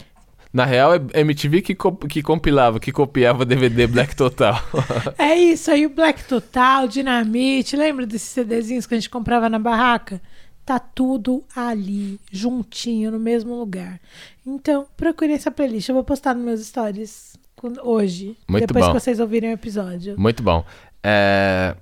[0.53, 4.59] Na real, é MTV que, co- que compilava, que copiava DVD Black Total.
[5.19, 9.59] É isso aí, o Black Total, Dinamite, lembra desses CDzinhos que a gente comprava na
[9.59, 10.21] barraca?
[10.65, 14.01] Tá tudo ali, juntinho, no mesmo lugar.
[14.45, 15.89] Então, procure essa playlist.
[15.89, 17.37] Eu vou postar nos meus stories
[17.83, 18.37] hoje.
[18.49, 18.93] Muito depois bom.
[18.93, 20.15] que vocês ouvirem o episódio.
[20.19, 20.65] Muito bom.
[21.03, 21.77] É,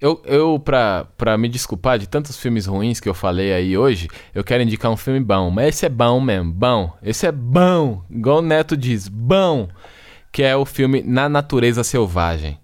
[0.00, 4.08] Eu, eu pra, pra me desculpar de tantos filmes ruins que eu falei aí hoje,
[4.34, 5.50] eu quero indicar um filme bom.
[5.50, 6.96] Mas esse é bom mesmo, bom.
[7.02, 8.02] Esse é bom.
[8.10, 9.68] Igual o Neto diz, bom.
[10.32, 12.58] Que é o filme Na Natureza Selvagem.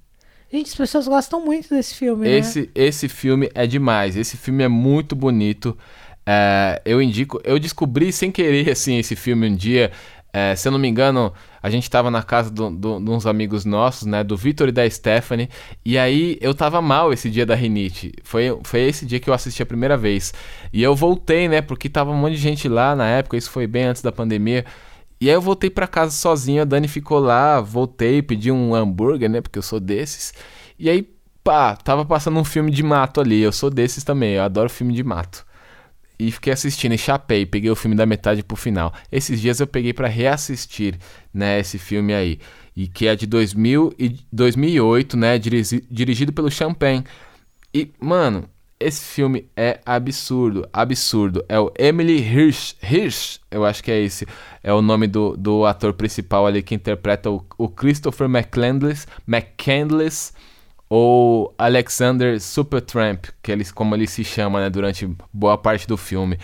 [0.50, 2.38] Gente, as pessoas gostam muito desse filme, né?
[2.38, 4.16] Esse, esse filme é demais.
[4.16, 5.76] Esse filme é muito bonito.
[6.24, 7.40] É, eu indico.
[7.44, 9.90] Eu descobri sem querer assim esse filme um dia.
[10.32, 11.32] É, se eu não me engano,
[11.66, 14.22] a gente tava na casa de uns amigos nossos, né?
[14.22, 15.48] Do Vitor e da Stephanie.
[15.84, 18.12] E aí eu tava mal esse dia da rinite.
[18.22, 20.32] Foi, foi esse dia que eu assisti a primeira vez.
[20.72, 21.60] E eu voltei, né?
[21.60, 23.36] Porque tava um monte de gente lá na época.
[23.36, 24.64] Isso foi bem antes da pandemia.
[25.20, 29.28] E aí eu voltei pra casa sozinho, a Dani ficou lá, voltei, pedi um hambúrguer,
[29.28, 29.40] né?
[29.40, 30.32] Porque eu sou desses.
[30.78, 31.02] E aí,
[31.42, 33.40] pá, tava passando um filme de mato ali.
[33.40, 35.45] Eu sou desses também, eu adoro filme de mato.
[36.18, 38.92] E fiquei assistindo e chapei, peguei o filme da metade pro final.
[39.12, 40.98] Esses dias eu peguei pra reassistir,
[41.32, 42.38] né, esse filme aí.
[42.74, 47.04] E que é de 2000 e 2008, né, dirigi- dirigido pelo Champagne.
[47.74, 48.48] E, mano,
[48.78, 51.44] esse filme é absurdo, absurdo.
[51.48, 54.26] É o Emily Hirsch, Hirsch, eu acho que é esse,
[54.62, 60.32] é o nome do, do ator principal ali que interpreta o, o Christopher McCandless, McCandless
[60.88, 66.38] ou Alexander Supertramp, que ele, como ele se chama, né, durante boa parte do filme.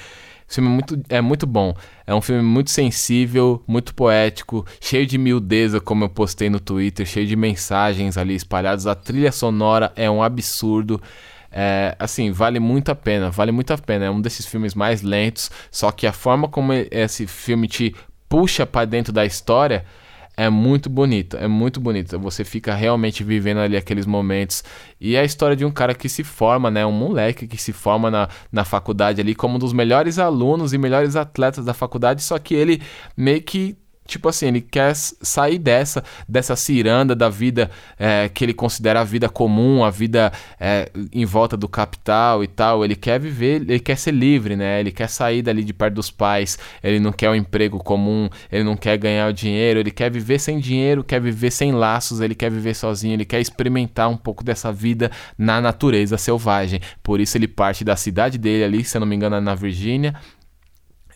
[0.49, 1.75] Esse filme é muito, é muito bom.
[2.07, 7.07] É um filme muito sensível, muito poético, cheio de miudeza, como eu postei no Twitter,
[7.07, 8.87] cheio de mensagens ali espalhadas.
[8.87, 11.01] A trilha sonora é um absurdo.
[11.51, 14.07] É, assim, vale muito a pena, vale muito a pena.
[14.07, 17.95] É um desses filmes mais lentos, só que a forma como esse filme te
[18.29, 19.85] puxa para dentro da história
[20.37, 22.17] é muito bonita, é muito bonita.
[22.19, 24.65] Você fica realmente vivendo ali aqueles momentos.
[25.01, 26.85] E é a história de um cara que se forma, né?
[26.87, 30.79] Um moleque que se forma na, na faculdade ali como um dos melhores alunos e
[30.79, 32.81] melhores atletas da faculdade, só que ele
[33.17, 33.77] meio que
[34.07, 39.05] Tipo assim, ele quer sair dessa, dessa ciranda da vida é, que ele considera a
[39.05, 42.85] vida comum, a vida é, em volta do capital e tal.
[42.85, 44.81] Ele quer viver, ele quer ser livre, né?
[44.81, 46.59] Ele quer sair dali de perto dos pais.
[46.83, 50.39] Ele não quer um emprego comum, ele não quer ganhar o dinheiro, ele quer viver
[50.41, 54.43] sem dinheiro, quer viver sem laços, ele quer viver sozinho, ele quer experimentar um pouco
[54.43, 56.81] dessa vida na natureza selvagem.
[57.03, 59.55] Por isso ele parte da cidade dele ali, se eu não me engano, é na
[59.55, 60.15] Virgínia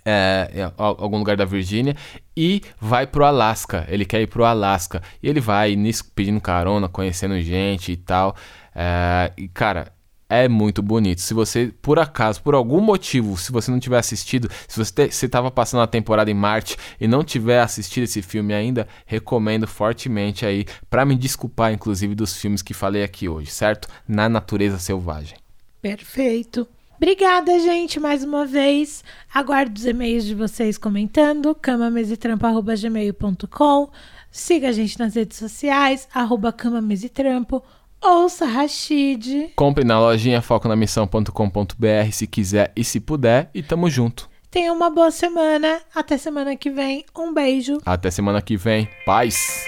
[0.06, 1.96] é, em algum lugar da Virgínia
[2.36, 3.84] e vai pro Alasca.
[3.88, 5.02] Ele quer ir pro Alasca.
[5.20, 8.36] E ele vai nisso pedindo carona, conhecendo gente e tal.
[8.72, 9.92] É, e cara,
[10.28, 11.20] é muito bonito.
[11.20, 15.50] Se você, por acaso, por algum motivo, se você não tiver assistido, se você estava
[15.50, 20.66] passando a temporada em Marte e não tiver assistido esse filme ainda, recomendo fortemente aí
[20.88, 23.88] para me desculpar, inclusive, dos filmes que falei aqui hoje, certo?
[24.06, 25.36] Na natureza selvagem.
[25.82, 26.68] Perfeito.
[26.96, 29.04] Obrigada, gente, mais uma vez.
[29.32, 33.90] Aguardo os e-mails de vocês comentando, camamesetrampo.gmail.com.
[34.30, 37.62] Siga a gente nas redes sociais, arroba camamesetrampo.
[38.02, 39.52] Ouça Rashid.
[39.56, 43.50] Compre na lojinha foconamissão.com.br se quiser e se puder.
[43.54, 44.28] E tamo junto.
[44.50, 45.80] Tenha uma boa semana.
[45.94, 47.04] Até semana que vem.
[47.16, 47.78] Um beijo.
[47.84, 48.88] Até semana que vem.
[49.04, 49.66] Paz.